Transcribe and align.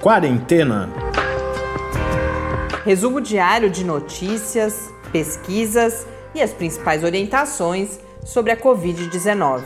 Quarentena. 0.00 0.88
Resumo 2.86 3.20
diário 3.20 3.68
de 3.68 3.84
notícias, 3.84 4.90
pesquisas 5.12 6.06
e 6.34 6.40
as 6.40 6.54
principais 6.54 7.04
orientações 7.04 8.00
sobre 8.24 8.50
a 8.50 8.56
Covid-19. 8.56 9.62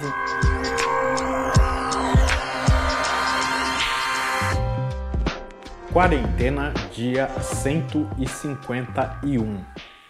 Quarentena, 5.92 6.74
dia 6.92 7.28
151. 7.40 9.60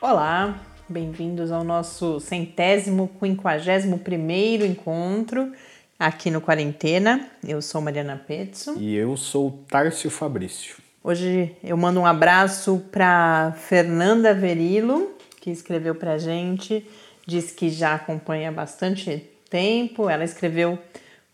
Olá, 0.00 0.54
bem-vindos 0.88 1.52
ao 1.52 1.62
nosso 1.62 2.18
centésimo, 2.18 3.11
quinquagésimo 3.20 3.98
primeiro 3.98 4.64
encontro 4.64 5.52
aqui 5.98 6.30
no 6.30 6.40
Quarentena. 6.40 7.29
Eu 7.46 7.62
sou 7.62 7.80
Mariana 7.80 8.16
Petzo. 8.16 8.76
E 8.79 8.94
eu 8.94 9.16
sou 9.16 9.64
Tárcio 9.68 10.11
Fabrício. 10.11 10.76
Hoje 11.02 11.54
eu 11.62 11.76
mando 11.76 12.00
um 12.00 12.07
abraço 12.07 12.82
para 12.90 13.52
Fernanda 13.52 14.32
Verilo, 14.32 15.12
que 15.40 15.50
escreveu 15.50 15.94
para 15.94 16.12
a 16.12 16.18
gente, 16.18 16.86
diz 17.26 17.50
que 17.50 17.68
já 17.68 17.94
acompanha 17.94 18.49
há 18.49 18.52
bastante 18.52 19.29
tempo. 19.50 20.08
Ela 20.08 20.25
escreveu 20.25 20.79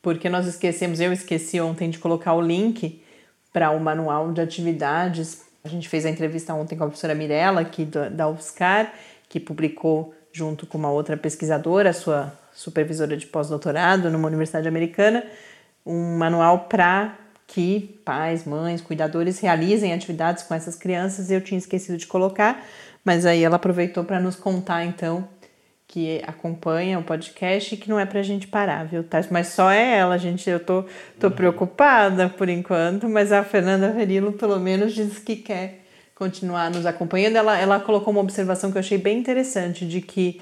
porque 0.03 0.29
nós 0.29 0.47
esquecemos, 0.47 1.01
eu 1.01 1.13
esqueci 1.13 1.61
ontem 1.61 1.91
de 1.91 1.99
colocar 1.99 2.35
o 2.35 2.41
link 2.41 3.03
para 3.53 3.71
o 3.71 3.81
manual 3.81 4.33
de 4.33 4.41
atividades. 4.41 5.43
A 5.63 5.69
gente 5.69 5.89
fez 5.89 6.07
a 6.07 6.11
entrevista 6.11 6.55
ontem 6.55 6.77
com 6.77 6.85
a 6.85 6.87
professora 6.87 7.15
Mirella, 7.15 7.61
aqui 7.61 7.85
da 7.85 8.29
UFSCar, 8.29 8.93
que 9.29 9.39
publicou 9.39 10.15
junto 10.33 10.67
com 10.67 10.79
uma 10.79 10.91
outra 10.91 11.17
pesquisadora, 11.17 11.93
sua 11.93 12.33
supervisora 12.61 13.17
de 13.17 13.27
pós-doutorado 13.27 14.11
numa 14.11 14.29
universidade 14.29 14.69
americana, 14.69 15.25
um 15.85 16.19
manual 16.19 16.67
para 16.69 17.17
que 17.47 17.99
pais, 18.05 18.45
mães, 18.45 18.83
cuidadores 18.83 19.41
realizem 19.41 19.95
atividades 19.95 20.43
com 20.43 20.55
essas 20.55 20.77
crianças. 20.77 21.31
Eu 21.31 21.41
tinha 21.41 21.59
esquecido 21.59 21.97
de 21.97 22.07
colocar, 22.07 22.63
mas 23.03 23.25
aí 23.25 23.43
ela 23.43 23.57
aproveitou 23.57 24.05
para 24.05 24.21
nos 24.21 24.37
contar 24.37 24.85
então 24.85 25.27
que 25.89 26.23
acompanha 26.25 26.99
o 26.99 27.03
podcast 27.03 27.75
e 27.75 27.79
que 27.79 27.89
não 27.89 27.99
é 27.99 28.05
pra 28.05 28.23
gente 28.23 28.47
parar, 28.47 28.85
viu, 28.85 29.03
Tati? 29.03 29.33
Mas 29.33 29.49
só 29.49 29.71
é 29.71 29.97
ela, 29.97 30.19
gente. 30.19 30.49
Eu 30.49 30.61
tô, 30.61 30.85
tô 31.19 31.29
uhum. 31.29 31.33
preocupada 31.33 32.29
por 32.29 32.49
enquanto, 32.49 33.09
mas 33.09 33.33
a 33.33 33.43
Fernanda 33.43 33.91
Verilo 33.91 34.33
pelo 34.33 34.61
menos 34.61 34.95
diz 34.95 35.19
que 35.19 35.35
quer 35.35 35.81
continuar 36.15 36.71
nos 36.71 36.85
acompanhando. 36.85 37.37
Ela, 37.37 37.59
ela 37.59 37.81
colocou 37.81 38.13
uma 38.13 38.21
observação 38.21 38.71
que 38.71 38.77
eu 38.77 38.81
achei 38.81 38.99
bem 38.99 39.19
interessante, 39.19 39.85
de 39.85 40.03
que 40.03 40.41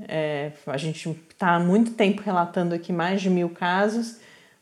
É, 0.08 0.50
a 0.66 0.76
gente 0.76 1.16
está 1.30 1.54
há 1.54 1.60
muito 1.60 1.92
tempo 1.92 2.22
relatando 2.22 2.74
aqui 2.74 2.92
mais 2.92 3.22
de 3.22 3.30
mil 3.30 3.50
casos, 3.50 4.16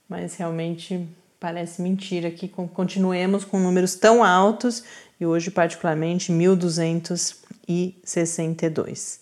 mas 0.06 0.36
realmente 0.36 1.08
parece 1.40 1.80
mentira 1.80 2.30
que 2.30 2.46
continuemos 2.48 3.42
com 3.44 3.58
números 3.58 3.94
tão 3.94 4.22
altos 4.22 4.84
e 5.20 5.24
hoje, 5.24 5.50
particularmente, 5.50 6.30
1.262. 7.68 9.20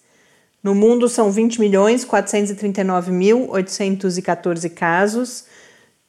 No 0.63 0.75
mundo 0.75 1.09
são 1.09 1.31
20 1.31 1.61
milhões 1.61 2.05
439.814 2.05 4.71
casos 4.71 5.45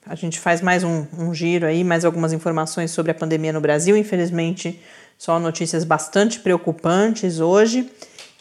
A 0.04 0.16
gente 0.16 0.40
faz 0.40 0.60
mais 0.60 0.82
um, 0.82 1.06
um, 1.16 1.32
giro 1.32 1.64
aí, 1.64 1.84
mais 1.84 2.04
algumas 2.04 2.32
informações 2.32 2.90
sobre 2.90 3.12
a 3.12 3.14
pandemia 3.14 3.52
no 3.52 3.60
Brasil. 3.60 3.96
Infelizmente, 3.96 4.80
só 5.18 5.40
notícias 5.40 5.82
bastante 5.82 6.38
preocupantes 6.38 7.40
hoje. 7.40 7.90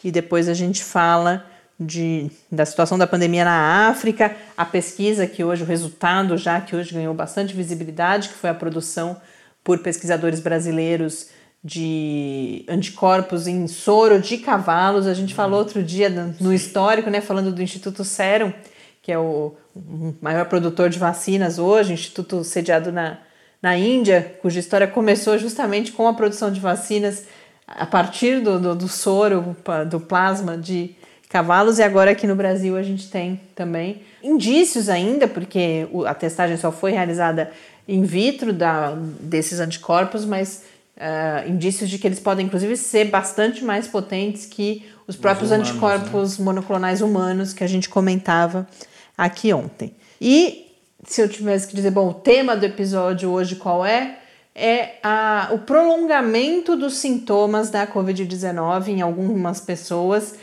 E 0.02 0.12
depois 0.12 0.48
a 0.48 0.54
gente 0.54 0.82
fala 0.82 1.44
de, 1.78 2.30
da 2.50 2.64
situação 2.64 2.96
da 2.96 3.06
pandemia 3.06 3.44
na 3.44 3.88
África, 3.88 4.34
a 4.56 4.64
pesquisa 4.64 5.26
que 5.26 5.42
hoje, 5.42 5.64
o 5.64 5.66
resultado 5.66 6.36
já 6.36 6.60
que 6.60 6.76
hoje 6.76 6.94
ganhou 6.94 7.12
bastante 7.12 7.52
visibilidade, 7.52 8.28
que 8.28 8.34
foi 8.34 8.48
a 8.48 8.54
produção 8.54 9.20
por 9.64 9.80
pesquisadores 9.80 10.40
brasileiros 10.40 11.30
de 11.62 12.64
anticorpos 12.68 13.48
em 13.48 13.66
soro 13.66 14.20
de 14.20 14.38
cavalos. 14.38 15.06
A 15.06 15.14
gente 15.14 15.34
falou 15.34 15.58
outro 15.58 15.82
dia 15.82 16.08
no 16.40 16.54
histórico, 16.54 17.10
né, 17.10 17.20
falando 17.20 17.52
do 17.52 17.62
Instituto 17.62 18.04
Serum, 18.04 18.52
que 19.02 19.10
é 19.10 19.18
o 19.18 19.54
maior 20.20 20.46
produtor 20.46 20.88
de 20.88 20.98
vacinas 20.98 21.58
hoje, 21.58 21.92
instituto 21.92 22.44
sediado 22.44 22.92
na, 22.92 23.18
na 23.62 23.76
Índia, 23.76 24.36
cuja 24.40 24.60
história 24.60 24.86
começou 24.86 25.36
justamente 25.38 25.92
com 25.92 26.06
a 26.06 26.14
produção 26.14 26.50
de 26.50 26.60
vacinas 26.60 27.24
a 27.66 27.84
partir 27.84 28.40
do, 28.40 28.58
do, 28.58 28.74
do 28.74 28.88
soro, 28.88 29.56
do 29.90 30.00
plasma 30.00 30.56
de 30.56 30.94
cavalos 31.28 31.78
e 31.78 31.82
agora 31.82 32.12
aqui 32.12 32.26
no 32.26 32.34
Brasil 32.34 32.76
a 32.76 32.82
gente 32.82 33.10
tem 33.10 33.40
também 33.54 34.02
indícios 34.22 34.88
ainda, 34.88 35.28
porque 35.28 35.86
a 36.06 36.14
testagem 36.14 36.56
só 36.56 36.72
foi 36.72 36.92
realizada 36.92 37.50
in 37.86 38.04
vitro 38.04 38.52
da, 38.52 38.94
desses 39.20 39.60
anticorpos, 39.60 40.24
mas 40.24 40.64
uh, 40.96 41.48
indícios 41.48 41.90
de 41.90 41.98
que 41.98 42.06
eles 42.06 42.20
podem 42.20 42.46
inclusive 42.46 42.76
ser 42.76 43.06
bastante 43.06 43.64
mais 43.64 43.86
potentes 43.86 44.46
que 44.46 44.86
os 45.06 45.16
próprios 45.16 45.50
humanos, 45.50 45.70
anticorpos 45.70 46.38
né? 46.38 46.44
monoclonais 46.44 47.00
humanos 47.00 47.52
que 47.52 47.64
a 47.64 47.66
gente 47.66 47.88
comentava 47.88 48.66
aqui 49.16 49.52
ontem. 49.52 49.94
E 50.20 50.67
se 51.08 51.22
eu 51.22 51.28
tivesse 51.28 51.66
que 51.66 51.74
dizer, 51.74 51.90
bom, 51.90 52.10
o 52.10 52.14
tema 52.14 52.54
do 52.54 52.66
episódio 52.66 53.30
hoje 53.30 53.56
qual 53.56 53.84
é? 53.84 54.18
É 54.54 54.96
a, 55.02 55.48
o 55.52 55.60
prolongamento 55.60 56.76
dos 56.76 56.96
sintomas 56.96 57.70
da 57.70 57.86
Covid-19 57.86 58.88
em 58.88 59.00
algumas 59.00 59.60
pessoas 59.60 60.34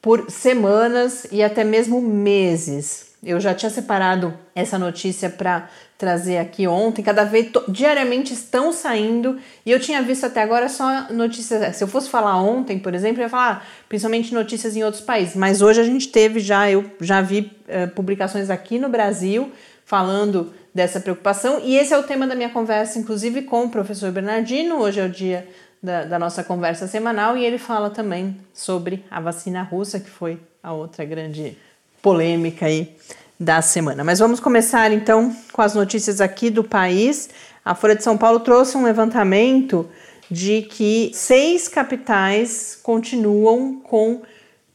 por 0.00 0.30
semanas 0.30 1.26
e 1.30 1.42
até 1.42 1.62
mesmo 1.62 2.00
meses. 2.00 3.14
Eu 3.22 3.40
já 3.40 3.54
tinha 3.54 3.70
separado 3.70 4.34
essa 4.54 4.78
notícia 4.78 5.28
para 5.28 5.68
trazer 5.98 6.38
aqui 6.38 6.66
ontem. 6.66 7.02
Cada 7.02 7.24
vez, 7.24 7.50
diariamente 7.68 8.32
estão 8.32 8.72
saindo 8.72 9.38
e 9.64 9.70
eu 9.70 9.80
tinha 9.80 10.02
visto 10.02 10.24
até 10.24 10.42
agora 10.42 10.68
só 10.68 11.06
notícias. 11.10 11.76
Se 11.76 11.82
eu 11.82 11.88
fosse 11.88 12.08
falar 12.08 12.40
ontem, 12.40 12.78
por 12.78 12.94
exemplo, 12.94 13.20
eu 13.20 13.24
ia 13.24 13.28
falar 13.30 13.66
principalmente 13.88 14.32
notícias 14.32 14.76
em 14.76 14.84
outros 14.84 15.02
países. 15.02 15.34
Mas 15.34 15.62
hoje 15.62 15.80
a 15.80 15.84
gente 15.84 16.08
teve 16.08 16.38
já, 16.38 16.70
eu 16.70 16.84
já 17.00 17.20
vi 17.20 17.50
uh, 17.68 17.90
publicações 17.94 18.50
aqui 18.50 18.78
no 18.78 18.88
Brasil 18.88 19.50
falando 19.84 20.52
dessa 20.74 20.98
preocupação. 20.98 21.60
E 21.62 21.76
esse 21.76 21.92
é 21.92 21.98
o 21.98 22.02
tema 22.02 22.26
da 22.26 22.34
minha 22.34 22.50
conversa, 22.50 22.98
inclusive 22.98 23.42
com 23.42 23.64
o 23.64 23.70
professor 23.70 24.10
Bernardino. 24.10 24.80
Hoje 24.80 25.00
é 25.00 25.04
o 25.04 25.08
dia 25.08 25.46
da, 25.82 26.04
da, 26.04 26.18
nossa 26.18 26.42
conversa 26.42 26.86
semanal 26.88 27.36
e 27.36 27.44
ele 27.44 27.58
fala 27.58 27.90
também 27.90 28.36
sobre 28.52 29.04
a 29.10 29.20
vacina 29.20 29.62
russa, 29.62 30.00
que 30.00 30.10
foi 30.10 30.40
a 30.62 30.72
outra 30.72 31.04
grande 31.04 31.56
polêmica 32.02 32.66
aí 32.66 32.96
da 33.38 33.60
semana. 33.60 34.02
Mas 34.02 34.18
vamos 34.18 34.40
começar 34.40 34.90
então 34.92 35.34
com 35.52 35.62
as 35.62 35.74
notícias 35.74 36.20
aqui 36.20 36.50
do 36.50 36.64
país. 36.64 37.28
A 37.64 37.74
Folha 37.74 37.94
de 37.94 38.02
São 38.02 38.16
Paulo 38.16 38.40
trouxe 38.40 38.76
um 38.76 38.84
levantamento 38.84 39.88
de 40.30 40.62
que 40.62 41.10
seis 41.12 41.68
capitais 41.68 42.78
continuam 42.82 43.80
com 43.80 44.22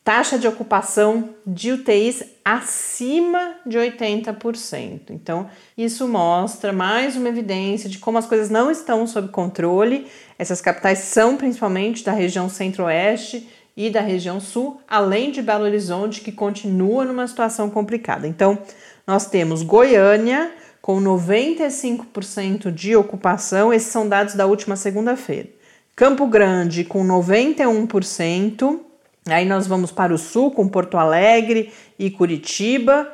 taxa 0.04 0.40
de 0.40 0.48
ocupação 0.48 1.30
de 1.46 1.72
UTIs 1.72 2.24
acima 2.44 3.56
de 3.66 3.78
80%. 3.78 5.12
Então, 5.12 5.50
isso 5.78 6.08
mostra 6.08 6.74
mais 6.74 7.16
uma 7.16 7.30
evidência 7.30 7.90
de 7.90 8.00
como 8.00 8.18
as 8.18 8.26
coisas 8.26 8.50
não 8.50 8.72
estão 8.72 9.06
sob 9.06 9.28
controle. 9.30 10.08
Essas 10.38 10.62
capitais 10.62 11.00
são 11.00 11.38
principalmente 11.38 12.04
da 12.04 12.12
região 12.12 12.50
centro-oeste 12.50 13.48
e 13.78 13.90
da 13.90 14.02
região 14.02 14.40
sul, 14.40 14.82
além 14.88 15.32
de 15.32 15.42
Belo 15.42 15.64
Horizonte, 15.64 16.22
que 16.22 16.32
continua 16.32 17.06
numa 17.06 17.28
situação 17.28 17.70
complicada. 17.70 18.28
Então, 18.28 18.58
nós 19.06 19.28
temos 19.28 19.62
Goiânia 19.62 20.52
com 20.82 21.00
95% 21.02 22.72
de 22.72 22.96
ocupação. 22.96 23.72
Esses 23.72 23.92
são 23.92 24.10
dados 24.10 24.34
da 24.34 24.46
última 24.46 24.76
segunda-feira. 24.76 25.50
Campo 25.96 26.26
Grande 26.26 26.84
com 26.84 27.06
91%. 27.06 28.89
Aí 29.34 29.46
nós 29.46 29.68
vamos 29.68 29.92
para 29.92 30.14
o 30.14 30.18
sul 30.18 30.52
com 30.52 30.68
Porto 30.68 30.98
Alegre 30.98 31.72
e 31.98 32.10
Curitiba. 32.10 33.08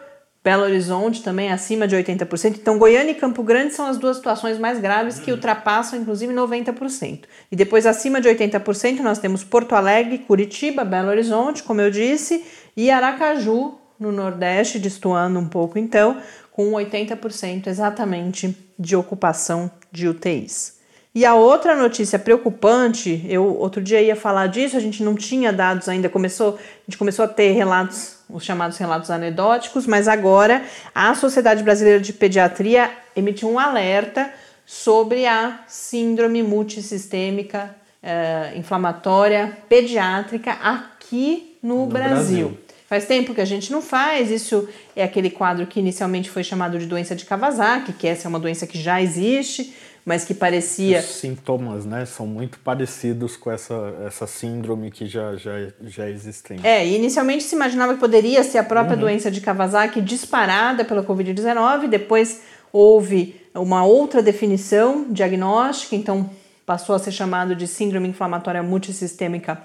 Belo 0.43 0.61
Horizonte 0.61 1.23
também 1.23 1.51
acima 1.51 1.87
de 1.87 1.95
80%. 1.95 2.57
Então, 2.57 2.77
Goiânia 2.77 3.13
e 3.13 3.15
Campo 3.15 3.41
Grande 3.41 3.73
são 3.73 3.87
as 3.87 3.97
duas 3.97 4.17
situações 4.17 4.59
mais 4.59 4.79
graves 4.79 5.17
que 5.17 5.31
ultrapassam, 5.31 5.99
inclusive, 5.99 6.31
90%. 6.31 7.21
E 7.51 7.55
depois, 7.55 7.87
acima 7.87 8.21
de 8.21 8.29
80%, 8.29 8.99
nós 8.99 9.17
temos 9.17 9.43
Porto 9.43 9.73
Alegre, 9.73 10.19
Curitiba, 10.19 10.83
Belo 10.85 11.09
Horizonte, 11.09 11.63
como 11.63 11.81
eu 11.81 11.89
disse, 11.89 12.45
e 12.77 12.91
Aracaju, 12.91 13.73
no 13.99 14.11
Nordeste, 14.11 14.77
destoando 14.77 15.39
um 15.39 15.47
pouco, 15.47 15.79
então, 15.79 16.21
com 16.51 16.73
80% 16.73 17.65
exatamente 17.65 18.55
de 18.77 18.95
ocupação 18.95 19.71
de 19.91 20.07
UTIs. 20.07 20.74
E 21.15 21.23
a 21.23 21.33
outra 21.33 21.77
notícia 21.77 22.19
preocupante, 22.19 23.25
eu 23.29 23.57
outro 23.57 23.81
dia 23.81 24.01
ia 24.01 24.17
falar 24.17 24.47
disso, 24.47 24.75
a 24.75 24.81
gente 24.81 25.01
não 25.01 25.15
tinha 25.15 25.53
dados 25.53 25.87
ainda, 25.87 26.09
começou, 26.09 26.55
a 26.55 26.91
gente 26.91 26.97
começou 26.97 27.23
a 27.23 27.27
ter 27.29 27.53
relatos, 27.53 28.17
os 28.29 28.43
chamados 28.43 28.77
relatos 28.77 29.09
anedóticos, 29.09 29.87
mas 29.87 30.09
agora 30.09 30.61
a 30.93 31.15
Sociedade 31.15 31.63
Brasileira 31.63 32.01
de 32.01 32.11
Pediatria 32.11 32.91
emitiu 33.15 33.49
um 33.49 33.57
alerta 33.57 34.29
sobre 34.65 35.25
a 35.25 35.61
síndrome 35.69 36.43
multissistêmica 36.43 37.73
eh, 38.03 38.51
inflamatória 38.57 39.57
pediátrica 39.69 40.51
aqui 40.51 41.57
no, 41.63 41.85
no 41.85 41.87
Brasil. 41.87 42.49
Brasil. 42.49 42.65
Faz 42.87 43.05
tempo 43.05 43.33
que 43.33 43.41
a 43.41 43.45
gente 43.45 43.71
não 43.71 43.81
faz, 43.81 44.29
isso 44.29 44.67
é 44.95 45.03
aquele 45.03 45.29
quadro 45.29 45.65
que 45.65 45.79
inicialmente 45.79 46.29
foi 46.29 46.43
chamado 46.43 46.77
de 46.77 46.85
doença 46.85 47.15
de 47.15 47.25
Kawasaki, 47.25 47.93
que 47.93 48.05
essa 48.05 48.27
é 48.27 48.29
uma 48.29 48.39
doença 48.39 48.67
que 48.67 48.77
já 48.77 49.01
existe, 49.01 49.73
mas 50.05 50.23
que 50.23 50.35
parecia. 50.35 50.99
Os 50.99 51.05
sintomas, 51.05 51.83
né, 51.83 52.05
são 52.05 52.27
muito 52.27 52.59
parecidos 52.59 53.35
com 53.35 53.51
essa, 53.51 53.73
essa 54.05 54.27
síndrome 54.27 54.91
que 54.91 55.07
já, 55.07 55.35
já, 55.35 55.53
já 55.81 56.07
existem. 56.07 56.59
É, 56.63 56.85
inicialmente 56.85 57.43
se 57.43 57.55
imaginava 57.55 57.95
que 57.95 57.99
poderia 57.99 58.43
ser 58.43 58.59
a 58.59 58.63
própria 58.63 58.93
uhum. 58.93 59.01
doença 59.01 59.31
de 59.31 59.41
Kawasaki 59.41 59.99
disparada 60.01 60.85
pela 60.85 61.03
Covid-19, 61.03 61.87
depois 61.87 62.41
houve 62.71 63.41
uma 63.55 63.83
outra 63.83 64.21
definição 64.21 65.07
diagnóstica, 65.09 65.95
então 65.95 66.29
passou 66.65 66.95
a 66.95 66.99
ser 66.99 67.11
chamado 67.11 67.55
de 67.55 67.67
síndrome 67.67 68.07
inflamatória 68.07 68.61
multissistêmica 68.61 69.59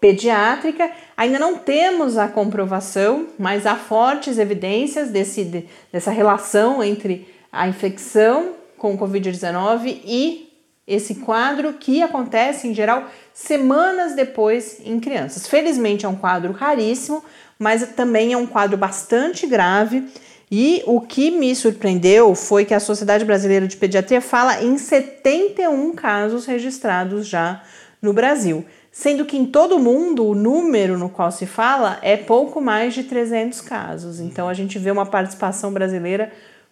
pediátrica. 0.00 0.90
Ainda 1.16 1.38
não 1.38 1.58
temos 1.58 2.16
a 2.16 2.28
comprovação, 2.28 3.26
mas 3.38 3.66
há 3.66 3.74
fortes 3.74 4.38
evidências 4.38 5.10
desse, 5.10 5.66
dessa 5.92 6.10
relação 6.10 6.82
entre 6.82 7.28
a 7.50 7.66
infecção 7.68 8.63
com 8.84 8.92
o 8.92 8.98
Covid-19 8.98 9.98
e 10.04 10.52
esse 10.86 11.14
quadro 11.14 11.72
que 11.72 12.02
acontece 12.02 12.68
em 12.68 12.74
geral 12.74 13.04
semanas 13.32 14.14
depois 14.14 14.78
em 14.84 15.00
crianças. 15.00 15.46
Felizmente 15.46 16.04
é 16.04 16.08
um 16.08 16.14
quadro 16.14 16.52
raríssimo, 16.52 17.24
mas 17.58 17.82
também 17.96 18.34
é 18.34 18.36
um 18.36 18.46
quadro 18.46 18.76
bastante 18.76 19.46
grave. 19.46 20.06
E 20.50 20.82
o 20.84 21.00
que 21.00 21.30
me 21.30 21.56
surpreendeu 21.56 22.34
foi 22.34 22.66
que 22.66 22.74
a 22.74 22.78
Sociedade 22.78 23.24
Brasileira 23.24 23.66
de 23.66 23.78
Pediatria 23.78 24.20
fala 24.20 24.62
em 24.62 24.76
71 24.76 25.94
casos 25.94 26.44
registrados 26.44 27.26
já 27.26 27.62
no 28.02 28.12
Brasil, 28.12 28.66
sendo 28.92 29.24
que 29.24 29.38
em 29.38 29.46
todo 29.46 29.76
o 29.76 29.80
mundo 29.80 30.26
o 30.26 30.34
número 30.34 30.98
no 30.98 31.08
qual 31.08 31.32
se 31.32 31.46
fala 31.46 31.98
é 32.02 32.18
pouco 32.18 32.60
mais 32.60 32.92
de 32.92 33.04
300 33.04 33.62
casos. 33.62 34.20
Então 34.20 34.46
a 34.46 34.52
gente 34.52 34.78
vê 34.78 34.90
uma 34.90 35.06
participação 35.06 35.72
brasileira 35.72 36.30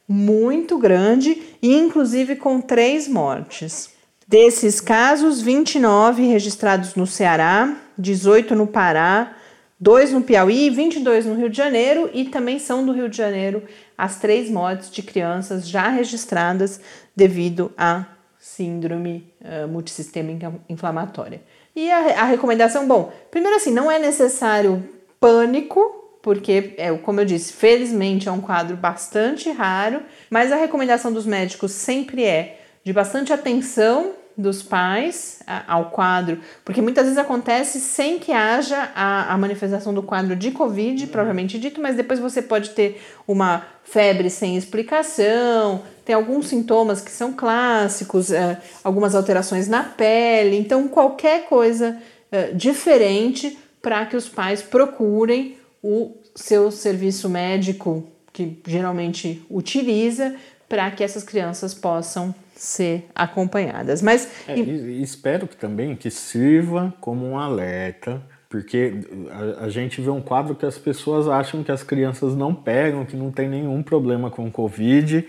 muito 0.08 0.78
grande 0.78 1.42
inclusive 1.62 2.36
com 2.36 2.60
três 2.60 3.06
mortes. 3.06 3.90
Desses 4.26 4.80
casos, 4.80 5.42
29 5.42 6.26
registrados 6.26 6.94
no 6.94 7.06
Ceará, 7.06 7.76
18 7.98 8.54
no 8.54 8.66
Pará, 8.66 9.36
2 9.78 10.12
no 10.12 10.22
Piauí, 10.22 10.70
22 10.70 11.26
no 11.26 11.34
Rio 11.34 11.50
de 11.50 11.56
Janeiro 11.56 12.08
e 12.14 12.24
também 12.24 12.58
são 12.58 12.86
do 12.86 12.92
Rio 12.92 13.08
de 13.08 13.16
Janeiro 13.16 13.64
as 13.98 14.18
três 14.18 14.48
mortes 14.48 14.90
de 14.90 15.02
crianças 15.02 15.68
já 15.68 15.88
registradas 15.88 16.80
devido 17.14 17.72
à 17.76 18.06
síndrome 18.38 19.32
uh, 19.40 19.68
multissistêmica 19.68 20.52
inflamatória. 20.68 21.42
E 21.74 21.90
a, 21.90 22.22
a 22.22 22.24
recomendação, 22.24 22.86
bom, 22.86 23.12
primeiro 23.30 23.56
assim, 23.56 23.72
não 23.72 23.90
é 23.90 23.98
necessário 23.98 24.88
pânico, 25.20 26.01
porque, 26.22 26.74
é, 26.78 26.92
como 26.98 27.20
eu 27.20 27.24
disse, 27.24 27.52
felizmente 27.52 28.28
é 28.28 28.32
um 28.32 28.40
quadro 28.40 28.76
bastante 28.76 29.50
raro, 29.50 30.00
mas 30.30 30.52
a 30.52 30.56
recomendação 30.56 31.12
dos 31.12 31.26
médicos 31.26 31.72
sempre 31.72 32.24
é 32.24 32.60
de 32.84 32.92
bastante 32.92 33.32
atenção 33.32 34.12
dos 34.36 34.62
pais 34.62 35.40
ao 35.68 35.90
quadro, 35.90 36.40
porque 36.64 36.80
muitas 36.80 37.04
vezes 37.04 37.18
acontece 37.18 37.78
sem 37.78 38.18
que 38.18 38.32
haja 38.32 38.90
a, 38.94 39.32
a, 39.32 39.36
manifestação 39.36 39.92
do 39.92 40.02
quadro 40.02 40.34
de 40.34 40.50
Covid, 40.52 41.06
propriamente 41.08 41.58
dito, 41.58 41.82
mas 41.82 41.96
depois 41.96 42.18
você 42.18 42.40
pode 42.40 42.70
ter 42.70 43.02
uma 43.28 43.66
febre 43.84 44.30
sem 44.30 44.56
explicação, 44.56 45.82
tem 46.04 46.14
alguns 46.14 46.48
sintomas 46.48 47.02
que 47.02 47.10
são 47.10 47.34
clássicos, 47.34 48.32
é, 48.32 48.58
algumas 48.82 49.14
alterações 49.14 49.68
na 49.68 49.82
pele, 49.82 50.56
então 50.56 50.88
qualquer 50.88 51.44
coisa 51.44 51.98
é, 52.30 52.52
diferente 52.52 53.58
para 53.82 54.06
que 54.06 54.16
os 54.16 54.28
pais 54.28 54.62
procurem 54.62 55.58
o 55.82 56.16
seu 56.34 56.70
serviço 56.70 57.28
médico, 57.28 58.06
que 58.32 58.60
geralmente 58.66 59.44
utiliza, 59.50 60.36
para 60.68 60.90
que 60.90 61.04
essas 61.04 61.22
crianças 61.22 61.74
possam 61.74 62.34
ser 62.54 63.06
acompanhadas. 63.14 64.00
Mas 64.00 64.30
é, 64.48 64.56
e, 64.56 65.02
espero 65.02 65.46
que 65.46 65.56
também 65.56 65.96
que 65.96 66.10
sirva 66.10 66.94
como 67.00 67.26
um 67.26 67.38
alerta, 67.38 68.22
porque 68.48 68.94
a, 69.30 69.64
a, 69.64 69.68
gente 69.68 70.00
vê 70.00 70.10
um 70.10 70.20
quadro 70.20 70.54
que 70.54 70.64
as 70.64 70.78
pessoas 70.78 71.28
acham 71.28 71.62
que 71.62 71.72
as 71.72 71.82
crianças 71.82 72.34
não 72.34 72.54
pegam, 72.54 73.04
que 73.04 73.16
não 73.16 73.30
tem 73.30 73.48
nenhum 73.48 73.82
problema 73.82 74.30
com 74.30 74.50
Covid. 74.50 75.26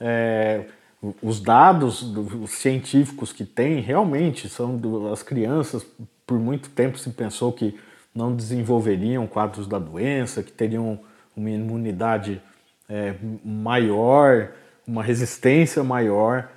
É, 0.00 0.64
os 1.22 1.40
dados 1.40 2.02
os 2.02 2.50
científicos 2.52 3.32
que 3.32 3.44
tem 3.44 3.80
realmente 3.80 4.48
são 4.48 4.76
do, 4.76 5.12
as 5.12 5.22
crianças 5.22 5.86
por 6.26 6.38
muito 6.38 6.70
tempo 6.70 6.98
se 6.98 7.10
pensou 7.10 7.52
que 7.52 7.78
não 8.14 8.34
desenvolveriam 8.34 9.26
quadros 9.26 9.66
da 9.66 9.78
doença, 9.78 10.42
que 10.42 10.52
teriam 10.52 10.98
uma 11.36 11.50
imunidade 11.50 12.42
é, 12.88 13.14
maior, 13.44 14.50
uma 14.86 15.02
resistência 15.02 15.84
maior 15.84 16.48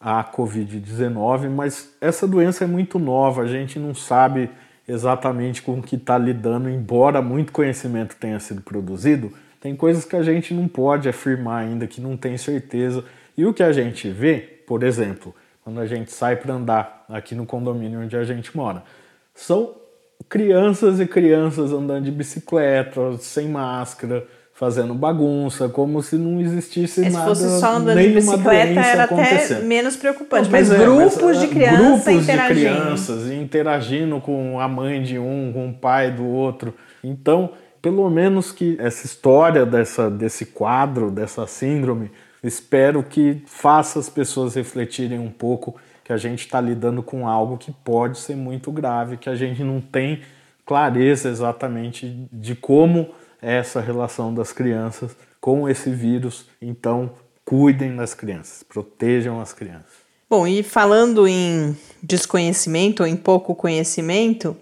à 0.00 0.24
Covid-19, 0.24 1.48
mas 1.50 1.94
essa 2.00 2.26
doença 2.26 2.64
é 2.64 2.66
muito 2.66 2.98
nova, 2.98 3.42
a 3.42 3.46
gente 3.46 3.78
não 3.78 3.94
sabe 3.94 4.50
exatamente 4.86 5.62
com 5.62 5.78
o 5.78 5.82
que 5.82 5.96
está 5.96 6.18
lidando, 6.18 6.68
embora 6.68 7.22
muito 7.22 7.52
conhecimento 7.52 8.16
tenha 8.16 8.38
sido 8.40 8.60
produzido, 8.60 9.32
tem 9.60 9.74
coisas 9.74 10.04
que 10.04 10.14
a 10.14 10.22
gente 10.22 10.52
não 10.52 10.68
pode 10.68 11.08
afirmar 11.08 11.64
ainda, 11.64 11.86
que 11.86 12.00
não 12.00 12.18
tem 12.18 12.36
certeza. 12.36 13.02
E 13.34 13.46
o 13.46 13.54
que 13.54 13.62
a 13.62 13.72
gente 13.72 14.10
vê, 14.10 14.36
por 14.66 14.82
exemplo, 14.82 15.34
quando 15.62 15.80
a 15.80 15.86
gente 15.86 16.12
sai 16.12 16.36
para 16.36 16.52
andar 16.52 17.06
aqui 17.08 17.34
no 17.34 17.46
condomínio 17.46 18.00
onde 18.00 18.14
a 18.14 18.24
gente 18.24 18.54
mora, 18.54 18.82
são 19.34 19.74
crianças 20.28 21.00
e 21.00 21.06
crianças 21.06 21.72
andando 21.72 22.04
de 22.04 22.10
bicicleta, 22.10 23.16
sem 23.18 23.48
máscara, 23.48 24.26
fazendo 24.52 24.94
bagunça, 24.94 25.68
como 25.68 26.00
se 26.02 26.16
não 26.16 26.40
existisse 26.40 27.04
é, 27.04 27.10
nada. 27.10 27.34
Se 27.34 27.42
fosse 27.42 27.60
só 27.60 27.74
andando 27.74 28.00
de 28.00 28.08
bicicleta 28.08 28.80
era 28.80 29.04
até 29.04 29.60
menos 29.62 29.96
preocupante, 29.96 30.48
mas 30.48 30.70
é, 30.70 30.78
grupos 30.78 31.20
mas, 31.20 31.40
de 31.40 31.48
crianças 31.48 31.78
grupos 31.78 32.06
interagindo. 32.06 32.54
de 32.54 32.60
crianças 32.60 33.30
interagindo 33.30 34.20
com 34.20 34.60
a 34.60 34.68
mãe 34.68 35.02
de 35.02 35.18
um, 35.18 35.52
com 35.52 35.68
o 35.70 35.74
pai 35.74 36.10
do 36.12 36.24
outro. 36.24 36.72
Então, 37.02 37.50
pelo 37.82 38.08
menos 38.08 38.52
que 38.52 38.76
essa 38.80 39.04
história 39.04 39.66
dessa, 39.66 40.08
desse 40.08 40.46
quadro, 40.46 41.10
dessa 41.10 41.46
síndrome, 41.46 42.10
espero 42.42 43.02
que 43.02 43.42
faça 43.46 43.98
as 43.98 44.08
pessoas 44.08 44.54
refletirem 44.54 45.18
um 45.18 45.30
pouco 45.30 45.76
que 46.04 46.12
a 46.12 46.16
gente 46.18 46.40
está 46.40 46.60
lidando 46.60 47.02
com 47.02 47.26
algo 47.26 47.56
que 47.56 47.72
pode 47.72 48.18
ser 48.18 48.36
muito 48.36 48.70
grave, 48.70 49.16
que 49.16 49.28
a 49.28 49.34
gente 49.34 49.64
não 49.64 49.80
tem 49.80 50.20
clareza 50.66 51.28
exatamente 51.30 52.28
de 52.30 52.54
como 52.54 53.08
é 53.40 53.56
essa 53.56 53.80
relação 53.80 54.32
das 54.34 54.52
crianças 54.52 55.16
com 55.40 55.68
esse 55.68 55.90
vírus. 55.90 56.46
Então, 56.60 57.10
cuidem 57.44 57.96
das 57.96 58.14
crianças, 58.14 58.62
protejam 58.62 59.40
as 59.40 59.52
crianças. 59.52 60.04
Bom, 60.28 60.46
e 60.46 60.62
falando 60.62 61.28
em 61.28 61.76
desconhecimento 62.02 63.02
ou 63.02 63.06
em 63.06 63.16
pouco 63.16 63.54
conhecimento, 63.54 64.56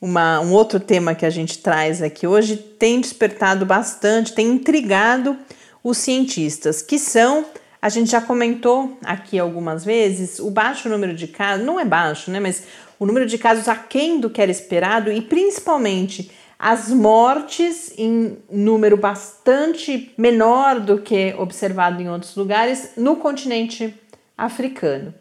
uma, 0.00 0.40
um 0.40 0.52
outro 0.52 0.78
tema 0.78 1.14
que 1.14 1.24
a 1.24 1.30
gente 1.30 1.58
traz 1.58 2.02
aqui 2.02 2.26
hoje 2.26 2.56
tem 2.56 3.00
despertado 3.00 3.64
bastante, 3.64 4.34
tem 4.34 4.48
intrigado 4.48 5.36
os 5.82 5.98
cientistas, 5.98 6.82
que 6.82 6.98
são 6.98 7.44
a 7.86 7.88
gente 7.88 8.10
já 8.10 8.20
comentou 8.20 8.98
aqui 9.04 9.38
algumas 9.38 9.84
vezes 9.84 10.40
o 10.40 10.50
baixo 10.50 10.88
número 10.88 11.14
de 11.14 11.28
casos, 11.28 11.64
não 11.64 11.78
é 11.78 11.84
baixo, 11.84 12.32
né? 12.32 12.40
Mas 12.40 12.64
o 12.98 13.06
número 13.06 13.26
de 13.26 13.38
casos 13.38 13.68
aquém 13.68 14.18
do 14.18 14.28
que 14.28 14.42
era 14.42 14.50
esperado 14.50 15.12
e 15.12 15.20
principalmente 15.20 16.32
as 16.58 16.90
mortes 16.90 17.96
em 17.96 18.38
número 18.50 18.96
bastante 18.96 20.12
menor 20.18 20.80
do 20.80 20.98
que 20.98 21.32
observado 21.38 22.02
em 22.02 22.10
outros 22.10 22.34
lugares 22.34 22.90
no 22.96 23.14
continente 23.14 23.94
africano. 24.36 25.14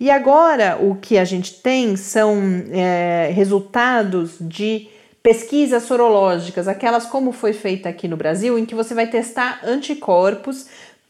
E 0.00 0.10
agora 0.10 0.76
o 0.80 0.96
que 0.96 1.18
a 1.18 1.24
gente 1.24 1.62
tem 1.62 1.94
são 1.94 2.36
é, 2.72 3.30
resultados 3.32 4.34
de 4.40 4.88
pesquisas 5.22 5.82
sorológicas, 5.82 6.66
aquelas 6.66 7.04
como 7.04 7.32
foi 7.32 7.52
feita 7.52 7.88
aqui 7.88 8.08
no 8.08 8.16
Brasil, 8.16 8.58
em 8.58 8.64
que 8.64 8.74
você 8.74 8.94
vai 8.94 9.06
testar 9.06 9.60
anticorpos 9.62 10.66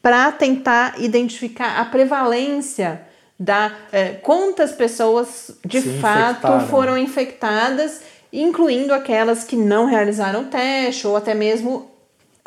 para 0.08 0.32
tentar 0.32 0.94
identificar 1.02 1.78
a 1.78 1.84
prevalência 1.84 3.02
da 3.38 3.70
é, 3.92 4.12
quantas 4.12 4.72
pessoas 4.72 5.50
de 5.66 5.82
Se 5.82 5.98
fato 5.98 6.38
infectaram. 6.38 6.66
foram 6.68 6.96
infectadas, 6.96 8.00
incluindo 8.32 8.94
aquelas 8.94 9.44
que 9.44 9.54
não 9.54 9.84
realizaram 9.84 10.44
teste 10.44 11.06
ou 11.06 11.14
até 11.14 11.34
mesmo 11.34 11.90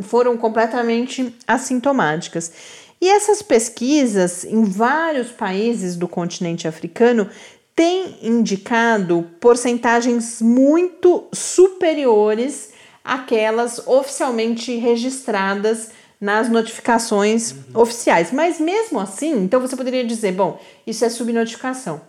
foram 0.01 0.35
completamente 0.37 1.35
assintomáticas. 1.47 2.51
E 2.99 3.07
essas 3.07 3.43
pesquisas 3.43 4.43
em 4.43 4.63
vários 4.63 5.29
países 5.29 5.95
do 5.95 6.07
continente 6.07 6.67
africano 6.67 7.29
têm 7.75 8.17
indicado 8.23 9.29
porcentagens 9.39 10.41
muito 10.41 11.27
superiores 11.31 12.71
àquelas 13.03 13.85
oficialmente 13.85 14.75
registradas 14.77 16.00
nas 16.21 16.47
notificações 16.47 17.51
uhum. 17.51 17.81
oficiais. 17.81 18.31
Mas 18.31 18.59
mesmo 18.59 18.99
assim, 18.99 19.43
então 19.43 19.59
você 19.59 19.75
poderia 19.75 20.05
dizer, 20.05 20.33
bom, 20.33 20.61
isso 20.85 21.03
é 21.03 21.09
subnotificação. 21.09 21.99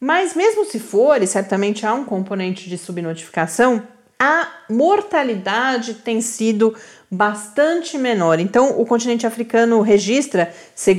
Mas 0.00 0.34
mesmo 0.34 0.64
se 0.64 0.78
for, 0.78 1.20
e 1.20 1.26
certamente 1.26 1.84
há 1.84 1.92
um 1.92 2.04
componente 2.04 2.70
de 2.70 2.78
subnotificação, 2.78 3.82
a 4.16 4.48
mortalidade 4.70 5.94
tem 5.94 6.20
sido 6.20 6.74
bastante 7.10 7.98
menor. 7.98 8.38
Então, 8.38 8.80
o 8.80 8.86
continente 8.86 9.26
africano 9.26 9.80
registra, 9.80 10.52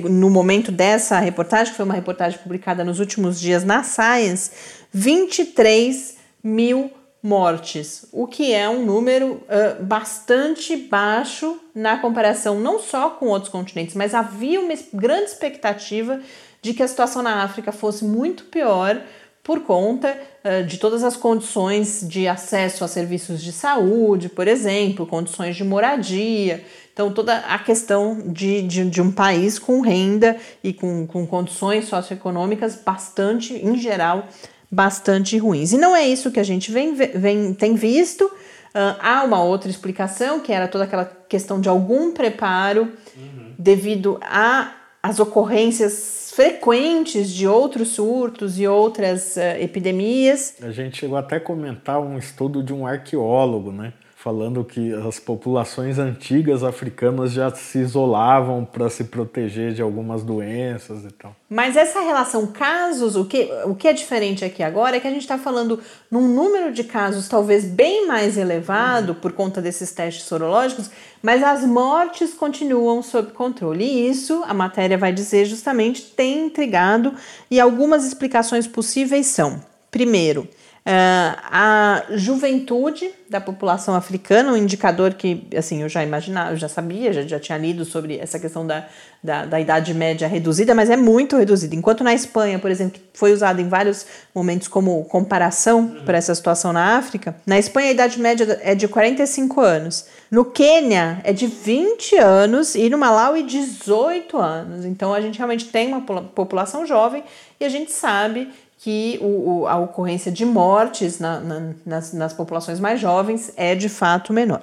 no 0.10 0.30
momento 0.30 0.72
dessa 0.72 1.20
reportagem, 1.20 1.72
que 1.72 1.78
foi 1.78 1.86
uma 1.86 1.94
reportagem 1.94 2.40
publicada 2.40 2.84
nos 2.84 3.00
últimos 3.00 3.40
dias 3.40 3.64
na 3.64 3.84
Science, 3.84 4.52
23 4.92 6.18
mil 6.44 6.92
mortes, 7.22 8.06
o 8.14 8.26
que 8.26 8.54
é 8.54 8.70
um 8.70 8.86
número 8.86 9.34
uh, 9.34 9.84
bastante 9.84 10.76
baixo 10.78 11.60
na 11.76 11.98
comparação 11.98 12.60
não 12.60 12.80
só 12.80 13.10
com 13.10 13.28
outros 13.28 13.52
continentes, 13.52 13.94
mas 13.94 14.16
havia 14.16 14.60
uma 14.60 14.74
grande 14.94 15.26
expectativa 15.26 16.22
de 16.62 16.74
que 16.74 16.82
a 16.82 16.88
situação 16.88 17.22
na 17.22 17.44
África 17.44 17.72
fosse 17.72 18.06
muito 18.06 18.46
pior 18.46 19.02
por 19.44 19.62
conta 19.62 20.18
uh, 20.44 20.66
de 20.66 20.78
todas 20.78 21.04
as 21.04 21.18
condições 21.18 22.08
de 22.08 22.26
acesso 22.26 22.86
a 22.86 22.88
serviços 22.88 23.42
de 23.42 23.52
saúde, 23.52 24.30
por 24.30 24.48
exemplo, 24.48 25.06
condições 25.06 25.58
de 25.58 25.64
moradia. 25.64 26.64
Então, 26.94 27.12
toda 27.12 27.38
a 27.38 27.60
questão 27.60 28.22
de, 28.28 28.62
de, 28.62 28.90
de 28.90 29.02
um 29.02 29.12
país 29.12 29.58
com 29.58 29.82
renda 29.82 30.38
e 30.64 30.74
com, 30.74 31.08
com 31.08 31.26
condições 31.26 31.86
socioeconômicas 31.86 32.76
bastante, 32.76 33.54
em 33.54 33.78
geral, 33.78 34.28
bastante 34.72 35.38
ruins. 35.38 35.72
E 35.72 35.78
não 35.78 35.96
é 35.96 36.08
isso 36.08 36.32
que 36.32 36.40
a 36.40 36.44
gente 36.44 36.72
vem, 36.72 36.94
vem, 36.94 37.54
tem 37.54 37.76
visto. 37.76 38.26
Uh, 38.26 38.96
há 39.00 39.24
uma 39.24 39.42
outra 39.44 39.70
explicação, 39.70 40.40
que 40.40 40.54
era 40.54 40.68
toda 40.68 40.84
aquela 40.84 41.06
questão 41.06 41.60
de 41.60 41.68
algum 41.68 42.12
preparo 42.12 42.92
uhum. 43.18 43.54
devido 43.58 44.20
às 44.22 45.20
ocorrências 45.20 46.32
frequentes 46.36 47.32
de 47.32 47.48
outros 47.48 47.90
surtos 47.90 48.60
e 48.60 48.68
outras 48.68 49.36
uh, 49.38 49.60
epidemias. 49.60 50.56
A 50.62 50.72
gente 50.72 50.98
chegou 50.98 51.18
até 51.18 51.38
a 51.38 51.40
comentar 51.40 52.00
um 52.00 52.18
estudo 52.18 52.62
de 52.62 52.72
um 52.72 52.86
arqueólogo, 52.86 53.72
né? 53.72 53.94
Falando 54.22 54.66
que 54.66 54.94
as 54.94 55.18
populações 55.18 55.98
antigas 55.98 56.62
africanas 56.62 57.32
já 57.32 57.50
se 57.56 57.78
isolavam 57.78 58.66
para 58.66 58.90
se 58.90 59.06
proteger 59.06 59.72
de 59.72 59.82
algumas 59.82 60.24
doenças 60.24 61.06
e 61.06 61.12
tal. 61.14 61.34
Mas 61.50 61.78
essa 61.78 62.02
relação 62.02 62.46
casos, 62.48 63.16
o 63.16 63.24
que, 63.24 63.50
o 63.64 63.74
que 63.74 63.88
é 63.88 63.94
diferente 63.94 64.44
aqui 64.44 64.62
agora 64.62 64.98
é 64.98 65.00
que 65.00 65.08
a 65.08 65.12
gente 65.12 65.22
está 65.22 65.38
falando 65.38 65.80
num 66.12 66.28
número 66.28 66.74
de 66.74 66.84
casos 66.84 67.30
talvez 67.30 67.64
bem 67.64 68.08
mais 68.08 68.38
elevado 68.38 69.14
uhum. 69.14 69.20
por 69.22 69.32
conta 69.32 69.62
desses 69.62 69.94
testes 69.94 70.26
sorológicos, 70.26 70.92
mas 71.24 71.42
as 71.42 71.64
mortes 71.64 72.34
continuam 72.34 73.02
sob 73.02 73.32
controle. 73.32 73.86
E 73.86 74.10
isso, 74.10 74.44
a 74.46 74.54
matéria 74.54 74.98
vai 74.98 75.14
dizer 75.14 75.46
justamente, 75.46 76.02
tem 76.02 76.48
intrigado 76.48 77.14
e 77.50 77.58
algumas 77.58 78.06
explicações 78.06 78.68
possíveis 78.68 79.28
são: 79.28 79.62
primeiro, 79.90 80.46
a 80.86 82.04
juventude 82.12 83.12
da 83.30 83.40
população 83.40 83.94
africana, 83.94 84.54
um 84.54 84.58
indicador 84.58 85.14
que 85.14 85.46
assim 85.56 85.84
eu 85.84 85.90
já 85.90 86.04
imaginava, 86.04 86.52
eu 86.52 86.58
já 86.58 86.68
sabia, 86.68 87.14
já, 87.14 87.22
já 87.22 87.40
tinha 87.40 87.58
lido 87.58 87.86
sobre 87.86 88.18
essa 88.18 88.40
questão 88.40 88.66
da, 88.66 88.88
da, 89.24 89.46
da, 89.46 89.60
idade 89.60 89.94
média 89.94 90.28
reduzida, 90.28 90.74
mas 90.74 90.90
é 90.90 90.98
muito 90.98 91.38
reduzida. 91.38 91.76
Enquanto 91.76 92.04
na 92.04 92.14
Espanha, 92.14 92.58
por 92.58 92.72
exemplo, 92.72 93.00
que 93.00 93.02
foi 93.14 93.34
usado 93.34 93.62
em 93.62 93.68
vários 93.68 94.06
momentos 94.34 94.68
como 94.68 95.04
comparação 95.06 95.82
uhum. 95.82 96.06
para 96.06 96.18
essa 96.18 96.34
situação 96.34 96.74
na 96.74 96.98
África, 96.98 97.36
na 97.46 97.60
Espanha 97.60 97.90
a 97.90 97.92
idade 97.92 98.20
média 98.20 98.60
é 98.64 98.74
de 98.74 98.88
45 98.88 99.62
anos. 99.62 100.06
No 100.32 100.46
Quênia 100.46 101.22
é 101.24 101.34
de 101.34 101.46
20 101.46 102.18
anos 102.18 102.74
e 102.74 102.90
no 102.90 102.98
Malawi 102.98 103.44
18 103.44 104.38
anos. 104.38 104.86
Então 104.86 105.14
a 105.14 105.22
gente 105.22 105.38
realmente 105.38 105.66
tem 105.66 105.88
uma 105.88 106.02
população 106.02 106.86
jovem 106.86 107.24
e 107.60 107.66
a 107.66 107.70
gente 107.70 107.92
sabe 107.92 108.50
que 108.80 109.20
o, 109.22 109.26
o, 109.26 109.68
a 109.68 109.78
ocorrência 109.78 110.32
de 110.32 110.46
mortes 110.46 111.20
na, 111.20 111.40
na, 111.40 111.74
nas, 111.86 112.14
nas 112.14 112.34
populações 112.34 112.80
mais 112.80 113.00
jovens 113.00 113.52
é 113.58 113.76
de 113.76 113.90
fato 113.90 114.32
menor. 114.32 114.62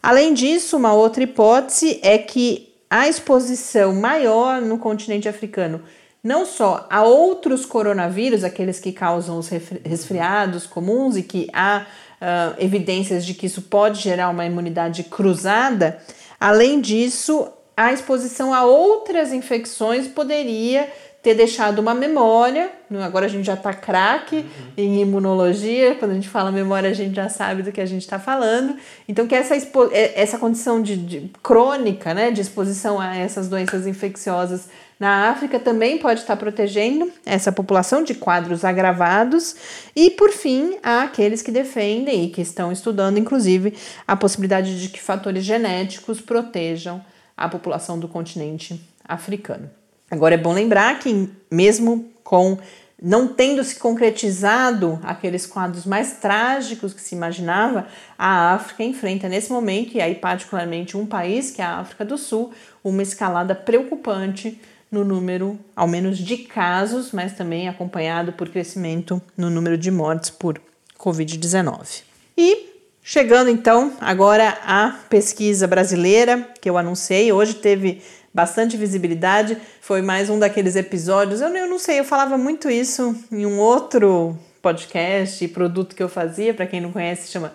Além 0.00 0.32
disso, 0.32 0.76
uma 0.76 0.92
outra 0.92 1.24
hipótese 1.24 1.98
é 2.02 2.18
que 2.18 2.72
a 2.88 3.08
exposição 3.08 3.94
maior 3.94 4.60
no 4.60 4.78
continente 4.78 5.28
africano, 5.28 5.82
não 6.22 6.46
só 6.46 6.86
a 6.88 7.02
outros 7.02 7.66
coronavírus, 7.66 8.44
aqueles 8.44 8.78
que 8.78 8.92
causam 8.92 9.38
os 9.38 9.48
resfriados 9.48 10.66
comuns 10.66 11.16
e 11.16 11.22
que 11.22 11.48
há 11.52 11.84
uh, 12.20 12.62
evidências 12.62 13.26
de 13.26 13.34
que 13.34 13.46
isso 13.46 13.62
pode 13.62 14.00
gerar 14.00 14.28
uma 14.28 14.46
imunidade 14.46 15.02
cruzada, 15.04 15.98
além 16.38 16.80
disso, 16.80 17.48
a 17.76 17.92
exposição 17.92 18.54
a 18.54 18.64
outras 18.64 19.32
infecções 19.32 20.06
poderia 20.06 20.88
ter 21.22 21.34
deixado 21.34 21.78
uma 21.78 21.94
memória. 21.94 22.70
Agora 23.02 23.26
a 23.26 23.28
gente 23.28 23.46
já 23.46 23.54
está 23.54 23.72
craque 23.72 24.36
uhum. 24.36 24.72
em 24.76 25.00
imunologia, 25.00 25.94
quando 25.94 26.10
a 26.10 26.14
gente 26.14 26.28
fala 26.28 26.50
memória, 26.50 26.90
a 26.90 26.92
gente 26.92 27.14
já 27.14 27.28
sabe 27.28 27.62
do 27.62 27.70
que 27.70 27.80
a 27.80 27.86
gente 27.86 28.02
está 28.02 28.18
falando. 28.18 28.76
Então, 29.08 29.26
que 29.26 29.34
essa, 29.34 29.54
é, 29.56 30.20
essa 30.20 30.36
condição 30.36 30.82
de, 30.82 30.96
de, 30.96 31.30
crônica, 31.42 32.12
né, 32.12 32.30
de 32.32 32.40
exposição 32.40 33.00
a 33.00 33.16
essas 33.16 33.48
doenças 33.48 33.86
infecciosas 33.86 34.68
na 34.98 35.30
África 35.30 35.58
também 35.58 35.98
pode 35.98 36.20
estar 36.20 36.36
protegendo 36.36 37.10
essa 37.24 37.52
população 37.52 38.02
de 38.02 38.14
quadros 38.14 38.64
agravados. 38.64 39.54
E, 39.94 40.10
por 40.10 40.30
fim, 40.30 40.76
há 40.82 41.02
aqueles 41.02 41.40
que 41.40 41.52
defendem 41.52 42.24
e 42.24 42.30
que 42.30 42.40
estão 42.40 42.72
estudando, 42.72 43.18
inclusive, 43.18 43.74
a 44.06 44.16
possibilidade 44.16 44.80
de 44.80 44.88
que 44.88 45.00
fatores 45.00 45.44
genéticos 45.44 46.20
protejam 46.20 47.00
a 47.36 47.48
população 47.48 47.98
do 47.98 48.08
continente 48.08 48.80
africano. 49.04 49.70
Agora 50.12 50.34
é 50.34 50.38
bom 50.38 50.52
lembrar 50.52 50.98
que, 50.98 51.26
mesmo 51.50 52.04
com 52.22 52.58
não 53.02 53.26
tendo 53.26 53.64
se 53.64 53.76
concretizado 53.76 55.00
aqueles 55.02 55.46
quadros 55.46 55.86
mais 55.86 56.18
trágicos 56.18 56.92
que 56.92 57.00
se 57.00 57.14
imaginava, 57.14 57.86
a 58.18 58.52
África 58.52 58.84
enfrenta 58.84 59.26
nesse 59.26 59.50
momento, 59.50 59.96
e 59.96 60.02
aí 60.02 60.14
particularmente 60.14 60.98
um 60.98 61.06
país, 61.06 61.50
que 61.50 61.62
é 61.62 61.64
a 61.64 61.78
África 61.78 62.04
do 62.04 62.18
Sul, 62.18 62.52
uma 62.84 63.02
escalada 63.02 63.54
preocupante 63.54 64.60
no 64.90 65.02
número, 65.02 65.58
ao 65.74 65.88
menos 65.88 66.18
de 66.18 66.36
casos, 66.36 67.10
mas 67.10 67.32
também 67.32 67.66
acompanhado 67.66 68.34
por 68.34 68.50
crescimento 68.50 69.20
no 69.34 69.48
número 69.48 69.78
de 69.78 69.90
mortes 69.90 70.28
por 70.28 70.60
Covid-19. 70.98 72.02
E 72.36 72.66
chegando 73.02 73.48
então 73.48 73.94
agora 73.98 74.58
à 74.66 74.94
pesquisa 75.08 75.66
brasileira 75.66 76.50
que 76.60 76.68
eu 76.68 76.76
anunciei, 76.76 77.32
hoje 77.32 77.54
teve 77.54 78.02
bastante 78.32 78.76
visibilidade. 78.76 79.56
Foi 79.80 80.02
mais 80.02 80.30
um 80.30 80.38
daqueles 80.38 80.76
episódios. 80.76 81.40
Eu, 81.40 81.48
eu 81.48 81.68
não 81.68 81.78
sei, 81.78 82.00
eu 82.00 82.04
falava 82.04 82.38
muito 82.38 82.70
isso 82.70 83.14
em 83.30 83.44
um 83.44 83.58
outro 83.58 84.36
podcast 84.60 85.44
e 85.44 85.48
produto 85.48 85.94
que 85.94 86.02
eu 86.02 86.08
fazia. 86.08 86.54
Para 86.54 86.66
quem 86.66 86.80
não 86.80 86.92
conhece, 86.92 87.30
chama 87.30 87.52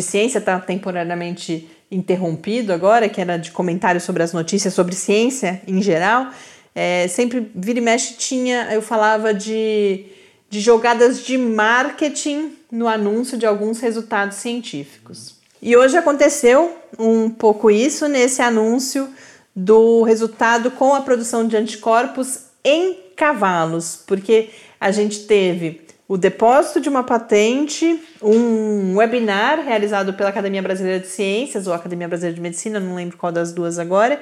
Ciência, 0.00 0.38
está 0.38 0.60
temporariamente 0.60 1.68
interrompido 1.90 2.72
agora, 2.72 3.08
que 3.08 3.20
era 3.20 3.36
de 3.36 3.50
comentários 3.50 4.04
sobre 4.04 4.22
as 4.22 4.32
notícias 4.32 4.72
sobre 4.72 4.94
ciência 4.94 5.60
em 5.66 5.82
geral. 5.82 6.30
É, 6.74 7.06
sempre 7.08 7.50
vira 7.54 7.78
e 7.78 7.82
mexe 7.82 8.14
tinha, 8.14 8.72
eu 8.72 8.80
falava 8.80 9.34
de, 9.34 10.06
de 10.48 10.60
jogadas 10.60 11.22
de 11.22 11.36
marketing 11.36 12.52
no 12.70 12.88
anúncio 12.88 13.36
de 13.36 13.44
alguns 13.44 13.80
resultados 13.80 14.38
científicos. 14.38 15.34
E 15.60 15.76
hoje 15.76 15.96
aconteceu 15.96 16.76
um 16.98 17.28
pouco 17.28 17.70
isso 17.70 18.08
nesse 18.08 18.40
anúncio 18.40 19.08
do 19.54 20.02
resultado 20.02 20.70
com 20.70 20.94
a 20.94 21.00
produção 21.00 21.46
de 21.46 21.56
anticorpos 21.56 22.46
em 22.64 22.96
cavalos, 23.16 24.02
porque 24.06 24.50
a 24.80 24.90
gente 24.90 25.20
teve 25.26 25.82
o 26.08 26.16
depósito 26.16 26.80
de 26.80 26.88
uma 26.88 27.02
patente, 27.02 27.98
um 28.22 28.96
webinar 28.96 29.64
realizado 29.64 30.12
pela 30.12 30.28
Academia 30.28 30.60
Brasileira 30.60 31.00
de 31.00 31.06
Ciências 31.06 31.66
ou 31.66 31.72
Academia 31.72 32.08
Brasileira 32.08 32.34
de 32.34 32.40
Medicina, 32.40 32.80
não 32.80 32.94
lembro 32.94 33.16
qual 33.16 33.32
das 33.32 33.52
duas 33.52 33.78
agora, 33.78 34.20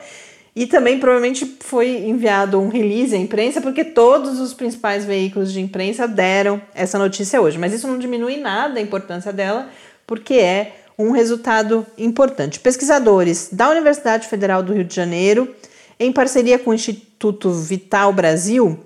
e 0.55 0.67
também 0.67 0.99
provavelmente 0.99 1.57
foi 1.61 2.07
enviado 2.07 2.61
um 2.61 2.69
release 2.69 3.15
à 3.15 3.19
imprensa, 3.19 3.61
porque 3.61 3.85
todos 3.85 4.41
os 4.41 4.53
principais 4.53 5.05
veículos 5.05 5.53
de 5.53 5.61
imprensa 5.61 6.07
deram 6.07 6.61
essa 6.75 6.99
notícia 6.99 7.41
hoje. 7.41 7.57
Mas 7.57 7.73
isso 7.73 7.87
não 7.87 7.99
diminui 7.99 8.37
nada 8.37 8.79
a 8.79 8.83
importância 8.83 9.33
dela, 9.33 9.69
porque 10.07 10.35
é 10.35 10.80
um 11.01 11.13
resultado 11.13 11.87
importante. 11.97 12.61
Pesquisadores 12.61 13.49
da 13.51 13.71
Universidade 13.71 14.29
Federal 14.29 14.63
do 14.63 14.73
Rio 14.73 14.85
de 14.85 14.95
Janeiro, 14.95 15.55
em 15.99 16.13
parceria 16.13 16.59
com 16.59 16.71
o 16.71 16.75
Instituto 16.75 17.51
Vital 17.53 18.13
Brasil, 18.13 18.79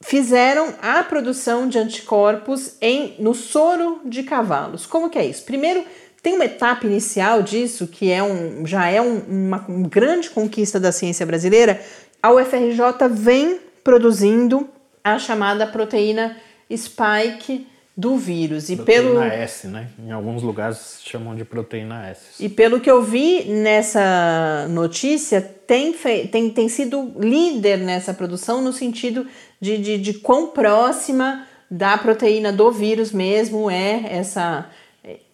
fizeram 0.00 0.74
a 0.80 1.02
produção 1.02 1.68
de 1.68 1.78
anticorpos 1.78 2.76
em, 2.80 3.14
no 3.18 3.34
soro 3.34 4.00
de 4.04 4.22
cavalos. 4.22 4.86
Como 4.86 5.08
que 5.08 5.18
é 5.18 5.24
isso? 5.24 5.44
Primeiro, 5.44 5.84
tem 6.22 6.34
uma 6.34 6.44
etapa 6.44 6.86
inicial 6.86 7.42
disso, 7.42 7.86
que 7.86 8.10
é 8.10 8.22
um, 8.22 8.66
já 8.66 8.88
é 8.88 9.00
um, 9.00 9.18
uma, 9.28 9.64
uma 9.68 9.88
grande 9.88 10.30
conquista 10.30 10.78
da 10.78 10.92
ciência 10.92 11.26
brasileira. 11.26 11.80
A 12.22 12.32
UFRJ 12.32 13.08
vem 13.10 13.58
produzindo 13.82 14.68
a 15.02 15.18
chamada 15.18 15.66
proteína 15.66 16.36
spike 16.74 17.66
do 17.96 18.16
vírus. 18.16 18.68
E 18.70 18.76
proteína 18.76 19.02
pelo 19.02 19.22
S, 19.22 19.66
né? 19.66 19.88
Em 19.98 20.10
alguns 20.10 20.42
lugares 20.42 21.00
chamam 21.04 21.34
de 21.34 21.44
proteína 21.44 22.08
S. 22.08 22.42
E 22.42 22.48
pelo 22.48 22.80
que 22.80 22.90
eu 22.90 23.02
vi 23.02 23.44
nessa 23.44 24.66
notícia, 24.70 25.40
tem, 25.40 25.92
tem, 26.30 26.50
tem 26.50 26.68
sido 26.68 27.12
líder 27.18 27.78
nessa 27.78 28.14
produção 28.14 28.62
no 28.62 28.72
sentido 28.72 29.26
de, 29.60 29.78
de, 29.78 29.98
de 29.98 30.14
quão 30.14 30.48
próxima 30.48 31.46
da 31.70 31.96
proteína 31.96 32.52
do 32.52 32.70
vírus 32.70 33.12
mesmo 33.12 33.70
é 33.70 34.04
essa 34.10 34.70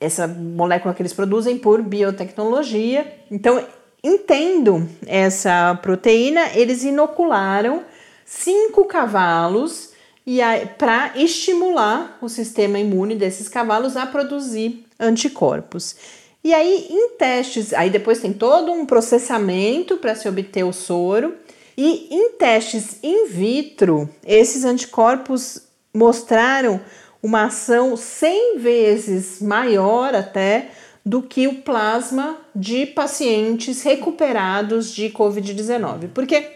essa 0.01 0.27
molécula 0.27 0.95
que 0.95 1.03
eles 1.03 1.13
produzem 1.13 1.59
por 1.59 1.83
biotecnologia. 1.83 3.07
Então, 3.31 3.63
entendo 4.03 4.89
essa 5.07 5.79
proteína, 5.83 6.41
eles 6.55 6.85
inocularam 6.85 7.83
cinco 8.25 8.85
cavalos 8.87 9.93
e 10.31 10.41
para 10.77 11.13
estimular 11.17 12.19
o 12.21 12.29
sistema 12.29 12.79
imune 12.79 13.15
desses 13.15 13.49
cavalos 13.49 13.97
a 13.97 14.05
produzir 14.05 14.85
anticorpos. 15.01 15.97
E 16.45 16.53
aí, 16.53 16.87
em 16.91 17.17
testes, 17.17 17.73
aí 17.73 17.89
depois 17.89 18.21
tem 18.21 18.35
todo 18.35 18.71
um 18.71 18.85
processamento 18.85 19.97
para 19.97 20.15
se 20.15 20.29
obter 20.29 20.65
o 20.65 20.73
soro. 20.73 21.35
E 21.75 22.09
em 22.11 22.33
testes 22.33 22.99
in 23.03 23.29
vitro, 23.29 24.07
esses 24.23 24.67
anticorpos 24.67 25.63
mostraram 25.95 26.79
uma 27.23 27.45
ação 27.45 27.97
100 27.97 28.59
vezes 28.59 29.41
maior 29.41 30.15
até 30.15 30.73
do 31.07 31.23
que 31.23 31.49
o 31.49 31.63
plasma 31.63 32.37
de 32.55 32.85
pacientes 32.85 33.83
recuperados 33.83 34.95
de 34.95 35.09
Covid-19. 35.09 36.11
Porque 36.13 36.51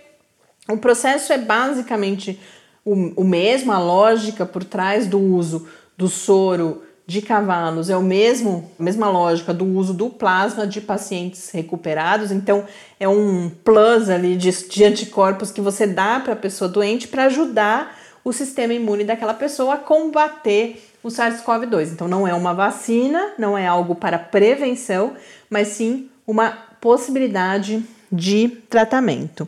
o 0.68 0.76
processo 0.76 1.32
é 1.32 1.38
basicamente 1.38 2.38
o, 2.84 3.22
o 3.22 3.24
mesmo, 3.24 3.72
a 3.72 3.78
lógica 3.78 4.44
por 4.44 4.64
trás 4.64 5.06
do 5.06 5.18
uso 5.18 5.66
do 5.96 6.08
soro 6.08 6.82
de 7.06 7.20
cavalos 7.20 7.90
é 7.90 7.96
o 7.96 8.02
mesmo, 8.02 8.70
a 8.78 8.82
mesma 8.82 9.10
lógica 9.10 9.52
do 9.52 9.64
uso 9.64 9.92
do 9.92 10.08
plasma 10.08 10.66
de 10.66 10.80
pacientes 10.80 11.50
recuperados. 11.50 12.30
Então, 12.30 12.64
é 12.98 13.08
um 13.08 13.50
plus 13.64 14.08
ali 14.08 14.36
de, 14.36 14.50
de 14.68 14.84
anticorpos 14.84 15.50
que 15.50 15.60
você 15.60 15.86
dá 15.86 16.20
para 16.20 16.32
a 16.32 16.36
pessoa 16.36 16.68
doente 16.68 17.08
para 17.08 17.24
ajudar 17.24 17.98
o 18.24 18.32
sistema 18.32 18.72
imune 18.72 19.04
daquela 19.04 19.34
pessoa 19.34 19.74
a 19.74 19.78
combater 19.78 20.82
o 21.02 21.08
SARS-CoV-2. 21.08 21.92
Então, 21.92 22.06
não 22.06 22.26
é 22.26 22.32
uma 22.32 22.54
vacina, 22.54 23.32
não 23.36 23.58
é 23.58 23.66
algo 23.66 23.94
para 23.94 24.18
prevenção, 24.18 25.14
mas 25.50 25.68
sim 25.68 26.08
uma 26.26 26.50
possibilidade 26.80 27.82
de 28.10 28.48
tratamento. 28.70 29.46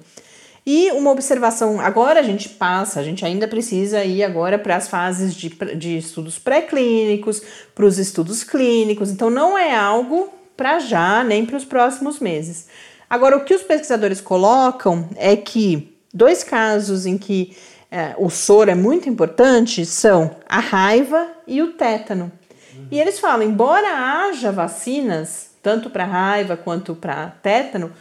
E 0.66 0.90
uma 0.92 1.10
observação, 1.10 1.78
agora 1.78 2.20
a 2.20 2.22
gente 2.22 2.48
passa, 2.48 2.98
a 2.98 3.02
gente 3.02 3.24
ainda 3.24 3.46
precisa 3.46 4.02
ir 4.02 4.24
agora 4.24 4.58
para 4.58 4.76
as 4.76 4.88
fases 4.88 5.34
de, 5.34 5.50
de 5.76 5.98
estudos 5.98 6.38
pré-clínicos, 6.38 7.42
para 7.74 7.84
os 7.84 7.98
estudos 7.98 8.42
clínicos, 8.42 9.10
então 9.10 9.28
não 9.28 9.58
é 9.58 9.76
algo 9.76 10.32
para 10.56 10.78
já, 10.78 11.22
nem 11.22 11.44
para 11.44 11.56
os 11.56 11.66
próximos 11.66 12.18
meses. 12.18 12.66
Agora, 13.10 13.36
o 13.36 13.44
que 13.44 13.54
os 13.54 13.62
pesquisadores 13.62 14.22
colocam 14.22 15.08
é 15.16 15.36
que 15.36 15.94
dois 16.12 16.42
casos 16.42 17.04
em 17.04 17.18
que 17.18 17.54
é, 17.90 18.14
o 18.16 18.30
soro 18.30 18.70
é 18.70 18.74
muito 18.74 19.08
importante 19.08 19.84
são 19.84 20.34
a 20.48 20.60
raiva 20.60 21.28
e 21.46 21.60
o 21.60 21.74
tétano. 21.74 22.32
Uhum. 22.74 22.86
E 22.90 22.98
eles 22.98 23.18
falam, 23.20 23.46
embora 23.46 23.86
haja 23.88 24.50
vacinas, 24.50 25.50
tanto 25.62 25.90
para 25.90 26.04
raiva 26.04 26.56
quanto 26.56 26.94
para 26.94 27.30
tétano, 27.42 27.92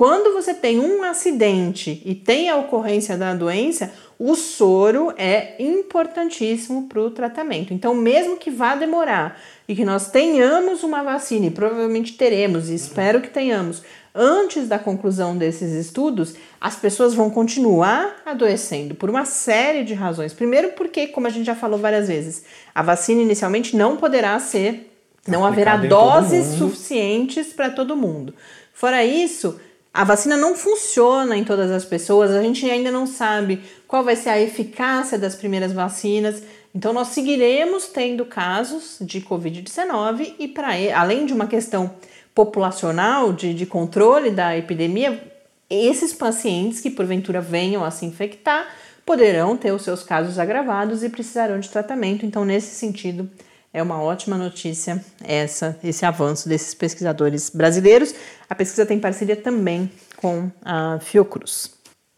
quando 0.00 0.32
você 0.32 0.54
tem 0.54 0.80
um 0.80 1.02
acidente 1.02 2.00
e 2.06 2.14
tem 2.14 2.48
a 2.48 2.56
ocorrência 2.56 3.18
da 3.18 3.34
doença, 3.34 3.92
o 4.18 4.34
soro 4.34 5.12
é 5.14 5.62
importantíssimo 5.62 6.88
para 6.88 7.02
o 7.02 7.10
tratamento. 7.10 7.74
Então, 7.74 7.94
mesmo 7.94 8.38
que 8.38 8.50
vá 8.50 8.74
demorar 8.74 9.38
e 9.68 9.76
que 9.76 9.84
nós 9.84 10.10
tenhamos 10.10 10.82
uma 10.82 11.02
vacina, 11.02 11.44
e 11.44 11.50
provavelmente 11.50 12.14
teremos, 12.14 12.70
e 12.70 12.74
espero 12.74 13.20
que 13.20 13.28
tenhamos, 13.28 13.82
antes 14.14 14.66
da 14.68 14.78
conclusão 14.78 15.36
desses 15.36 15.70
estudos, 15.72 16.34
as 16.58 16.76
pessoas 16.76 17.12
vão 17.12 17.28
continuar 17.28 18.22
adoecendo 18.24 18.94
por 18.94 19.10
uma 19.10 19.26
série 19.26 19.84
de 19.84 19.92
razões. 19.92 20.32
Primeiro, 20.32 20.70
porque, 20.70 21.08
como 21.08 21.26
a 21.26 21.30
gente 21.30 21.44
já 21.44 21.54
falou 21.54 21.78
várias 21.78 22.08
vezes, 22.08 22.42
a 22.74 22.82
vacina 22.82 23.20
inicialmente 23.20 23.76
não 23.76 23.98
poderá 23.98 24.38
ser, 24.38 24.90
não 25.28 25.44
haverá 25.44 25.76
doses 25.76 26.56
suficientes 26.56 27.52
para 27.52 27.68
todo 27.68 27.94
mundo. 27.94 28.34
Fora 28.72 29.04
isso, 29.04 29.60
a 29.92 30.04
vacina 30.04 30.36
não 30.36 30.54
funciona 30.54 31.36
em 31.36 31.44
todas 31.44 31.70
as 31.70 31.84
pessoas, 31.84 32.30
a 32.30 32.42
gente 32.42 32.68
ainda 32.70 32.90
não 32.90 33.06
sabe 33.06 33.60
qual 33.88 34.04
vai 34.04 34.14
ser 34.14 34.28
a 34.30 34.40
eficácia 34.40 35.18
das 35.18 35.34
primeiras 35.34 35.72
vacinas. 35.72 36.42
Então, 36.74 36.92
nós 36.92 37.08
seguiremos 37.08 37.88
tendo 37.88 38.24
casos 38.24 38.98
de 39.00 39.20
Covid-19 39.20 40.34
e, 40.38 40.46
para 40.46 40.68
além 40.94 41.26
de 41.26 41.32
uma 41.32 41.48
questão 41.48 41.92
populacional 42.32 43.32
de, 43.32 43.52
de 43.52 43.66
controle 43.66 44.30
da 44.30 44.56
epidemia, 44.56 45.20
esses 45.68 46.12
pacientes 46.12 46.80
que 46.80 46.90
porventura 46.90 47.40
venham 47.40 47.84
a 47.84 47.90
se 47.90 48.06
infectar 48.06 48.68
poderão 49.04 49.56
ter 49.56 49.72
os 49.72 49.82
seus 49.82 50.04
casos 50.04 50.38
agravados 50.38 51.02
e 51.02 51.08
precisarão 51.08 51.58
de 51.58 51.68
tratamento. 51.68 52.24
Então, 52.24 52.44
nesse 52.44 52.76
sentido, 52.76 53.28
é 53.72 53.82
uma 53.82 54.02
ótima 54.02 54.36
notícia 54.36 55.04
essa, 55.22 55.78
esse 55.82 56.04
avanço 56.04 56.48
desses 56.48 56.74
pesquisadores 56.74 57.50
brasileiros. 57.50 58.14
A 58.48 58.54
pesquisa 58.54 58.84
tem 58.84 58.98
parceria 58.98 59.36
também 59.36 59.90
com 60.16 60.50
a 60.64 60.98
Fiocruz. 61.00 61.72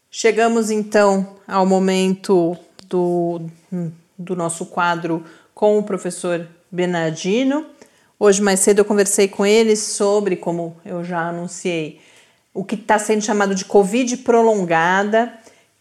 Chegamos 0.09 0.71
então 0.71 1.35
ao 1.47 1.65
momento 1.65 2.57
do, 2.87 3.41
do 4.17 4.35
nosso 4.35 4.65
quadro 4.65 5.23
com 5.53 5.77
o 5.77 5.83
professor 5.83 6.47
Bernardino. 6.71 7.65
Hoje, 8.19 8.41
mais 8.41 8.59
cedo, 8.59 8.79
eu 8.79 8.85
conversei 8.85 9.27
com 9.27 9.45
ele 9.45 9.75
sobre, 9.75 10.35
como 10.35 10.75
eu 10.85 11.03
já 11.03 11.29
anunciei, 11.29 11.99
o 12.53 12.63
que 12.63 12.75
está 12.75 12.97
sendo 12.97 13.21
chamado 13.21 13.53
de 13.53 13.65
Covid 13.65 14.17
prolongada, 14.17 15.33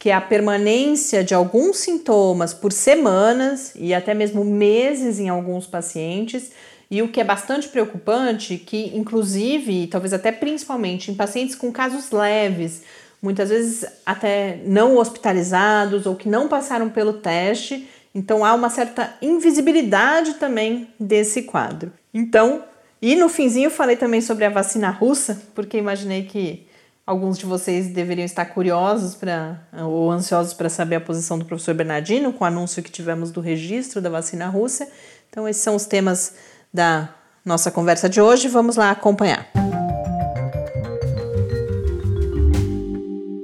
que 0.03 0.11
é 0.11 0.15
a 0.15 0.21
permanência 0.21 1.23
de 1.23 1.33
alguns 1.33 1.77
sintomas 1.77 2.53
por 2.53 2.73
semanas 2.73 3.73
e 3.77 3.95
até 3.95 4.13
mesmo 4.13 4.45
meses 4.45 5.21
em 5.21 5.29
alguns 5.29 5.65
pacientes. 5.65 6.51
E 6.91 7.01
o 7.03 7.07
que 7.07 7.21
é 7.21 7.25
bastante 7.25 7.69
preocupante, 7.69 8.57
que 8.57 8.91
inclusive, 8.97 9.87
talvez 9.87 10.13
até 10.13 10.33
principalmente 10.33 11.13
em 11.13 11.15
pacientes 11.15 11.55
com 11.55 11.71
casos 11.71 12.11
leves, 12.11 12.83
muitas 13.23 13.51
vezes 13.51 13.87
até 14.05 14.59
não 14.67 14.97
hospitalizados 14.97 16.05
ou 16.05 16.17
que 16.17 16.29
não 16.29 16.49
passaram 16.49 16.91
pelo 16.91 17.13
teste, 17.13 17.89
então 18.13 18.45
há 18.45 18.55
uma 18.55 18.71
certa 18.71 19.17
invisibilidade 19.23 20.35
também 20.35 20.89
desse 20.99 21.45
quadro. 21.45 21.93
Então, 22.13 22.65
e 23.01 23.15
no 23.15 23.29
finzinho 23.29 23.71
falei 23.71 23.95
também 23.95 24.21
sobre 24.21 24.45
a 24.45 24.51
vacina 24.51 24.91
russa, 24.91 25.41
porque 25.55 25.79
imaginei 25.79 26.25
que 26.25 26.67
alguns 27.07 27.39
de 27.39 27.47
vocês 27.47 27.89
deveriam 27.89 28.25
estar 28.25 28.47
curiosos 28.47 29.15
para 29.15 29.67
ou 29.85 30.11
ansiosos 30.11 30.55
para 30.55 30.69
saber 30.69 30.97
a 30.97 31.01
posição 31.01 31.39
do 31.39 31.45
professor 31.45 31.75
Bernardino 31.75 32.33
com 32.33 32.45
o 32.45 32.47
anúncio 32.47 32.83
que 32.83 32.91
tivemos 32.91 33.31
do 33.31 33.41
registro 33.41 34.01
da 34.01 34.09
vacina 34.09 34.47
russa. 34.47 34.89
Então, 35.29 35.49
esses 35.49 35.63
são 35.63 35.75
os 35.75 35.87
temas 35.87 36.35
da 36.73 37.15
nossa 37.45 37.71
conversa 37.71 38.09
de 38.09 38.21
hoje. 38.21 38.49
Vamos 38.49 38.77
lá 38.77 38.91
acompanhar. 38.91 39.51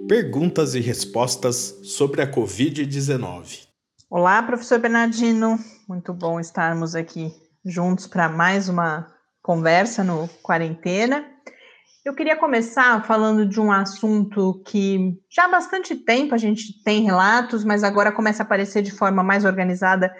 Perguntas 0.08 0.74
e 0.74 0.80
respostas 0.80 1.78
sobre 1.82 2.22
a 2.22 2.30
Covid-19. 2.30 3.66
Olá, 4.08 4.42
professor 4.42 4.78
Bernardino. 4.78 5.58
Muito 5.86 6.14
bom 6.14 6.40
estarmos 6.40 6.94
aqui 6.94 7.30
juntos 7.64 8.06
para 8.06 8.28
mais 8.28 8.68
uma 8.68 9.06
conversa 9.42 10.02
no 10.02 10.28
Quarentena. 10.42 11.37
Eu 12.08 12.14
queria 12.14 12.36
começar 12.36 13.04
falando 13.04 13.44
de 13.44 13.60
um 13.60 13.70
assunto 13.70 14.62
que 14.64 15.20
já 15.28 15.44
há 15.44 15.48
bastante 15.48 15.94
tempo 15.94 16.34
a 16.34 16.38
gente 16.38 16.82
tem 16.82 17.02
relatos, 17.02 17.64
mas 17.64 17.84
agora 17.84 18.10
começa 18.10 18.42
a 18.42 18.46
aparecer 18.46 18.80
de 18.82 18.90
forma 18.90 19.22
mais 19.22 19.44
organizada 19.44 20.10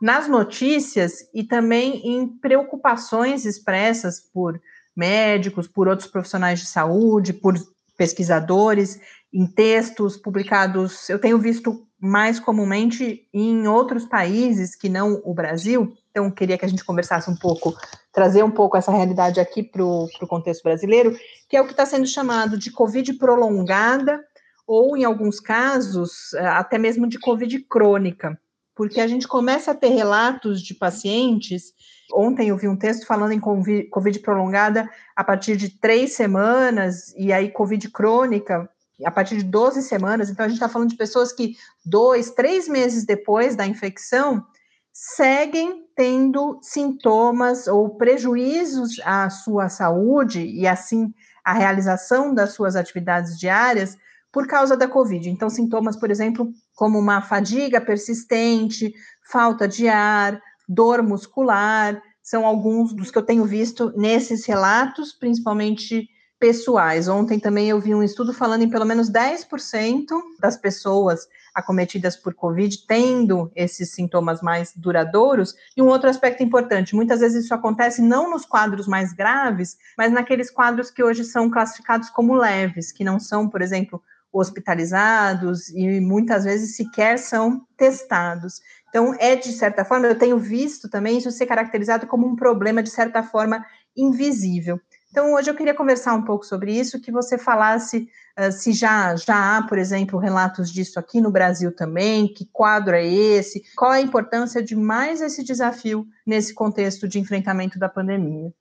nas 0.00 0.26
notícias 0.26 1.28
e 1.34 1.44
também 1.44 2.00
em 2.02 2.26
preocupações 2.26 3.44
expressas 3.44 4.18
por 4.20 4.58
médicos, 4.96 5.68
por 5.68 5.86
outros 5.86 6.08
profissionais 6.08 6.60
de 6.60 6.66
saúde, 6.66 7.34
por 7.34 7.54
pesquisadores, 7.94 8.98
em 9.30 9.46
textos 9.46 10.16
publicados. 10.16 11.10
Eu 11.10 11.18
tenho 11.18 11.38
visto 11.38 11.86
mais 12.00 12.40
comumente 12.40 13.28
em 13.34 13.68
outros 13.68 14.06
países 14.06 14.74
que 14.74 14.88
não 14.88 15.20
o 15.22 15.34
Brasil. 15.34 15.94
Então, 16.10 16.30
queria 16.30 16.56
que 16.56 16.64
a 16.64 16.68
gente 16.68 16.86
conversasse 16.86 17.30
um 17.30 17.36
pouco, 17.36 17.76
trazer 18.14 18.44
um 18.44 18.50
pouco 18.50 18.76
essa 18.76 18.92
realidade 18.92 19.40
aqui 19.40 19.62
para 19.62 19.84
o 19.84 20.08
contexto 20.28 20.62
brasileiro, 20.62 21.18
que 21.48 21.56
é 21.56 21.60
o 21.60 21.64
que 21.66 21.72
está 21.72 21.84
sendo 21.84 22.06
chamado 22.06 22.56
de 22.56 22.70
Covid 22.70 23.12
prolongada, 23.14 24.24
ou, 24.66 24.96
em 24.96 25.04
alguns 25.04 25.40
casos, 25.40 26.32
até 26.34 26.78
mesmo 26.78 27.06
de 27.06 27.18
Covid 27.18 27.58
crônica, 27.64 28.40
porque 28.74 29.00
a 29.00 29.06
gente 29.06 29.28
começa 29.28 29.72
a 29.72 29.74
ter 29.74 29.88
relatos 29.88 30.62
de 30.62 30.74
pacientes. 30.74 31.74
Ontem 32.14 32.48
eu 32.48 32.56
vi 32.56 32.66
um 32.66 32.76
texto 32.76 33.04
falando 33.04 33.32
em 33.32 33.40
Covid 33.40 34.18
prolongada 34.20 34.88
a 35.14 35.22
partir 35.22 35.56
de 35.56 35.68
três 35.68 36.14
semanas, 36.14 37.12
e 37.16 37.32
aí 37.32 37.50
Covid 37.50 37.90
crônica 37.90 38.70
a 39.04 39.10
partir 39.10 39.36
de 39.36 39.44
12 39.44 39.82
semanas. 39.82 40.30
Então, 40.30 40.46
a 40.46 40.48
gente 40.48 40.56
está 40.56 40.68
falando 40.68 40.90
de 40.90 40.96
pessoas 40.96 41.32
que 41.32 41.56
dois, 41.84 42.30
três 42.30 42.68
meses 42.68 43.04
depois 43.04 43.56
da 43.56 43.66
infecção 43.66 44.46
seguem 44.94 45.88
tendo 45.96 46.60
sintomas 46.62 47.66
ou 47.66 47.96
prejuízos 47.96 49.00
à 49.04 49.28
sua 49.28 49.68
saúde 49.68 50.40
e, 50.40 50.68
assim, 50.68 51.12
a 51.44 51.52
realização 51.52 52.32
das 52.32 52.52
suas 52.52 52.76
atividades 52.76 53.36
diárias 53.36 53.98
por 54.30 54.46
causa 54.46 54.76
da 54.76 54.86
Covid. 54.86 55.28
Então, 55.28 55.50
sintomas, 55.50 55.96
por 55.96 56.12
exemplo, 56.12 56.48
como 56.76 56.96
uma 56.96 57.20
fadiga 57.20 57.80
persistente, 57.80 58.94
falta 59.28 59.66
de 59.66 59.88
ar, 59.88 60.40
dor 60.68 61.02
muscular, 61.02 62.00
são 62.22 62.46
alguns 62.46 62.94
dos 62.94 63.10
que 63.10 63.18
eu 63.18 63.22
tenho 63.22 63.44
visto 63.44 63.92
nesses 63.96 64.46
relatos, 64.46 65.12
principalmente 65.12 66.08
pessoais. 66.38 67.08
Ontem 67.08 67.40
também 67.40 67.68
eu 67.68 67.80
vi 67.80 67.94
um 67.94 68.02
estudo 68.02 68.32
falando 68.32 68.62
em 68.62 68.70
pelo 68.70 68.84
menos 68.84 69.10
10% 69.10 70.06
das 70.40 70.56
pessoas 70.56 71.26
acometidas 71.54 72.16
por 72.16 72.34
Covid 72.34 72.86
tendo 72.86 73.50
esses 73.54 73.90
sintomas 73.92 74.42
mais 74.42 74.72
duradouros. 74.74 75.54
E 75.76 75.82
um 75.82 75.86
outro 75.86 76.10
aspecto 76.10 76.42
importante: 76.42 76.94
muitas 76.94 77.20
vezes 77.20 77.44
isso 77.44 77.54
acontece 77.54 78.02
não 78.02 78.30
nos 78.30 78.44
quadros 78.44 78.86
mais 78.86 79.12
graves, 79.12 79.76
mas 79.96 80.12
naqueles 80.12 80.50
quadros 80.50 80.90
que 80.90 81.02
hoje 81.02 81.24
são 81.24 81.50
classificados 81.50 82.10
como 82.10 82.34
leves, 82.34 82.90
que 82.90 83.04
não 83.04 83.20
são, 83.20 83.48
por 83.48 83.62
exemplo, 83.62 84.02
hospitalizados 84.32 85.68
e 85.68 86.00
muitas 86.00 86.42
vezes 86.42 86.76
sequer 86.76 87.18
são 87.18 87.64
testados. 87.76 88.60
Então, 88.88 89.14
é 89.18 89.36
de 89.36 89.52
certa 89.52 89.84
forma, 89.84 90.06
eu 90.06 90.18
tenho 90.18 90.38
visto 90.38 90.88
também 90.88 91.18
isso 91.18 91.30
ser 91.30 91.46
caracterizado 91.46 92.06
como 92.06 92.26
um 92.26 92.34
problema, 92.34 92.82
de 92.82 92.90
certa 92.90 93.22
forma, 93.22 93.64
invisível. 93.96 94.80
Então, 95.14 95.32
hoje 95.32 95.48
eu 95.48 95.54
queria 95.54 95.72
conversar 95.72 96.12
um 96.12 96.24
pouco 96.24 96.44
sobre 96.44 96.76
isso, 96.76 97.00
que 97.00 97.12
você 97.12 97.38
falasse 97.38 98.08
uh, 98.36 98.50
se 98.50 98.72
já, 98.72 99.14
já 99.14 99.58
há, 99.58 99.62
por 99.62 99.78
exemplo, 99.78 100.18
relatos 100.18 100.72
disso 100.72 100.98
aqui 100.98 101.20
no 101.20 101.30
Brasil 101.30 101.70
também, 101.70 102.26
que 102.26 102.48
quadro 102.52 102.96
é 102.96 103.06
esse, 103.06 103.62
qual 103.76 103.92
a 103.92 104.00
importância 104.00 104.60
de 104.60 104.74
mais 104.74 105.20
esse 105.20 105.44
desafio 105.44 106.04
nesse 106.26 106.52
contexto 106.52 107.06
de 107.06 107.20
enfrentamento 107.20 107.78
da 107.78 107.88
pandemia. 107.88 108.52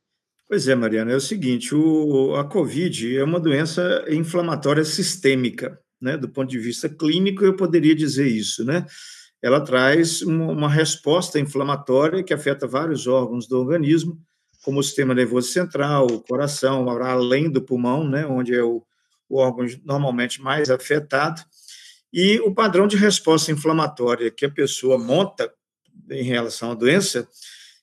Pois 0.47 0.67
é, 0.67 0.75
Mariana, 0.75 1.13
é 1.13 1.15
o 1.15 1.19
seguinte, 1.19 1.73
o, 1.73 2.35
a 2.35 2.43
COVID 2.43 3.17
é 3.17 3.23
uma 3.23 3.39
doença 3.39 4.05
inflamatória 4.07 4.85
sistêmica, 4.85 5.79
né? 5.99 6.17
Do 6.17 6.29
ponto 6.29 6.51
de 6.51 6.59
vista 6.59 6.87
clínico, 6.87 7.43
eu 7.43 7.55
poderia 7.55 7.95
dizer 7.95 8.27
isso, 8.27 8.63
né? 8.63 8.85
Ela 9.41 9.59
traz 9.59 10.21
uma, 10.21 10.51
uma 10.51 10.69
resposta 10.69 11.39
inflamatória 11.39 12.21
que 12.21 12.31
afeta 12.31 12.67
vários 12.67 13.07
órgãos 13.07 13.47
do 13.47 13.57
organismo, 13.57 14.21
como 14.63 14.79
o 14.79 14.83
sistema 14.83 15.13
nervoso 15.13 15.49
central, 15.49 16.07
o 16.07 16.21
coração, 16.21 16.89
além 16.89 17.49
do 17.49 17.61
pulmão, 17.61 18.07
né, 18.07 18.25
onde 18.25 18.55
é 18.55 18.63
o, 18.63 18.81
o 19.29 19.37
órgão 19.37 19.67
normalmente 19.83 20.41
mais 20.41 20.69
afetado, 20.69 21.41
e 22.11 22.39
o 22.39 22.53
padrão 22.53 22.87
de 22.87 22.95
resposta 22.95 23.51
inflamatória 23.51 24.31
que 24.31 24.45
a 24.45 24.51
pessoa 24.51 24.97
monta 24.97 25.51
em 26.09 26.23
relação 26.23 26.71
à 26.71 26.75
doença, 26.75 27.27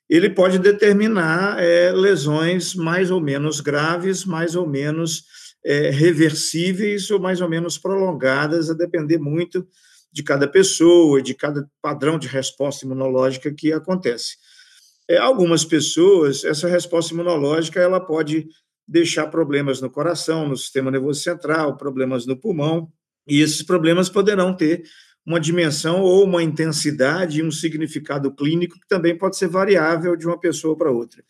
ele 0.08 0.30
pode 0.30 0.58
determinar 0.58 1.62
é, 1.62 1.92
lesões 1.92 2.74
mais 2.74 3.10
ou 3.10 3.20
menos 3.20 3.60
graves, 3.60 4.24
mais 4.24 4.56
ou 4.56 4.66
menos 4.66 5.24
é, 5.64 5.90
reversíveis 5.90 7.10
ou 7.10 7.20
mais 7.20 7.40
ou 7.40 7.48
menos 7.48 7.76
prolongadas, 7.76 8.70
a 8.70 8.74
depender 8.74 9.18
muito 9.18 9.66
de 10.12 10.22
cada 10.22 10.48
pessoa, 10.48 11.22
de 11.22 11.34
cada 11.34 11.68
padrão 11.80 12.18
de 12.18 12.26
resposta 12.26 12.84
imunológica 12.84 13.52
que 13.52 13.72
acontece. 13.72 14.36
É, 15.10 15.18
algumas 15.18 15.64
pessoas, 15.64 16.44
essa 16.44 16.68
resposta 16.68 17.12
imunológica 17.12 17.80
ela 17.80 17.98
pode 17.98 18.46
deixar 18.86 19.26
problemas 19.26 19.80
no 19.80 19.90
coração, 19.90 20.46
no 20.46 20.56
sistema 20.56 20.88
nervoso 20.88 21.20
central, 21.20 21.76
problemas 21.76 22.26
no 22.26 22.36
pulmão, 22.36 22.88
e 23.26 23.40
esses 23.40 23.60
problemas 23.60 24.08
poderão 24.08 24.54
ter 24.54 24.84
uma 25.26 25.40
dimensão 25.40 26.00
ou 26.00 26.22
uma 26.22 26.44
intensidade 26.44 27.40
e 27.40 27.42
um 27.42 27.50
significado 27.50 28.32
clínico 28.32 28.78
que 28.78 28.86
também 28.86 29.18
pode 29.18 29.36
ser 29.36 29.48
variável 29.48 30.14
de 30.14 30.28
uma 30.28 30.38
pessoa 30.38 30.78
para 30.78 30.92
outra. 30.92 31.24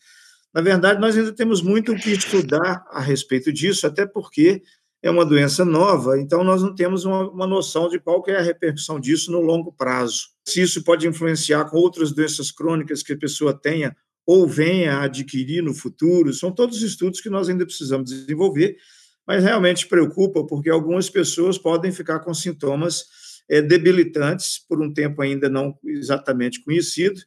Na 0.53 0.61
verdade, 0.61 1.01
nós 1.01 1.17
ainda 1.17 1.33
temos 1.33 1.63
muito 1.63 1.91
o 1.91 1.95
que 1.97 2.11
estudar 2.11 2.85
a 2.91 3.01
respeito 3.01 3.51
disso, 3.51 3.87
até 3.87 4.05
porque 4.05 4.61
é 5.03 5.09
uma 5.09 5.25
doença 5.25 5.65
nova, 5.65 6.19
então 6.19 6.43
nós 6.43 6.61
não 6.61 6.75
temos 6.75 7.05
uma, 7.05 7.29
uma 7.29 7.47
noção 7.47 7.89
de 7.89 7.99
qual 7.99 8.23
é 8.27 8.37
a 8.37 8.41
repercussão 8.41 8.99
disso 8.99 9.31
no 9.31 9.41
longo 9.41 9.71
prazo. 9.71 10.27
Se 10.45 10.61
isso 10.61 10.83
pode 10.83 11.07
influenciar 11.07 11.65
com 11.65 11.77
outras 11.77 12.11
doenças 12.11 12.51
crônicas 12.51 13.01
que 13.01 13.13
a 13.13 13.17
pessoa 13.17 13.53
tenha 13.53 13.95
ou 14.25 14.47
venha 14.47 14.97
a 14.97 15.03
adquirir 15.03 15.63
no 15.63 15.73
futuro, 15.73 16.31
são 16.33 16.51
todos 16.51 16.83
estudos 16.83 17.19
que 17.19 17.29
nós 17.29 17.49
ainda 17.49 17.65
precisamos 17.65 18.11
desenvolver, 18.11 18.77
mas 19.25 19.43
realmente 19.43 19.87
preocupa 19.87 20.45
porque 20.45 20.69
algumas 20.69 21.09
pessoas 21.09 21.57
podem 21.57 21.91
ficar 21.91 22.19
com 22.19 22.33
sintomas 22.33 23.05
é, 23.49 23.61
debilitantes 23.61 24.59
por 24.59 24.81
um 24.81 24.93
tempo 24.93 25.21
ainda 25.21 25.49
não 25.49 25.77
exatamente 25.83 26.63
conhecido, 26.63 27.19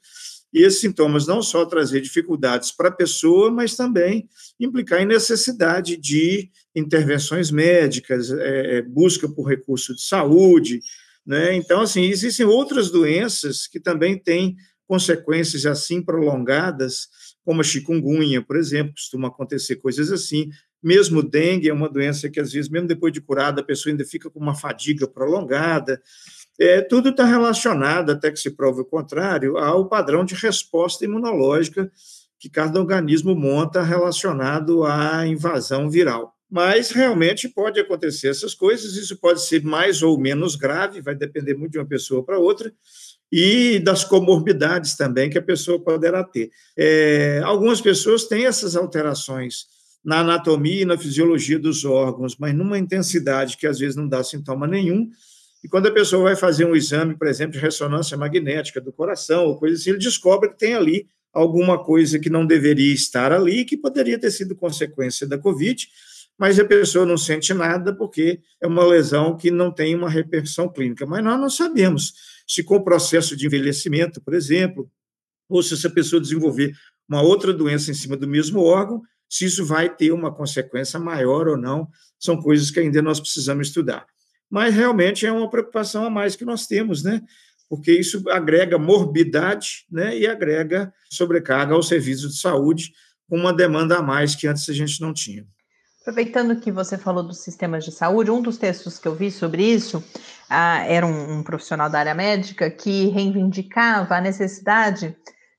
e 0.55 0.63
esses 0.63 0.81
sintomas 0.81 1.27
não 1.27 1.43
só 1.43 1.67
trazer 1.67 2.01
dificuldades 2.01 2.71
para 2.71 2.89
a 2.89 2.93
pessoa, 2.93 3.51
mas 3.51 3.75
também 3.75 4.29
implicar 4.59 5.03
em 5.03 5.07
necessidade 5.07 5.97
de 5.97 6.49
intervenções 6.77 7.51
médicas, 7.51 8.31
é, 8.31 8.81
busca 8.83 9.29
por 9.29 9.49
recurso 9.49 9.97
de 9.97 10.03
saúde. 10.03 10.81
Né? 11.27 11.57
Então, 11.57 11.81
assim, 11.81 12.05
existem 12.05 12.47
outras 12.47 12.89
doenças 12.89 13.67
que 13.67 13.81
também 13.81 14.17
têm 14.17 14.55
consequências 14.87 15.67
assim 15.67 16.01
prolongadas, 16.01 17.09
como 17.45 17.61
a 17.61 17.65
chikungunya, 17.65 18.41
por 18.41 18.57
exemplo, 18.57 18.95
costuma 18.95 19.29
acontecer 19.29 19.77
coisas 19.77 20.13
assim. 20.13 20.51
Mesmo 20.81 21.23
dengue 21.23 21.69
é 21.69 21.73
uma 21.73 21.89
doença 21.89 22.29
que, 22.29 22.39
às 22.39 22.53
vezes, 22.53 22.71
mesmo 22.71 22.87
depois 22.87 23.13
de 23.13 23.21
curada, 23.21 23.61
a 23.61 23.65
pessoa 23.65 23.93
ainda 23.93 24.05
fica 24.05 24.31
com 24.31 24.39
uma 24.39 24.55
fadiga 24.55 25.09
prolongada. 25.09 26.01
É, 26.59 26.81
tudo 26.81 27.09
está 27.09 27.25
relacionado, 27.25 28.11
até 28.11 28.31
que 28.31 28.39
se 28.39 28.51
prove 28.51 28.83
o 28.83 28.85
contrário, 28.85 29.57
ao 29.59 29.89
padrão 29.89 30.25
de 30.25 30.35
resposta 30.35 31.05
imunológica 31.05 31.91
que 32.39 32.49
cada 32.49 32.79
organismo 32.79 33.35
monta 33.35 33.83
relacionado 33.83 34.85
à 34.85 35.27
invasão 35.27 35.89
viral. 35.89 36.35
Mas 36.51 36.91
realmente 36.91 37.49
pode 37.49 37.81
acontecer 37.81 38.29
essas 38.29 38.55
coisas, 38.55 38.97
isso 38.97 39.17
pode 39.17 39.43
ser 39.43 39.65
mais 39.65 40.03
ou 40.03 40.19
menos 40.21 40.55
grave, 40.55 41.01
vai 41.01 41.15
depender 41.15 41.55
muito 41.55 41.73
de 41.73 41.79
uma 41.79 41.87
pessoa 41.87 42.23
para 42.23 42.39
outra, 42.39 42.73
e 43.33 43.81
das 43.81 44.05
comorbidades 44.05 44.97
também 44.97 45.29
que 45.29 45.39
a 45.39 45.43
pessoa 45.43 45.83
poderá 45.83 46.23
ter. 46.23 46.51
É, 46.77 47.41
algumas 47.43 47.81
pessoas 47.81 48.25
têm 48.25 48.47
essas 48.47 48.77
alterações 48.77 49.67
na 50.05 50.21
anatomia 50.21 50.83
e 50.83 50.85
na 50.85 50.99
fisiologia 50.99 51.59
dos 51.59 51.85
órgãos, 51.85 52.37
mas 52.39 52.55
numa 52.55 52.79
intensidade 52.79 53.57
que 53.57 53.67
às 53.67 53.79
vezes 53.79 53.97
não 53.97 54.07
dá 54.07 54.23
sintoma 54.23 54.67
nenhum, 54.67 55.11
e 55.65 55.69
quando 55.69 55.87
a 55.87 55.91
pessoa 55.91 56.25
vai 56.25 56.37
fazer 56.37 56.67
um 56.67 56.77
exame, 56.77 57.17
por 57.17 57.27
exemplo, 57.27 57.55
de 57.55 57.59
ressonância 57.59 58.19
magnética 58.19 58.83
do 58.83 58.93
coração 58.93 59.47
ou 59.47 59.59
coisa 59.59 59.77
assim, 59.77 59.91
ele 59.91 59.99
descobre 59.99 60.51
que 60.51 60.59
tem 60.59 60.75
ali 60.75 61.09
alguma 61.33 61.83
coisa 61.83 62.19
que 62.19 62.29
não 62.29 62.47
deveria 62.47 62.93
estar 62.93 63.33
ali, 63.33 63.65
que 63.65 63.75
poderia 63.75 64.21
ter 64.21 64.31
sido 64.31 64.55
consequência 64.55 65.27
da 65.27 65.39
Covid, 65.39 65.89
mas 66.37 66.61
a 66.61 66.67
pessoa 66.67 67.07
não 67.07 67.17
sente 67.17 67.55
nada 67.55 67.97
porque 67.97 68.43
é 68.61 68.67
uma 68.67 68.85
lesão 68.85 69.39
que 69.39 69.51
não 69.51 69.73
tem 69.73 69.95
uma 69.95 70.11
repercussão 70.11 70.69
clínica. 70.69 71.07
Mas 71.07 71.25
nós 71.25 71.41
não 71.41 71.49
sabemos 71.49 72.13
se 72.47 72.63
com 72.63 72.77
o 72.77 72.85
processo 72.85 73.35
de 73.35 73.47
envelhecimento, 73.47 74.21
por 74.21 74.35
exemplo, 74.35 74.91
ou 75.49 75.63
se 75.63 75.73
essa 75.73 75.89
pessoa 75.89 76.21
desenvolver 76.21 76.75
uma 77.09 77.23
outra 77.23 77.55
doença 77.55 77.91
em 77.91 77.95
cima 77.95 78.19
do 78.19 78.29
mesmo 78.29 78.61
órgão, 78.61 79.01
se 79.31 79.47
isso 79.47 79.65
vai 79.65 79.89
ter 79.89 80.13
uma 80.13 80.31
consequência 80.31 81.01
maior 81.01 81.49
ou 81.49 81.57
não, 81.57 81.89
são 82.19 82.37
coisas 82.37 82.71
que 82.71 82.81
ainda 82.81 83.01
nós 83.01 83.19
precisamos 83.19 83.69
estudar 83.69 84.07
mas 84.51 84.75
realmente 84.75 85.27
é 85.27 85.33
uma 85.33 85.49
preocupação 85.51 86.05
a 86.05 86.11
mais 86.11 86.37
que 86.37 86.45
nós 86.45 86.67
temos, 86.67 87.03
né? 87.03 87.23
Porque 87.69 87.93
isso 87.93 88.23
agrega 88.31 88.79
morbidade, 88.79 89.87
né? 89.91 90.17
E 90.17 90.27
agrega 90.27 90.93
sobrecarga 91.11 91.75
ao 91.75 91.83
serviço 91.83 92.29
de 92.29 92.39
saúde, 92.39 92.93
com 93.29 93.37
uma 93.37 93.53
demanda 93.53 93.99
a 93.99 94.03
mais 94.03 94.35
que 94.35 94.47
antes 94.47 94.69
a 94.69 94.73
gente 94.73 95.01
não 95.01 95.13
tinha. 95.13 95.47
Aproveitando 96.03 96.61
que 96.61 96.71
você 96.71 96.99
falou 96.99 97.23
dos 97.23 97.39
sistemas 97.39 97.83
de 97.83 97.91
saúde, 97.91 98.31
um 98.31 98.43
dos 98.43 98.59
textos 98.59 98.99
que 98.99 99.09
eu 99.09 99.15
vi 99.15 99.31
sobre 99.31 99.65
isso 99.65 100.05
ah, 100.51 100.85
era 100.87 101.07
um, 101.07 101.39
um, 101.39 101.43
profissional 101.43 101.89
da 101.89 101.99
área 101.99 102.15
médica 102.15 102.71
que 102.71 103.07
reivindicava 103.07 104.15
a 104.15 104.21
necessidade 104.21 105.17